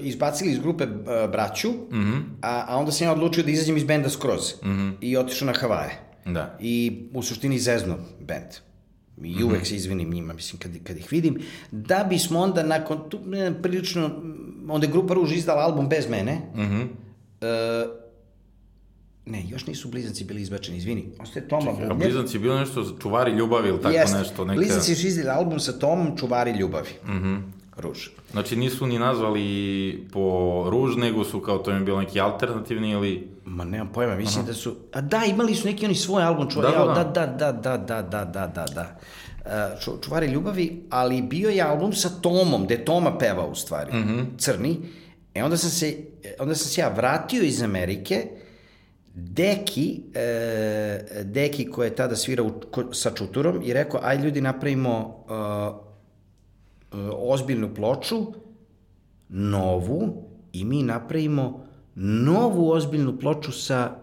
izbacili 0.00 0.50
iz 0.50 0.58
grupe 0.58 0.84
uh, 0.84 1.30
braću, 1.30 1.68
mm 1.68 1.96
-hmm. 1.96 2.20
a, 2.42 2.64
a 2.68 2.76
onda 2.76 2.92
sam 2.92 3.06
ja 3.06 3.12
odlučio 3.12 3.44
da 3.44 3.50
izađem 3.50 3.76
iz 3.76 3.84
benda 3.84 4.08
skroz 4.08 4.54
mm 4.62 4.68
-hmm. 4.68 4.92
i 5.00 5.16
otišao 5.16 5.46
na 5.46 5.52
Havaje. 5.52 6.00
Da. 6.24 6.56
I 6.60 7.02
u 7.14 7.22
suštini 7.22 7.58
zezno 7.58 7.96
bend. 8.20 8.52
I 9.16 9.20
mm 9.20 9.24
-hmm. 9.24 9.44
uvek 9.44 9.66
se 9.66 9.76
izvinim 9.76 10.10
njima, 10.10 10.32
mislim, 10.32 10.60
kad, 10.60 10.72
kad 10.84 10.96
ih 10.96 11.06
vidim. 11.10 11.40
Da 11.70 12.06
bismo 12.08 12.40
onda 12.40 12.62
nakon, 12.62 13.10
tu, 13.10 13.20
ne, 13.26 13.62
prilično, 13.62 14.10
onda 14.68 14.86
je 14.86 14.92
grupa 14.92 15.14
Ruž 15.14 15.32
izdala 15.32 15.62
album 15.62 15.88
bez 15.88 16.08
mene, 16.10 16.38
mm 16.54 16.60
-hmm. 16.60 16.82
uh, 16.82 18.07
Ne, 19.30 19.44
još 19.48 19.66
nisu 19.66 19.88
blizanci 19.88 20.24
bili 20.24 20.42
izbačeni, 20.42 20.78
izvini. 20.78 21.04
Ostaje 21.20 21.48
Toma 21.48 21.62
Čekaj, 21.62 21.88
Bubnjer. 21.88 22.08
blizanci 22.10 22.38
bili 22.38 22.58
nešto 22.58 22.96
čuvari 23.02 23.32
ljubavi 23.32 23.68
ili 23.68 23.82
tako 23.82 23.94
Jeste. 23.94 24.18
nešto? 24.18 24.44
Neka... 24.44 24.56
Blizanci 24.60 24.94
su 24.94 25.06
izdali 25.06 25.28
album 25.28 25.60
sa 25.60 25.72
Tomom 25.72 26.16
čuvari 26.16 26.50
ljubavi. 26.50 26.90
Mhm. 27.04 27.16
Mm 27.16 27.22
-hmm. 27.22 27.42
Ruž. 27.76 28.08
Znači 28.32 28.56
nisu 28.56 28.86
ni 28.86 28.98
nazvali 28.98 30.06
po 30.12 30.64
Ruž, 30.70 30.96
nego 30.96 31.24
su 31.24 31.40
kao 31.40 31.58
to 31.58 31.70
im 31.70 31.84
bilo 31.84 32.00
neki 32.00 32.20
alternativni 32.20 32.90
ili... 32.90 33.28
Ma 33.44 33.64
nemam 33.64 33.92
pojma, 33.92 34.16
mislim 34.16 34.40
Aha. 34.40 34.46
da 34.46 34.54
su... 34.54 34.76
A 34.92 35.00
da, 35.00 35.24
imali 35.24 35.54
su 35.54 35.66
neki 35.66 35.84
oni 35.84 35.94
svoj 35.94 36.22
album 36.22 36.50
čuvari. 36.50 36.76
Da, 36.76 37.04
da, 37.04 37.26
da, 37.26 37.26
da, 37.26 37.52
da, 37.52 37.76
da, 37.76 38.02
da, 38.02 38.24
da, 38.24 38.46
da, 38.46 38.64
da. 38.74 38.98
Uh, 39.44 40.02
čuvari 40.04 40.26
ljubavi, 40.26 40.82
ali 40.90 41.22
bio 41.22 41.50
je 41.50 41.62
album 41.62 41.92
sa 41.92 42.08
Tomom, 42.08 42.64
gde 42.64 42.84
Toma 42.84 43.18
peva 43.18 43.46
u 43.46 43.54
stvari, 43.54 43.92
mm 43.92 44.04
-hmm. 44.08 44.24
crni. 44.38 44.76
E 45.34 45.44
onda 45.44 45.56
sam 45.56 45.70
se, 45.70 45.96
onda 46.38 46.54
sam 46.54 46.68
se 46.68 46.80
ja 46.80 46.88
vratio 46.88 47.42
iz 47.42 47.62
Amerike, 47.62 48.26
Deki, 49.14 50.02
e, 50.14 51.22
Deki 51.24 51.70
koji 51.70 51.86
je 51.86 51.96
tada 51.96 52.16
svirao 52.16 52.50
ko, 52.70 52.94
sa 52.94 53.10
Čuturom 53.14 53.62
i 53.62 53.72
rekao, 53.72 54.00
aj 54.02 54.16
ljudi 54.16 54.40
napravimo 54.40 55.24
e, 55.28 55.32
e, 55.32 57.00
ozbiljnu 57.12 57.74
ploču, 57.74 58.32
novu, 59.28 60.28
i 60.52 60.64
mi 60.64 60.82
napravimo 60.82 61.66
novu 61.94 62.70
ozbiljnu 62.70 63.18
ploču 63.18 63.52
sa... 63.52 63.96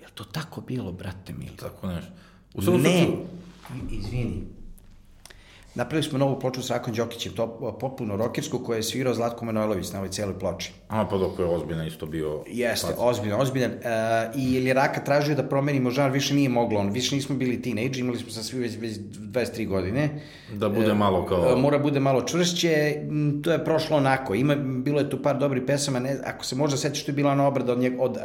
Je 0.00 0.06
to 0.14 0.24
tako 0.24 0.60
bilo, 0.60 0.92
brate 0.92 1.32
mili? 1.32 1.56
Tako 1.56 1.86
nešto. 1.86 2.10
U 2.54 2.78
ne, 2.78 3.08
izvini, 3.90 4.42
Napravili 5.76 6.08
smo 6.08 6.18
novu 6.18 6.40
ploču 6.40 6.62
s 6.62 6.70
Rakon 6.70 6.94
Đokićem, 6.94 7.32
to 7.32 7.76
popuno 7.80 8.16
rokersku, 8.16 8.58
koja 8.58 8.76
je 8.76 8.82
svirao 8.82 9.14
Zlatko 9.14 9.44
Manojlović 9.44 9.92
na 9.92 9.98
ovoj 9.98 10.10
celoj 10.10 10.38
ploči. 10.38 10.72
A, 10.88 11.04
pa 11.04 11.18
dok 11.18 11.38
je 11.38 11.44
ozbiljan 11.44 11.86
isto 11.86 12.06
bio... 12.06 12.44
Jeste, 12.46 12.86
Sad. 12.86 12.96
ozbiljan, 12.98 13.40
ozbiljan. 13.40 13.70
Uh, 13.70 14.40
I 14.40 14.54
jer 14.54 14.62
je 14.62 14.74
Raka 14.74 15.04
tražio 15.04 15.34
da 15.34 15.42
promenimo 15.42 15.90
žar, 15.90 16.10
više 16.10 16.34
nije 16.34 16.48
moglo, 16.48 16.80
on, 16.80 16.90
više 16.90 17.14
nismo 17.14 17.36
bili 17.36 17.62
teenage, 17.62 18.00
imali 18.00 18.18
smo 18.18 18.30
sa 18.30 18.42
svi 18.42 18.58
već, 18.58 18.76
već 18.80 18.98
23 18.98 19.68
godine. 19.68 20.20
Da 20.52 20.68
bude 20.68 20.92
uh, 20.92 20.98
malo 20.98 21.26
kao... 21.26 21.52
Uh, 21.52 21.60
mora 21.60 21.78
bude 21.78 22.00
malo 22.00 22.22
čvršće, 22.22 22.96
to 23.42 23.52
je 23.52 23.64
prošlo 23.64 23.96
onako. 23.96 24.34
Ima, 24.34 24.54
bilo 24.54 25.00
je 25.00 25.10
tu 25.10 25.22
par 25.22 25.38
dobrih 25.38 25.62
pesama, 25.66 25.98
ne, 25.98 26.16
ako 26.24 26.44
se 26.44 26.56
možda 26.56 26.76
setiš, 26.76 27.04
to 27.04 27.10
je 27.10 27.14
bila 27.16 27.32
ona 27.32 27.46
obrada 27.46 27.72
od, 27.72 27.78
njeg, 27.78 28.00
od 28.00 28.10
uh, 28.10 28.22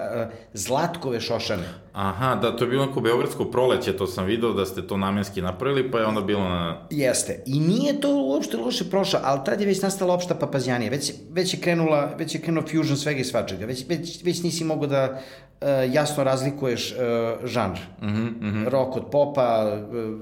Zlatkove 0.54 1.22
Šošane. 1.22 1.68
Aha, 1.93 2.36
da, 2.36 2.56
to 2.56 2.63
je 2.63 2.69
bilo 2.69 2.85
neko 2.85 3.02
beogradsko 3.02 3.46
proleće, 3.46 3.98
to 3.98 4.08
sam 4.08 4.25
video 4.25 4.54
da 4.54 4.65
ste 4.65 4.87
to 4.87 4.98
namenski 4.98 5.42
napravili, 5.42 5.92
pa 5.92 6.00
je 6.00 6.06
onda 6.06 6.21
bilo 6.21 6.50
na... 6.50 6.87
Jeste, 6.89 7.44
I 7.46 7.60
nije 7.60 8.02
to 8.02 8.15
uopšte 8.15 8.58
loše 8.58 8.89
prošlo, 8.89 9.19
ali 9.23 9.39
tad 9.46 9.62
je 9.62 9.67
već 9.67 9.81
nastala 9.81 10.13
opšta 10.13 10.35
papazjanija, 10.35 10.92
već, 10.92 11.13
već 11.31 11.54
je 11.54 11.60
krenula, 11.60 12.13
već 12.17 12.35
je 12.35 12.42
krenuo 12.42 12.63
fusion 12.63 12.98
svega 12.98 13.19
i 13.19 13.23
svačega, 13.23 13.65
već, 13.65 13.85
već, 13.89 14.23
već 14.23 14.44
nisi 14.44 14.63
mogao 14.63 14.87
da 14.87 15.21
uh, 15.62 15.67
jasno 15.94 16.23
razlikuješ 16.23 16.92
uh, 16.92 17.48
žanr. 17.48 17.77
Mm 18.02 18.08
-hmm, 18.08 18.29
mm 18.42 18.54
-hmm. 18.54 18.69
Rock 18.69 18.98
od 18.98 19.06
popa, 19.12 19.77
uh, 19.92 20.19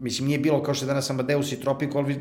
mislim, 0.00 0.28
nije 0.28 0.38
bilo 0.38 0.62
kao 0.62 0.74
što 0.74 0.84
je 0.84 0.88
danas 0.88 1.10
Amadeus 1.10 1.52
i 1.52 1.60
Tropico, 1.60 1.98
ali 1.98 2.20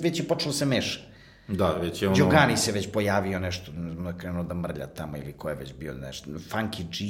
već 0.00 0.20
je 0.20 0.28
počelo 0.28 0.52
se 0.52 0.66
meša. 0.66 1.00
Da, 1.48 1.72
već 1.72 2.02
je 2.02 2.08
ono... 2.08 2.16
Đogani 2.16 2.56
se 2.56 2.72
već 2.72 2.90
pojavio 2.92 3.38
nešto, 3.38 3.72
krenuo 4.18 4.42
da 4.42 4.54
mrlja 4.54 4.86
tamo 4.86 5.16
ili 5.16 5.32
ko 5.32 5.48
je 5.48 5.54
već 5.54 5.74
bio 5.78 5.94
nešto, 5.94 6.30
Funky 6.30 6.82
G, 6.82 7.04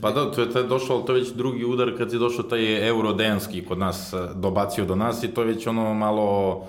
Pa 0.00 0.10
da, 0.10 0.30
to 0.30 0.40
je 0.40 0.50
taj 0.50 0.62
došao, 0.62 1.02
to 1.02 1.14
je 1.14 1.20
već 1.20 1.32
drugi 1.32 1.64
udar 1.64 1.98
kad 1.98 2.12
je 2.12 2.18
došao 2.18 2.42
taj 2.42 2.88
eurodenski 2.88 3.64
kod 3.64 3.78
nas, 3.78 4.14
dobacio 4.34 4.84
do 4.84 4.96
nas 4.96 5.22
i 5.22 5.28
to 5.28 5.40
je 5.40 5.46
već 5.46 5.66
ono 5.66 5.94
malo 5.94 6.60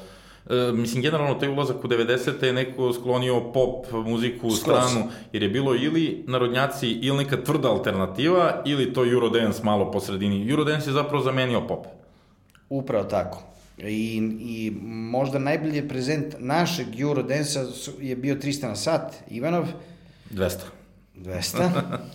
E, 0.50 0.72
mislim, 0.72 1.02
generalno, 1.02 1.34
taj 1.34 1.50
ulazak 1.50 1.84
u 1.84 1.88
90. 1.88 2.44
je 2.44 2.54
neko 2.54 2.94
sklonio 2.94 3.52
pop 3.54 3.86
muziku 3.92 4.48
u 4.48 4.52
stranu, 4.52 5.10
jer 5.34 5.44
je 5.44 5.50
bilo 5.50 5.76
ili 5.76 6.24
narodnjaci, 6.28 6.88
ili 6.88 7.18
neka 7.18 7.44
tvrda 7.44 7.70
alternativa, 7.70 8.62
ili 8.66 8.94
to 8.94 9.06
Eurodance 9.06 9.64
malo 9.64 9.92
po 9.92 10.00
sredini. 10.00 10.50
Eurodance 10.50 10.90
je 10.90 10.94
zapravo 10.94 11.24
zamenio 11.24 11.68
pop. 11.68 11.86
Upravo 12.70 13.04
tako. 13.04 13.44
I, 13.78 14.22
I 14.40 14.72
možda 14.86 15.40
najbolji 15.40 15.88
prezent 15.88 16.36
našeg 16.40 17.00
Eurodansa 17.00 17.66
je 18.00 18.16
bio 18.16 18.36
300 18.36 18.68
na 18.68 18.76
sat, 18.76 19.16
Ivanov. 19.30 19.68
200. 20.32 20.58
200. 21.16 21.70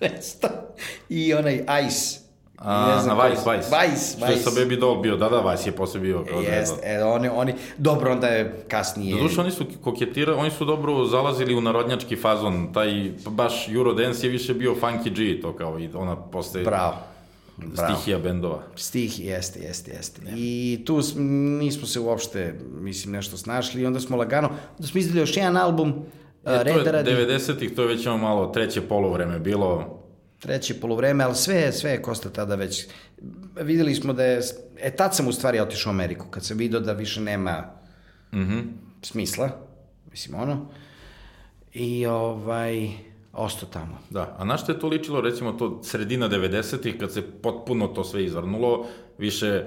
200. 0.00 0.48
I 1.08 1.34
onaj 1.34 1.64
Ice. 1.86 2.24
A, 2.58 3.02
na 3.06 3.26
Vice, 3.26 3.42
Vice. 3.50 3.70
Vice, 3.76 4.16
Što 4.16 4.26
je 4.26 4.36
sa 4.36 4.50
Baby 4.50 4.80
Doll 4.80 5.00
bio, 5.00 5.16
da, 5.16 5.28
da, 5.28 5.50
Vice 5.50 5.68
je 5.68 5.76
posle 5.76 6.00
bio. 6.00 6.24
Kao 6.30 6.40
Jest, 6.40 6.74
e, 6.82 7.04
oni, 7.04 7.28
oni, 7.28 7.54
dobro, 7.78 8.12
onda 8.12 8.26
je 8.26 8.64
kasnije... 8.68 9.16
Doduše, 9.16 9.40
oni 9.40 9.50
su 9.50 9.64
koketirali, 9.84 10.38
oni 10.38 10.50
su 10.50 10.64
dobro 10.64 11.04
zalazili 11.04 11.54
u 11.54 11.60
narodnjački 11.60 12.16
fazon, 12.16 12.72
taj, 12.72 13.10
baš 13.28 13.68
Eurodance 13.68 14.26
je 14.26 14.30
više 14.30 14.54
bio 14.54 14.74
Funky 14.74 15.14
G, 15.14 15.40
to 15.42 15.56
kao 15.56 15.80
i 15.80 15.88
ona 15.94 16.16
postaje... 16.16 16.64
Bravo. 16.64 16.96
Bravo. 17.56 17.94
Stihija 17.94 18.18
bendova. 18.18 18.62
Stih, 18.76 19.24
jeste, 19.24 19.60
jeste, 19.60 19.90
jeste. 19.90 20.22
Ja. 20.26 20.32
I 20.36 20.82
tu 20.86 21.00
nismo 21.58 21.86
se 21.86 22.00
uopšte, 22.00 22.60
mislim, 22.80 23.12
nešto 23.12 23.36
snašli 23.36 23.82
i 23.82 23.86
onda 23.86 24.00
smo 24.00 24.16
lagano, 24.16 24.48
onda 24.78 24.86
smo 24.86 25.00
izdali 25.00 25.20
još 25.20 25.36
jedan 25.36 25.56
album, 25.56 25.94
e, 26.46 26.62
Reda 26.64 26.90
radi... 26.90 27.10
90-ih, 27.10 27.74
to 27.74 27.82
je 27.82 27.88
već 27.88 28.06
ono 28.06 28.18
malo 28.18 28.46
treće 28.46 28.80
polovreme 28.80 29.38
bilo, 29.38 30.00
treće 30.44 30.80
polovreme, 30.80 31.24
ali 31.24 31.34
sve, 31.34 31.72
sve 31.72 31.90
je 31.90 32.02
Kosta 32.02 32.30
tada 32.30 32.54
već... 32.54 32.86
Videli 33.60 33.94
smo 33.94 34.12
da 34.12 34.24
je... 34.24 34.40
E, 34.80 34.96
tad 34.96 35.14
sam 35.14 35.28
u 35.28 35.32
stvari 35.32 35.60
otišao 35.60 35.90
u 35.90 35.94
Ameriku, 35.94 36.26
kad 36.30 36.44
sam 36.44 36.56
vidio 36.56 36.80
da 36.80 36.92
više 36.92 37.20
nema 37.20 37.64
mm 38.32 38.38
-hmm. 38.38 38.62
smisla, 39.02 39.50
mislim, 40.10 40.40
ono. 40.40 40.66
I, 41.72 42.06
ovaj, 42.06 42.88
ostao 43.32 43.68
tamo. 43.68 43.98
Da, 44.10 44.36
a 44.38 44.44
na 44.44 44.56
što 44.56 44.72
je 44.72 44.78
to 44.78 44.88
ličilo, 44.88 45.20
recimo, 45.20 45.52
to 45.52 45.82
sredina 45.82 46.28
90-ih, 46.28 46.98
kad 47.00 47.12
se 47.12 47.22
potpuno 47.22 47.86
to 47.86 48.04
sve 48.04 48.24
izvrnulo, 48.24 48.86
više 49.18 49.46
e, 49.48 49.66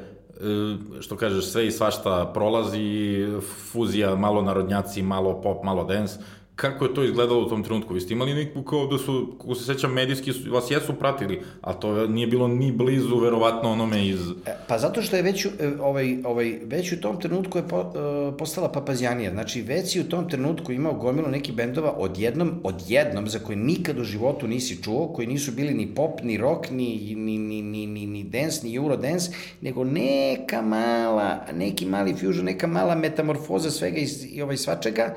što 1.02 1.18
kažeš, 1.18 1.46
sve 1.46 1.68
i 1.68 1.72
svašta 1.72 2.32
prolazi, 2.34 3.26
fuzija, 3.72 4.16
malo 4.16 4.42
narodnjaci, 4.42 5.02
malo 5.02 5.42
pop, 5.42 5.64
malo 5.64 5.84
dance, 5.84 6.20
kako 6.58 6.86
je 6.86 6.94
to 6.94 7.04
izgledalo 7.04 7.42
u 7.42 7.50
tom 7.50 7.64
trenutku? 7.64 7.94
Vi 7.94 8.02
ste 8.02 8.14
imali 8.14 8.34
neku 8.34 8.64
kao 8.64 8.88
da 8.88 8.98
su, 8.98 9.38
kako 9.42 9.56
se 9.56 9.66
sećam, 9.66 9.94
medijski 9.94 10.34
su, 10.34 10.52
vas 10.52 10.72
jesu 10.72 10.94
pratili, 10.94 11.42
a 11.62 11.74
to 11.74 12.08
nije 12.08 12.28
bilo 12.28 12.48
ni 12.48 12.72
blizu, 12.72 13.20
verovatno, 13.20 13.72
onome 13.72 14.08
iz... 14.08 14.20
E, 14.46 14.56
pa 14.68 14.78
zato 14.78 15.02
što 15.02 15.16
je 15.16 15.22
već, 15.22 15.46
e, 15.46 15.50
ovaj, 15.82 16.18
ovaj, 16.26 16.60
već 16.64 16.92
u 16.92 17.02
tom 17.02 17.22
trenutku 17.22 17.58
je 17.58 17.68
po, 17.68 17.80
uh, 17.80 18.36
postala 18.38 18.72
papazjanija. 18.72 19.32
Znači, 19.32 19.62
već 19.62 19.92
si 19.92 20.02
u 20.02 20.10
tom 20.10 20.30
trenutku 20.30 20.72
imao 20.72 20.94
gomilu 20.94 21.28
nekih 21.28 21.56
bendova 21.56 21.92
odjednom, 21.98 22.60
odjednom, 22.64 23.30
za 23.30 23.40
koje 23.40 23.56
nikad 23.56 24.00
u 24.00 24.04
životu 24.04 24.48
nisi 24.48 24.84
čuo, 24.84 25.08
koji 25.14 25.28
nisu 25.28 25.52
bili 25.52 25.74
ni 25.74 25.96
pop, 25.96 26.24
ni 26.24 26.38
rock, 26.38 26.70
ni, 26.72 27.16
ni, 27.16 27.38
ni, 27.38 27.62
ni, 27.62 27.88
ni, 27.88 28.08
ni 28.08 28.24
dance, 28.24 28.68
ni 28.68 28.76
eurodance, 28.76 29.32
nego 29.62 29.84
neka 29.84 30.62
mala, 30.62 31.46
neki 31.54 31.86
mali 31.86 32.14
fusion, 32.14 32.46
neka 32.46 32.68
mala 32.68 32.96
metamorfoza 32.96 33.72
svega 33.72 33.98
i, 33.98 34.08
i 34.32 34.42
ovaj 34.42 34.58
svačega, 34.58 35.16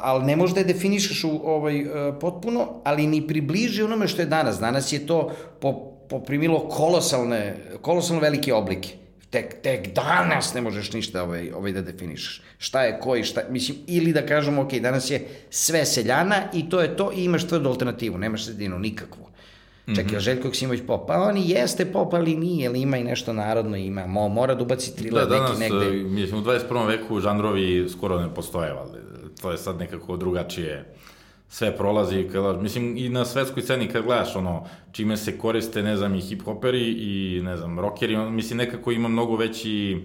ali 0.00 0.24
ne 0.24 0.36
možeš 0.36 0.54
da 0.54 0.60
je 0.60 0.72
definišeš 0.72 1.24
u, 1.24 1.40
ovaj, 1.44 1.80
e, 1.80 1.86
potpuno, 2.20 2.80
ali 2.84 3.06
ni 3.06 3.26
približi 3.26 3.82
onome 3.82 4.08
što 4.08 4.22
je 4.22 4.26
danas. 4.26 4.58
Danas 4.58 4.92
je 4.92 5.06
to 5.06 5.32
poprimilo 6.08 6.68
kolosalne, 6.68 7.56
kolosalno 7.82 8.22
velike 8.22 8.54
oblike. 8.54 8.88
Tek, 9.30 9.62
tek 9.62 9.94
danas 9.94 10.54
ne 10.54 10.60
možeš 10.60 10.92
ništa 10.92 11.22
ovaj, 11.22 11.50
ovaj 11.50 11.72
da 11.72 11.82
definišeš. 11.82 12.42
Šta 12.58 12.82
je 12.82 12.98
koji, 13.00 13.24
šta, 13.24 13.42
mislim, 13.50 13.78
ili 13.86 14.12
da 14.12 14.26
kažemo, 14.26 14.62
ok, 14.62 14.72
danas 14.72 15.10
je 15.10 15.28
sve 15.50 15.84
seljana 15.84 16.42
i 16.52 16.70
to 16.70 16.80
je 16.80 16.96
to 16.96 17.12
i 17.12 17.24
imaš 17.24 17.46
tvrdu 17.46 17.68
alternativu, 17.68 18.18
nemaš 18.18 18.44
sredinu 18.44 18.78
nikakvu. 18.78 19.25
Čekaj, 19.86 20.04
mm 20.04 20.08
-hmm. 20.08 20.20
Željko 20.20 20.50
Ksimović 20.50 20.80
pop, 20.86 21.06
pa 21.06 21.22
on 21.22 21.36
i 21.36 21.50
jeste 21.50 21.84
pop, 21.92 22.14
ali 22.14 22.36
nije, 22.36 22.68
ali 22.68 22.80
ima 22.80 22.96
i 22.96 23.04
nešto 23.04 23.32
narodno, 23.32 23.76
ima, 23.76 24.06
mo, 24.06 24.28
mora 24.28 24.54
da 24.54 24.62
ubaci 24.62 24.96
thriller 24.96 25.26
da, 25.28 25.42
neki 25.42 25.60
negde. 25.60 26.02
Da, 26.02 26.08
mislim, 26.08 26.40
u 26.40 26.44
21. 26.44 26.86
veku 26.86 27.20
žanrovi 27.20 27.88
skoro 27.88 28.20
ne 28.20 28.34
postoje, 28.34 28.70
ali 28.70 28.98
to 29.42 29.50
je 29.50 29.58
sad 29.58 29.78
nekako 29.78 30.16
drugačije 30.16 30.94
sve 31.48 31.76
prolazi, 31.76 32.28
kada, 32.32 32.52
mislim, 32.52 32.96
i 32.96 33.08
na 33.08 33.24
svetskoj 33.24 33.62
sceni 33.62 33.88
kad 33.88 34.04
gledaš, 34.04 34.36
ono, 34.36 34.66
čime 34.92 35.16
se 35.16 35.38
koriste, 35.38 35.82
ne 35.82 35.96
znam, 35.96 36.14
i 36.14 36.20
hip-hoperi 36.20 36.94
i, 36.98 37.40
ne 37.42 37.56
znam, 37.56 37.80
rockeri, 37.80 38.16
on, 38.16 38.34
mislim, 38.34 38.56
nekako 38.56 38.92
ima 38.92 39.08
mnogo 39.08 39.36
veći... 39.36 40.02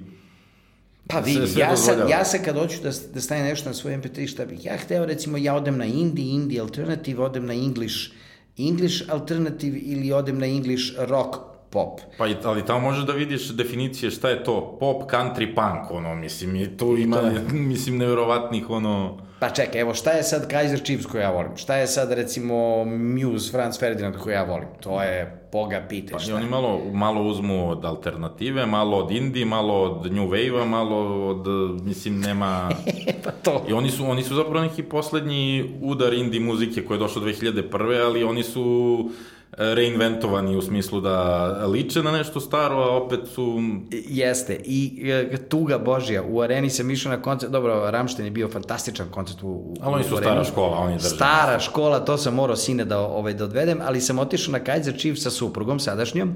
Pa 1.07 1.19
vidi, 1.19 1.59
ja, 1.59 1.77
sad, 1.77 2.09
ja 2.09 2.25
sad 2.25 2.45
kad 2.45 2.57
hoću 2.57 2.77
da, 2.83 2.91
da 3.13 3.21
stane 3.21 3.43
nešto 3.43 3.69
na 3.69 3.73
svoj 3.73 3.93
MP3, 3.93 4.27
šta 4.27 4.45
bih 4.45 4.65
ja 4.65 4.77
hteo, 4.77 5.05
recimo, 5.05 5.37
ja 5.37 5.55
odem 5.55 5.77
na 5.77 5.85
indie, 5.85 6.25
indie 6.25 6.61
alternative, 6.61 7.23
odem 7.23 7.45
na 7.45 7.53
English, 7.53 8.11
English 8.57 9.09
alternative 9.09 9.77
ili 9.77 10.13
odem 10.13 10.39
na 10.39 10.45
English 10.45 10.93
rock 10.97 11.50
pop. 11.71 11.99
Pa 12.17 12.25
ali 12.43 12.65
tamo 12.65 12.79
možeš 12.79 13.05
da 13.05 13.13
vidiš 13.13 13.49
definicije 13.49 14.11
šta 14.11 14.29
je 14.29 14.43
to 14.43 14.77
pop, 14.79 15.11
country, 15.11 15.55
punk, 15.55 15.91
ono, 15.91 16.15
mislim, 16.15 16.55
i 16.55 16.77
tu 16.77 16.97
ima, 16.97 17.17
to 17.17 17.25
je. 17.25 17.41
mislim, 17.71 17.97
nevjerovatnih, 17.97 18.69
ono... 18.69 19.17
Pa 19.39 19.49
čekaj, 19.49 19.81
evo, 19.81 19.93
šta 19.93 20.11
je 20.11 20.23
sad 20.23 20.47
Kaiser 20.47 20.79
Chiefs 20.83 21.05
koju 21.05 21.21
ja 21.21 21.31
volim? 21.31 21.57
Šta 21.57 21.75
je 21.75 21.87
sad, 21.87 22.11
recimo, 22.11 22.85
Muse, 22.85 23.51
Franz 23.51 23.79
Ferdinand 23.79 24.15
koju 24.17 24.33
ja 24.33 24.43
volim? 24.43 24.67
To 24.79 25.01
je, 25.01 25.47
boga 25.51 25.85
pite, 25.89 26.13
pa, 26.13 26.19
šta? 26.19 26.35
Oni 26.35 26.45
malo, 26.45 26.81
malo 26.93 27.23
uzmu 27.23 27.69
od 27.69 27.85
alternative, 27.85 28.65
malo 28.65 28.97
od 28.97 29.11
indie, 29.11 29.45
malo 29.45 29.81
od 29.81 30.11
new 30.11 30.29
wave-a, 30.29 30.65
malo 30.65 31.27
od, 31.27 31.47
mislim, 31.83 32.19
nema... 32.19 32.69
pa 33.23 33.31
to. 33.31 33.65
I 33.69 33.73
oni 33.73 33.91
su, 33.91 34.05
oni 34.05 34.23
su 34.23 34.35
zapravo 34.35 34.61
neki 34.65 34.83
poslednji 34.83 35.71
udar 35.81 36.13
indie 36.13 36.39
muzike 36.39 36.85
koji 36.85 36.95
je 36.95 36.99
došao 36.99 37.23
2001. 37.23 38.05
ali 38.05 38.23
oni 38.23 38.43
su 38.43 39.09
reinventovani 39.57 40.57
u 40.57 40.61
smislu 40.61 41.01
da 41.01 41.47
liče 41.65 42.03
na 42.03 42.11
nešto 42.11 42.39
staro, 42.39 42.75
a 42.75 42.97
opet 42.97 43.19
su... 43.33 43.61
Jeste, 43.91 44.61
i 44.65 45.01
e, 45.09 45.37
tuga 45.37 45.77
Božja, 45.77 46.23
u 46.23 46.41
areni 46.41 46.69
sam 46.69 46.91
išao 46.91 47.11
na 47.11 47.21
koncert, 47.21 47.51
dobro, 47.51 47.91
Ramšten 47.91 48.25
je 48.25 48.31
bio 48.31 48.49
fantastičan 48.49 49.09
koncert 49.09 49.43
u, 49.43 49.47
u 49.47 49.75
Ali 49.81 49.95
oni 49.95 50.03
su 50.03 50.17
stara 50.17 50.43
škola, 50.43 50.77
oni 50.77 50.97
drže. 50.97 51.09
Stara 51.09 51.59
škola, 51.59 51.99
to 51.99 52.17
sam 52.17 52.33
morao 52.33 52.55
sine 52.55 52.85
da, 52.85 52.99
ovaj, 52.99 53.33
da 53.33 53.43
odvedem, 53.43 53.79
ali 53.85 54.01
sam 54.01 54.19
otišao 54.19 54.51
na 54.51 54.59
Kaiser 54.59 54.97
Chiefs 54.97 55.23
sa 55.23 55.29
suprugom 55.29 55.79
sadašnjom, 55.79 56.35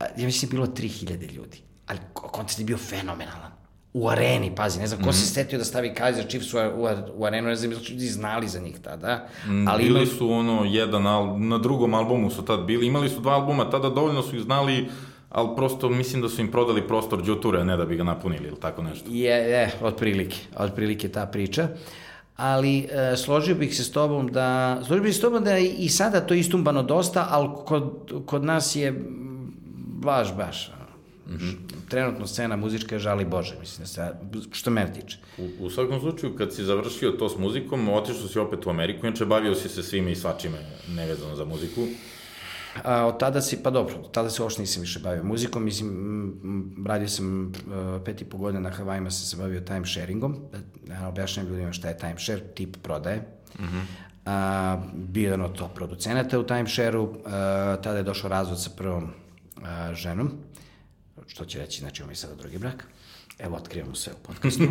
ja 0.00 0.24
mislim 0.26 0.50
bilo 0.50 0.66
3000 0.66 1.32
ljudi, 1.32 1.58
ali 1.86 1.98
koncert 2.12 2.58
je 2.58 2.64
bio 2.64 2.78
fenomenalan 2.78 3.59
u 3.92 4.08
areni, 4.08 4.54
pazi, 4.54 4.80
ne 4.80 4.86
znam, 4.86 5.00
ko 5.00 5.06
mm 5.06 5.08
-hmm. 5.08 5.12
se 5.12 5.24
mhm. 5.24 5.34
setio 5.34 5.58
da 5.58 5.64
stavi 5.64 5.94
Kaiser 5.94 6.26
Chiefs 6.28 6.54
u, 6.54 6.58
u, 6.58 6.88
u 7.14 7.24
arenu, 7.24 7.48
ne 7.48 7.56
znam, 7.56 7.70
ljudi 7.70 8.06
znali 8.06 8.48
za 8.48 8.60
njih 8.60 8.78
tada. 8.82 9.28
Mm, 9.46 9.68
ali 9.68 9.82
bili 9.82 10.00
imali... 10.00 10.06
su 10.06 10.30
ono, 10.32 10.64
jedan, 10.64 11.06
al, 11.06 11.40
na 11.40 11.58
drugom 11.58 11.94
albumu 11.94 12.30
su 12.30 12.44
tad 12.44 12.60
bili, 12.60 12.86
imali 12.86 13.08
su 13.08 13.20
dva 13.20 13.32
albuma, 13.32 13.70
tada 13.70 13.88
dovoljno 13.88 14.22
su 14.22 14.36
ih 14.36 14.42
znali, 14.42 14.88
ali 15.30 15.48
prosto 15.56 15.88
mislim 15.88 16.22
da 16.22 16.28
su 16.28 16.40
im 16.40 16.50
prodali 16.50 16.88
prostor 16.88 17.22
džuture, 17.22 17.64
ne 17.64 17.76
da 17.76 17.84
bi 17.84 17.96
ga 17.96 18.04
napunili 18.04 18.48
ili 18.48 18.60
tako 18.60 18.82
nešto. 18.82 19.10
Je, 19.10 19.36
je, 19.50 19.70
otprilike, 19.82 20.36
otprilike 20.56 21.08
ta 21.08 21.26
priča. 21.26 21.68
Ali 22.36 22.78
e, 22.78 23.16
složio 23.16 23.54
bih 23.54 23.76
se 23.76 23.84
s 23.84 23.92
tobom 23.92 24.28
da, 24.32 24.78
složio 24.86 25.02
bih 25.02 25.12
se 25.12 25.18
s 25.18 25.20
tobom 25.20 25.44
da 25.44 25.52
je 25.52 25.70
i 25.70 25.88
sada 25.88 26.20
to 26.20 26.34
istumbano 26.34 26.82
dosta, 26.82 27.26
ali 27.30 27.48
kod, 27.66 28.12
kod 28.26 28.44
nas 28.44 28.76
je 28.76 29.04
baš, 30.02 30.36
baš, 30.36 30.72
Mm 31.30 31.36
-hmm. 31.36 31.54
Trenutno 31.88 32.26
scena 32.26 32.56
muzička 32.56 32.94
je 32.94 32.98
žali 32.98 33.24
Bože, 33.24 33.54
mislim, 33.60 33.86
se, 33.86 34.12
što 34.52 34.70
mene 34.70 34.92
tiče. 34.92 35.18
U, 35.38 35.48
u 35.60 35.70
svakom 35.70 36.00
slučaju, 36.00 36.36
kad 36.36 36.54
si 36.54 36.64
završio 36.64 37.10
to 37.10 37.28
s 37.28 37.38
muzikom, 37.38 37.88
otišao 37.88 38.28
si 38.28 38.38
opet 38.38 38.66
u 38.66 38.70
Ameriku, 38.70 39.06
inače 39.06 39.26
bavio 39.26 39.54
si 39.54 39.68
se 39.68 39.82
svime 39.82 40.12
i 40.12 40.16
svačime 40.16 40.58
nevezano 40.88 41.36
za 41.36 41.44
muziku. 41.44 41.86
A, 42.84 43.06
od 43.06 43.18
tada 43.18 43.40
si, 43.40 43.62
pa 43.62 43.70
dobro, 43.70 43.94
od 44.04 44.10
tada 44.10 44.30
se 44.30 44.42
uopšte 44.42 44.62
nisam 44.62 44.80
više 44.80 44.98
bavio 44.98 45.24
muzikom, 45.24 45.64
mislim, 45.64 46.84
radio 46.86 47.08
sam 47.08 47.46
uh, 47.46 47.52
pet 48.04 48.20
i 48.20 48.24
po 48.24 48.38
godina 48.38 48.60
na 48.60 48.70
Havajima 48.70 49.10
sam 49.10 49.26
se 49.26 49.36
bavio 49.36 49.60
time 49.60 49.86
sharingom, 49.86 50.36
da 50.86 50.94
ja 50.94 51.08
objašnjam 51.08 51.46
ljudima 51.46 51.72
šta 51.72 51.88
je 51.88 51.98
time 51.98 52.18
share, 52.18 52.40
tip 52.54 52.76
prodaje. 52.82 53.16
Mm 53.58 53.62
-hmm. 53.62 53.82
A, 54.26 54.78
bio 54.94 55.24
jedan 55.24 55.42
od 55.42 55.58
top 55.58 55.74
producenata 55.74 56.38
u 56.38 56.42
timeshare-u, 56.42 57.14
tada 57.82 57.96
je 57.96 58.02
došao 58.02 58.30
razvod 58.30 58.62
sa 58.62 58.70
prvom 58.76 59.08
a, 59.62 59.94
ženom, 59.94 60.30
što 61.30 61.44
će 61.44 61.58
reći, 61.58 61.80
znači 61.80 62.02
imamo 62.02 62.12
i 62.12 62.16
sada 62.16 62.34
drugi 62.34 62.58
brak. 62.58 62.84
Evo, 63.38 63.56
otkrivamo 63.56 63.94
sve 63.94 64.12
u 64.12 64.26
podcastu. 64.26 64.64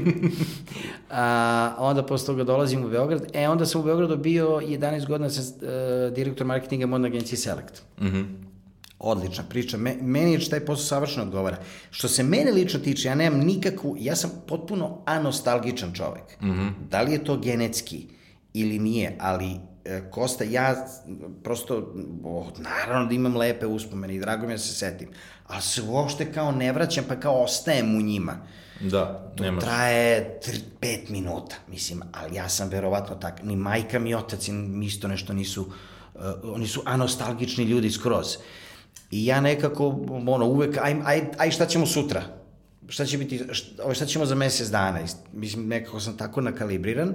A, 1.09 1.75
onda 1.77 2.05
posle 2.05 2.25
toga 2.25 2.43
dolazim 2.43 2.85
u 2.85 2.89
Beograd. 2.89 3.25
E, 3.33 3.49
onda 3.49 3.65
sam 3.65 3.81
u 3.81 3.83
Beogradu 3.83 4.17
bio 4.17 4.47
11 4.47 5.07
godina 5.07 5.29
sa 5.29 5.41
uh, 5.41 6.15
direktor 6.15 6.47
marketinga 6.47 6.85
modne 6.85 7.07
agencije 7.07 7.37
Select. 7.37 7.81
Mm 8.01 8.05
-hmm. 8.05 8.25
Odlična 8.99 9.43
priča. 9.49 9.77
Me, 9.77 9.95
meni 10.01 10.33
je 10.33 10.49
taj 10.49 10.65
posao 10.65 10.85
savršeno 10.85 11.25
odgovara. 11.25 11.57
Što 11.91 12.07
se 12.07 12.23
mene 12.23 12.51
lično 12.51 12.79
tiče, 12.79 13.07
ja 13.07 13.15
nemam 13.15 13.39
nikakvu, 13.39 13.95
ja 13.99 14.15
sam 14.15 14.31
potpuno 14.47 15.01
anostalgičan 15.05 15.93
čovek. 15.93 16.41
Mm 16.41 16.49
-hmm. 16.49 16.71
Da 16.89 17.01
li 17.01 17.11
je 17.11 17.23
to 17.23 17.37
genetski 17.37 18.07
ili 18.53 18.79
nije, 18.79 19.17
ali 19.19 19.55
Kosta, 20.11 20.43
ja 20.43 20.87
prosto, 21.43 21.93
oh, 22.23 22.47
naravno 22.57 23.05
da 23.05 23.13
imam 23.13 23.37
lepe 23.37 23.65
uspomene 23.65 24.15
i 24.15 24.19
drago 24.19 24.45
mi 24.45 24.53
je 24.53 24.57
da 24.57 24.63
se 24.63 24.73
setim, 24.73 25.09
ali 25.47 25.61
se 25.61 25.81
uopšte 25.81 26.31
kao 26.33 26.51
ne 26.51 26.71
vraćam, 26.71 27.05
pa 27.07 27.15
kao 27.15 27.43
ostajem 27.43 27.95
u 27.95 28.01
njima. 28.01 28.37
Da, 28.79 29.31
To 29.35 29.43
nemaš. 29.43 29.63
traje 29.63 30.39
5 30.81 31.09
minuta, 31.09 31.55
mislim, 31.67 32.01
ali 32.11 32.35
ja 32.35 32.49
sam 32.49 32.69
verovatno 32.69 33.15
tak, 33.15 33.43
ni 33.43 33.55
majka 33.55 33.99
mi 33.99 34.15
otac 34.15 34.47
mi 34.47 34.85
isto 34.85 35.07
nešto 35.07 35.33
nisu, 35.33 35.61
uh, 35.61 36.21
oni 36.43 36.67
su 36.67 36.81
anostalgični 36.85 37.63
ljudi 37.63 37.91
skroz. 37.91 38.37
I 39.11 39.25
ja 39.25 39.41
nekako, 39.41 39.99
ono, 40.27 40.45
uvek, 40.45 40.77
aj, 40.81 40.95
aj, 41.05 41.21
aj 41.37 41.51
šta 41.51 41.65
ćemo 41.65 41.85
sutra? 41.85 42.23
Šta 42.87 43.05
će 43.05 43.17
biti, 43.17 43.43
šta, 43.51 43.83
ovaj, 43.83 43.95
šta 43.95 44.05
ćemo 44.05 44.25
za 44.25 44.35
mesec 44.35 44.67
dana? 44.67 44.99
Mislim, 45.33 45.67
nekako 45.67 45.99
sam 45.99 46.17
tako 46.17 46.41
nakalibriran. 46.41 47.13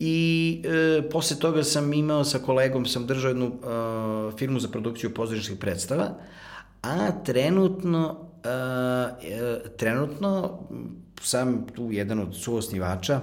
I 0.00 0.62
e, 0.64 1.02
posle 1.10 1.36
toga 1.38 1.64
sam 1.64 1.92
imao 1.92 2.24
sa 2.24 2.38
kolegom, 2.38 2.86
sam 2.86 3.06
držao 3.06 3.28
jednu 3.28 3.46
e, 3.46 4.36
firmu 4.36 4.60
za 4.60 4.68
produkciju 4.68 5.14
pozorišnih 5.14 5.58
predstava, 5.58 6.14
a 6.82 7.10
trenutno, 7.24 8.30
e, 8.44 8.48
e, 9.28 9.58
trenutno 9.76 10.58
sam 11.22 11.66
tu 11.76 11.88
jedan 11.92 12.20
od 12.20 12.36
suosnivača 12.36 13.20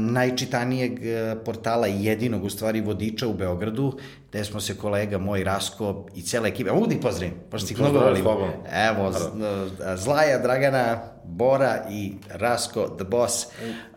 najčitanijeg 0.00 0.92
e, 1.00 1.36
portala 1.36 1.88
i 1.88 2.04
jedinog 2.04 2.44
u 2.44 2.50
stvari 2.50 2.80
vodiča 2.80 3.26
u 3.26 3.34
Beogradu, 3.34 3.98
gde 4.28 4.44
smo 4.44 4.60
se 4.60 4.76
kolega 4.76 5.18
moj 5.18 5.44
Rasko 5.44 5.84
i 6.14 6.22
cela 6.22 6.48
ekipa, 6.48 6.72
mogu 6.72 6.86
da 6.86 6.94
ih 6.94 7.00
pozdravim, 7.00 7.34
pošto 7.50 7.66
ih 7.66 7.80
mnogo 7.80 7.98
volim. 8.00 8.24
Evo, 8.88 9.12
z- 9.12 9.30
Zlaja, 9.96 10.38
Dragana, 10.38 10.84
Bora 11.24 11.84
i 11.90 12.12
Rasko, 12.30 12.88
the 12.90 13.04
boss. 13.06 13.46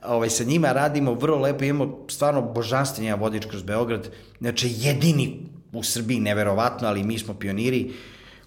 Ovaj, 0.04 0.30
sa 0.30 0.44
njima 0.44 0.72
radimo 0.72 1.14
vrlo 1.14 1.38
lepo, 1.40 1.64
imamo 1.64 1.98
stvarno 2.08 2.42
božanstven 2.44 3.06
jedan 3.06 3.20
vodič 3.20 3.46
kroz 3.46 3.64
Beograd. 3.64 4.10
Znači, 4.40 4.74
jedini 4.76 5.40
u 5.74 5.84
Srbiji, 5.84 6.20
neverovatno, 6.20 6.88
ali 6.88 7.04
mi 7.04 7.20
smo 7.20 7.34
pioniri, 7.34 7.92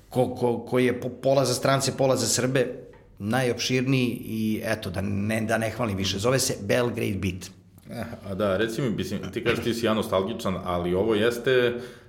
ko, 0.08 0.34
ko, 0.34 0.58
koji 0.60 0.86
je 0.86 1.00
po- 1.00 1.08
pola 1.10 1.44
za 1.44 1.54
strance, 1.54 1.92
pola 1.92 2.16
za 2.16 2.26
Srbe, 2.26 2.89
najopširniji 3.20 4.06
i 4.24 4.62
eto, 4.64 4.90
da 4.90 5.00
ne, 5.00 5.40
da 5.40 5.58
ne 5.58 5.70
hvalim 5.70 5.96
više. 5.96 6.18
Zove 6.18 6.38
se 6.38 6.56
Belgrade 6.62 7.14
Beat. 7.14 7.50
Eh, 7.90 8.04
A 8.26 8.34
da, 8.34 8.56
reci 8.56 8.82
mi, 8.82 8.90
mislim, 8.90 9.20
ti 9.32 9.44
kažeš 9.44 9.64
ti 9.64 9.74
si 9.74 9.86
ja 9.86 9.94
nostalgičan, 9.94 10.56
ali 10.64 10.94
ovo 10.94 11.14
jeste 11.14 11.50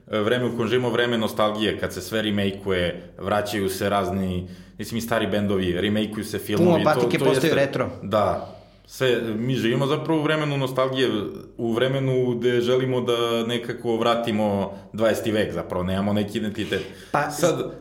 e, 0.08 0.20
vreme 0.20 0.46
u 0.46 0.56
kojem 0.56 0.70
živimo 0.70 0.90
vreme 0.90 1.18
nostalgije, 1.18 1.80
kad 1.80 1.94
se 1.94 2.02
sve 2.02 2.22
remake-uje, 2.22 3.02
vraćaju 3.20 3.70
se 3.70 3.90
razni, 3.90 4.48
mislim 4.78 4.98
i 4.98 5.02
stari 5.02 5.28
bendovi, 5.28 5.74
remake-uju 5.74 6.24
se 6.24 6.40
filmovi. 6.40 6.72
Puno 6.74 6.84
patike 6.86 7.20
postaju 7.20 7.56
retro. 7.56 7.90
Da, 8.04 8.56
sve, 8.86 9.22
mi 9.38 9.56
živimo 9.56 9.86
zapravo 9.86 10.20
u 10.20 10.24
vremenu 10.24 10.58
nostalgije, 10.58 11.10
u 11.58 11.74
vremenu 11.74 12.32
gde 12.32 12.62
želimo 12.62 13.02
da 13.02 13.18
nekako 13.48 13.98
vratimo 13.98 14.72
20. 14.94 15.34
vek 15.34 15.54
zapravo, 15.54 15.84
nemamo 15.84 16.14
neki 16.14 16.38
identitet. 16.38 16.82
Pa- 17.12 17.32
Sad, 17.32 17.72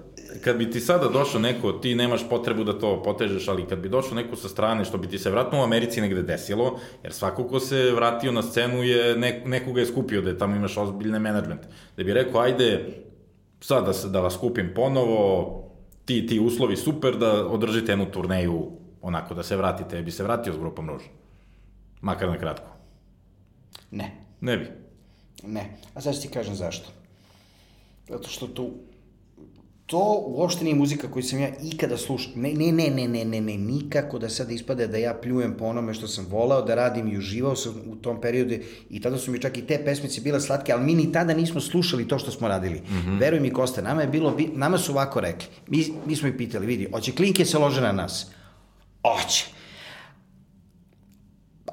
kad 0.44 0.56
bi 0.56 0.70
ti 0.70 0.80
sada 0.80 1.08
došao 1.08 1.40
neko, 1.40 1.72
ti 1.72 1.94
nemaš 1.94 2.28
potrebu 2.28 2.64
da 2.64 2.78
to 2.78 3.02
potežeš, 3.02 3.48
ali 3.48 3.66
kad 3.66 3.78
bi 3.78 3.88
došao 3.88 4.14
neko 4.14 4.36
sa 4.36 4.48
strane, 4.48 4.84
što 4.84 4.98
bi 4.98 5.08
ti 5.08 5.18
se 5.18 5.30
vratno 5.30 5.60
u 5.60 5.62
Americi 5.62 6.00
negde 6.00 6.22
desilo, 6.22 6.78
jer 7.02 7.12
svako 7.12 7.44
ko 7.48 7.60
se 7.60 7.92
vratio 7.94 8.32
na 8.32 8.42
scenu 8.42 8.82
je, 8.82 9.16
ne, 9.16 9.42
nekoga 9.46 9.80
je 9.80 9.86
skupio, 9.86 10.22
da 10.22 10.30
je 10.30 10.38
tamo 10.38 10.56
imaš 10.56 10.76
ozbiljne 10.76 11.18
menadžment. 11.18 11.60
Da 11.96 12.04
bi 12.04 12.14
rekao, 12.14 12.40
ajde, 12.40 12.86
sad 13.60 13.86
da, 13.86 13.92
se, 13.92 14.08
da 14.08 14.20
vas 14.20 14.34
skupim 14.34 14.72
ponovo, 14.74 15.64
ti, 16.04 16.26
ti 16.26 16.40
uslovi 16.40 16.76
super, 16.76 17.16
da 17.16 17.46
održite 17.46 17.92
jednu 17.92 18.06
turneju, 18.10 18.70
onako, 19.02 19.34
da 19.34 19.42
se 19.42 19.56
vratite, 19.56 20.02
bi 20.02 20.10
se 20.10 20.24
vratio 20.24 20.52
s 20.52 20.58
grupom 20.58 20.90
Ruž. 20.90 21.02
Makar 22.00 22.28
na 22.28 22.38
kratko. 22.38 22.70
Ne. 23.90 24.16
Ne 24.40 24.56
bi. 24.56 24.66
Ne. 25.42 25.76
A 25.94 26.00
sad 26.00 26.20
ti 26.22 26.28
kažem 26.28 26.54
zašto. 26.54 26.88
Zato 28.08 28.28
što 28.28 28.46
tu 28.46 28.70
to 29.90 30.24
uopšte 30.26 30.64
nije 30.64 30.74
muzika 30.74 31.10
koju 31.10 31.22
sam 31.22 31.40
ja 31.40 31.48
ikada 31.62 31.96
slušao. 31.96 32.32
Ne, 32.36 32.52
ne, 32.52 32.72
ne, 32.72 32.90
ne, 32.90 33.08
ne, 33.08 33.24
ne, 33.24 33.40
ne, 33.40 33.56
nikako 33.56 34.18
da 34.18 34.28
sad 34.28 34.50
ispade 34.50 34.86
da 34.86 34.96
ja 34.96 35.14
pljujem 35.14 35.54
po 35.58 35.64
onome 35.64 35.94
što 35.94 36.08
sam 36.08 36.26
volao 36.30 36.62
da 36.62 36.74
radim 36.74 37.08
i 37.12 37.18
uživao 37.18 37.56
sam 37.56 37.74
u 37.86 37.96
tom 37.96 38.20
periodu 38.20 38.54
i 38.90 39.00
tada 39.00 39.18
su 39.18 39.30
mi 39.30 39.40
čak 39.40 39.58
i 39.58 39.66
te 39.66 39.80
pesmice 39.84 40.20
bile 40.20 40.40
slatke, 40.40 40.72
ali 40.72 40.84
mi 40.84 40.94
ni 40.94 41.12
tada 41.12 41.34
nismo 41.34 41.60
slušali 41.60 42.08
to 42.08 42.18
što 42.18 42.30
smo 42.30 42.48
radili. 42.48 42.78
Mm 42.78 42.94
-hmm. 43.06 43.20
Veruj 43.20 43.40
mi, 43.40 43.50
Kosta, 43.50 43.82
nama 43.82 44.02
je 44.02 44.08
bilo, 44.08 44.30
bi- 44.30 44.50
nama 44.54 44.78
su 44.78 44.92
ovako 44.92 45.20
rekli. 45.20 45.48
Mi, 45.68 45.86
mi 46.06 46.16
smo 46.16 46.28
ih 46.28 46.34
pitali, 46.38 46.66
vidi, 46.66 46.88
hoće 46.92 47.12
klinke 47.12 47.44
se 47.44 47.58
lože 47.58 47.80
na 47.80 47.92
nas? 47.92 48.26
Hoće. 49.02 49.46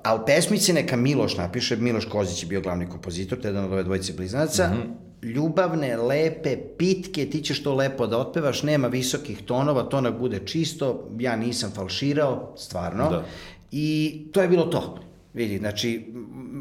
Ali 0.03 0.19
pesmice 0.25 0.73
neka 0.73 0.95
Miloš 0.95 1.37
napiše, 1.37 1.75
Miloš 1.75 2.05
Kozić 2.05 2.43
je 2.43 2.47
bio 2.47 2.61
glavni 2.61 2.89
kompozitor, 2.89 3.39
to 3.39 3.47
je 3.47 3.49
jedan 3.49 3.65
od 3.65 3.73
ove 3.73 3.83
dvojice 3.83 4.13
blizanaca, 4.13 4.67
mm 4.67 4.73
-hmm. 4.73 5.06
Ljubavne, 5.23 5.97
lepe, 5.97 6.57
pitke, 6.77 7.25
ti 7.25 7.41
ćeš 7.41 7.63
to 7.63 7.73
lepo 7.73 8.07
da 8.07 8.17
otpevaš, 8.17 8.63
nema 8.63 8.87
visokih 8.87 9.41
tonova, 9.41 9.83
to 9.83 10.01
nek 10.01 10.13
bude 10.13 10.39
čisto, 10.39 10.87
ja 11.19 11.35
nisam 11.35 11.71
falširao, 11.71 12.53
stvarno, 12.57 13.09
Da. 13.09 13.23
i 13.71 13.87
to 14.31 14.41
je 14.41 14.47
bilo 14.47 14.65
to. 14.65 14.99
Vidi, 15.33 15.57
znači, 15.57 16.13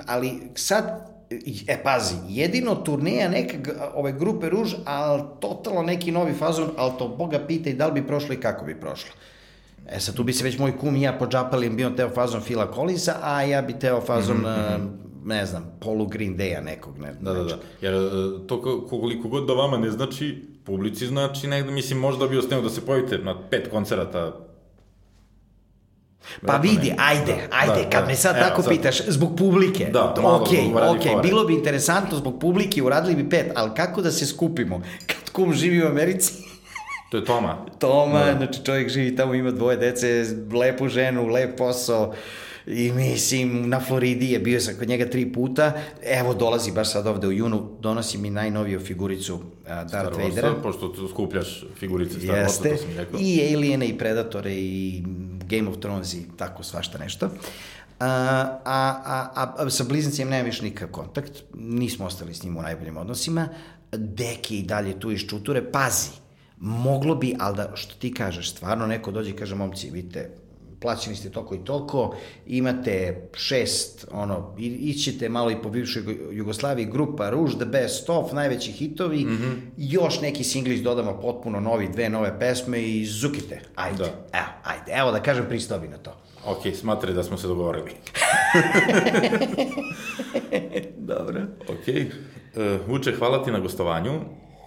ali 0.06 0.32
sad, 0.54 1.08
e, 1.66 1.82
pazi, 1.82 2.14
jedino 2.28 2.74
turneja 2.74 3.28
neka 3.28 3.56
g- 3.56 3.72
ove 3.94 4.12
grupe 4.12 4.48
Ruž, 4.48 4.74
ali 4.84 5.22
totalno 5.40 5.82
neki 5.82 6.12
novi 6.12 6.32
fazon, 6.32 6.68
ali 6.76 6.92
to 6.98 7.08
Boga 7.08 7.38
pita 7.38 7.70
i 7.70 7.74
da 7.74 7.86
li 7.86 7.92
bi 7.92 8.06
prošlo 8.06 8.34
i 8.34 8.40
kako 8.40 8.64
bi 8.64 8.80
prošlo. 8.80 9.10
E 9.88 10.00
sad, 10.00 10.14
tu 10.14 10.24
bi 10.24 10.32
se 10.32 10.44
već 10.44 10.58
moj 10.58 10.78
kum 10.78 10.96
i 10.96 11.02
ja 11.02 11.12
pođapali, 11.12 11.70
bio 11.70 11.90
teo 11.90 12.10
fazon 12.10 12.40
Phila 12.42 12.72
Collinsa, 12.74 13.14
a 13.22 13.42
ja 13.42 13.62
bi 13.62 13.72
teo 13.72 14.00
fazon, 14.00 14.36
mm 14.36 14.44
-hmm. 14.44 14.88
Ne 15.26 15.46
znam, 15.46 15.72
polu 15.80 16.06
Green 16.06 16.36
Day-a 16.36 16.60
nekog. 16.62 16.98
Ne, 16.98 17.14
Da, 17.20 17.32
da, 17.32 17.44
da. 17.44 17.58
Jer 17.80 17.94
e, 17.94 17.98
to 18.46 18.62
ko- 18.62 18.86
koliko 18.90 19.28
god 19.28 19.46
da 19.46 19.52
vama 19.52 19.76
ne 19.78 19.90
znači, 19.90 20.28
publici 20.64 21.06
znači 21.06 21.46
negde, 21.46 21.70
mislim, 21.70 21.98
možda 21.98 22.26
bi 22.26 22.38
ostao 22.38 22.60
da 22.60 22.70
se 22.70 22.80
pojavite 22.82 23.18
na 23.18 23.40
pet 23.40 23.68
koncerata. 23.68 24.32
Pa 26.42 26.56
vidi, 26.56 26.94
ajde, 26.98 27.32
Da, 27.32 27.48
ajde, 27.52 27.82
da, 27.84 27.90
kad 27.90 28.00
da. 28.00 28.06
me 28.06 28.14
sad 28.16 28.36
Evo, 28.36 28.44
tako 28.44 28.62
sad- 28.62 28.70
pitaš, 28.70 29.00
zbog 29.02 29.36
publike, 29.36 29.84
Da, 29.84 30.14
malo 30.18 30.38
radi 30.38 30.58
okej, 30.92 31.12
fore. 31.12 31.22
bilo 31.22 31.44
bi 31.44 31.54
interesantno 31.54 32.16
zbog 32.18 32.40
publike, 32.40 32.82
uradili 32.82 33.16
bi 33.16 33.30
pet, 33.30 33.52
ali 33.54 33.70
kako 33.72 34.02
da 34.02 34.10
se 34.10 34.26
skupimo? 34.26 34.78
Kad 35.06 35.30
kum 35.30 35.52
živi 35.54 35.84
u 35.84 35.88
Americi, 35.88 36.32
To 37.10 37.16
je 37.16 37.24
Toma. 37.24 37.56
Toma, 37.78 38.18
da. 38.20 38.34
znači 38.36 38.64
čovjek 38.64 38.88
živi 38.88 39.16
tamo, 39.16 39.34
ima 39.34 39.50
dvoje 39.50 39.76
dece, 39.76 40.24
lepu 40.54 40.88
ženu, 40.88 41.26
lep 41.26 41.56
posao, 41.58 42.14
i 42.66 42.92
mislim, 42.92 43.68
na 43.68 43.80
Floridi 43.80 44.30
je, 44.30 44.38
bio 44.38 44.60
sam 44.60 44.74
kod 44.78 44.88
njega 44.88 45.10
tri 45.10 45.32
puta, 45.32 45.72
evo 46.02 46.34
dolazi 46.34 46.72
baš 46.72 46.92
sad 46.92 47.06
ovde 47.06 47.26
u 47.26 47.32
junu, 47.32 47.68
donosi 47.80 48.18
mi 48.18 48.30
najnoviju 48.30 48.80
figuricu 48.80 49.34
uh, 49.34 49.42
Darth 49.66 49.88
Star 49.88 50.12
Vadera. 50.12 50.48
Warsa, 50.48 50.62
pošto 50.62 50.88
tu 50.88 51.08
skupljaš 51.08 51.64
figurice 51.78 52.20
Star 52.20 52.36
Warsa, 52.36 52.42
Jeste, 52.42 52.70
to 52.70 52.76
sam 52.76 52.90
rekao. 52.96 53.20
i 53.20 53.54
Aliene 53.54 53.86
i 53.86 53.98
Predatore 53.98 54.54
i 54.54 55.02
Game 55.48 55.68
of 55.68 55.76
Thrones 55.80 56.14
i 56.14 56.26
tako 56.36 56.62
svašta 56.62 56.98
nešto. 56.98 57.30
A, 58.00 58.08
a, 58.64 59.30
a, 59.34 59.54
a 59.56 59.70
sa 59.70 59.84
bliznacijem 59.84 60.28
nema 60.28 60.44
više 60.44 60.64
nikakav 60.64 60.88
kontakt, 60.88 61.32
nismo 61.54 62.06
ostali 62.06 62.34
s 62.34 62.42
njim 62.42 62.56
u 62.56 62.62
najboljim 62.62 62.96
odnosima, 62.96 63.48
Deki 63.92 64.58
i 64.58 64.62
dalje 64.62 65.00
tu 65.00 65.10
iz 65.10 65.20
čuture, 65.20 65.72
pazi, 65.72 66.10
moglo 66.58 67.14
bi, 67.14 67.34
ali 67.38 67.56
da, 67.56 67.72
što 67.74 67.94
ti 67.94 68.14
kažeš, 68.14 68.50
stvarno 68.50 68.86
neko 68.86 69.10
dođe 69.10 69.30
i 69.30 69.36
kaže, 69.36 69.54
momci, 69.54 69.90
vidite, 69.90 70.30
plaćeni 70.80 71.16
ste 71.16 71.30
toliko 71.30 71.54
i 71.54 71.64
toliko, 71.64 72.14
imate 72.46 73.22
šest, 73.34 74.06
ono, 74.10 74.54
ićete 74.58 75.28
malo 75.28 75.50
i 75.50 75.62
po 75.62 75.70
bivšoj 75.70 76.02
Jugo- 76.02 76.32
Jugoslaviji, 76.32 76.86
grupa 76.86 77.30
Ruž, 77.30 77.54
The 77.54 77.64
Best 77.64 78.10
Of, 78.10 78.32
najveći 78.32 78.72
hitovi, 78.72 79.24
mm 79.24 79.28
-hmm. 79.28 79.54
još 79.76 80.20
neki 80.20 80.44
singli 80.44 80.82
dodamo 80.82 81.20
potpuno 81.20 81.60
novi, 81.60 81.88
dve 81.88 82.08
nove 82.08 82.38
pesme 82.38 82.82
i 82.82 83.06
zukite, 83.06 83.60
ajde, 83.74 83.98
Da. 83.98 84.04
evo, 84.32 84.46
ajde, 84.64 84.92
evo 84.92 85.12
da 85.12 85.22
kažem 85.22 85.44
pristobi 85.48 85.88
na 85.88 85.98
to. 85.98 86.16
Ok, 86.46 86.74
smatraj 86.74 87.14
da 87.14 87.22
smo 87.22 87.36
se 87.36 87.46
dogovorili. 87.46 87.90
Dobro. 90.98 91.40
Ok. 91.68 91.88
Uh, 92.56 92.62
Vuče, 92.88 93.12
hvala 93.12 93.44
ti 93.44 93.50
na 93.50 93.60
gostovanju. 93.60 94.12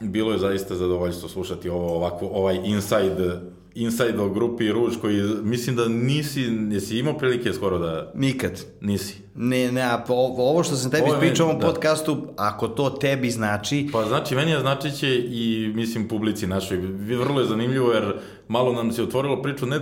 Bilo 0.01 0.32
je 0.32 0.39
zaista 0.39 0.76
zadovoljstvo 0.76 1.30
slušati 1.30 1.70
ovo 1.70 1.95
ovako, 1.95 2.28
ovaj 2.28 2.60
inside, 2.64 3.39
inside 3.84 4.22
o 4.22 4.30
grupi 4.30 4.72
Ruž 4.72 4.98
koji 5.02 5.22
mislim 5.44 5.76
da 5.76 5.88
nisi, 5.88 6.42
jesi 6.72 7.00
imao 7.00 7.18
prilike 7.18 7.54
skoro 7.54 7.80
da 7.80 8.12
Nikad. 8.16 8.62
nisi. 8.82 9.16
Ne, 9.36 9.72
ne, 9.72 9.82
a 9.82 10.04
po, 10.08 10.14
ovo 10.14 10.64
što 10.64 10.76
sam 10.76 10.92
tebi 10.92 11.04
Ovo 11.04 11.14
ispričao 11.14 11.46
u 11.46 11.50
ovom 11.50 11.62
da. 11.62 11.68
podcastu, 11.68 12.28
ako 12.38 12.68
to 12.68 12.90
tebi 12.90 13.30
znači, 13.30 13.88
Pa 13.92 14.06
znači, 14.06 14.36
meni 14.36 14.52
je 14.52 14.60
znači 14.60 14.92
će 14.92 15.16
i, 15.18 15.72
mislim, 15.76 16.08
publici 16.08 16.48
našoj. 16.48 16.78
Vrlo 17.18 17.40
je 17.40 17.48
zanimljivo 17.48 17.92
jer 17.92 18.14
malo 18.48 18.74
nam 18.74 18.92
se 18.92 19.04
otvorilo 19.04 19.42
priču, 19.42 19.66
ne 19.66 19.80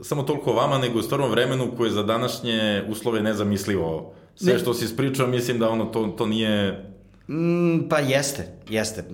samo 0.00 0.22
toliko 0.22 0.52
vama, 0.52 0.78
nego 0.78 0.98
u 0.98 1.02
stvarnom 1.02 1.30
vremenu 1.30 1.72
koje 1.76 1.88
je 1.88 1.92
za 1.92 2.02
današnje 2.02 2.84
uslove 2.88 3.22
nezamislivo. 3.22 4.14
Sve 4.34 4.52
Ne. 4.52 4.58
što 4.58 4.74
si 4.74 4.84
ispričao, 4.84 5.26
mislim 5.26 5.58
da 5.58 5.70
ono, 5.70 5.84
to, 5.84 6.06
to 6.06 6.26
nije... 6.26 6.84
Mm, 7.28 7.88
pa 7.88 7.98
jeste, 7.98 8.48
jeste. 8.68 9.04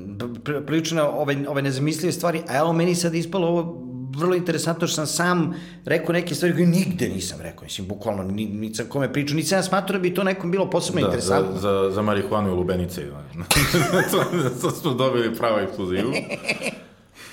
Prilično 0.67 1.09
ove, 1.09 1.37
ove 1.49 1.63
nezamislive 1.63 2.13
stvari, 2.13 2.43
a 2.49 2.59
evo 2.59 2.73
meni 2.73 2.95
sad 2.95 3.15
ispalo 3.15 3.49
ovo 3.49 3.84
vrlo 4.15 4.35
interesantno 4.35 4.87
što 4.87 4.95
sam 4.95 5.07
sam 5.07 5.55
rekao 5.85 6.13
neke 6.13 6.35
stvari 6.35 6.55
koje 6.55 6.67
nigde 6.67 7.09
nisam 7.09 7.41
rekao, 7.41 7.65
mislim, 7.65 7.89
bukvalno, 7.89 8.23
ni, 8.23 8.47
ni 8.47 8.75
sam 8.75 8.87
kome 8.87 9.13
pričao, 9.13 9.37
nisam 9.37 9.59
ja 9.59 9.63
smatrao 9.63 9.99
da 9.99 10.03
bi 10.03 10.15
to 10.15 10.25
nekom 10.25 10.51
bilo 10.51 10.71
posebno 10.71 11.01
da, 11.01 11.07
interesantno. 11.07 11.53
Za, 11.53 11.61
za, 11.61 11.91
za 11.91 12.03
marihuanu 12.03 12.49
i 12.49 12.55
lubenice. 12.55 13.03
to, 14.11 14.25
to 14.61 14.71
smo 14.71 14.95
dobili 14.95 15.35
pravo 15.35 15.59
ekskluzivu. 15.59 16.13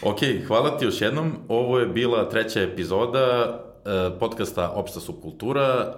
Ok, 0.01 0.17
hvala 0.47 0.77
ti 0.77 0.85
još 0.85 1.01
jednom. 1.01 1.33
Ovo 1.47 1.79
je 1.79 1.85
bila 1.85 2.29
treća 2.29 2.61
epizoda 2.61 3.59
e, 3.85 4.19
podcasta 4.19 4.69
Opšta 4.69 4.99
subkultura. 4.99 5.95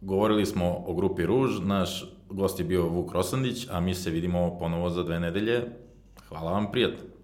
Govorili 0.00 0.46
smo 0.46 0.84
o 0.86 0.94
grupi 0.94 1.26
Ruž, 1.26 1.50
naš 1.60 2.04
gost 2.30 2.58
je 2.58 2.64
bio 2.64 2.88
Vuk 2.88 3.12
Rosandić, 3.12 3.66
a 3.70 3.80
mi 3.80 3.94
se 3.94 4.10
vidimo 4.10 4.58
ponovo 4.58 4.90
za 4.90 5.02
dve 5.02 5.20
nedelje. 5.20 5.62
Hvala 6.28 6.52
vam, 6.52 6.70
prijatno. 6.72 7.15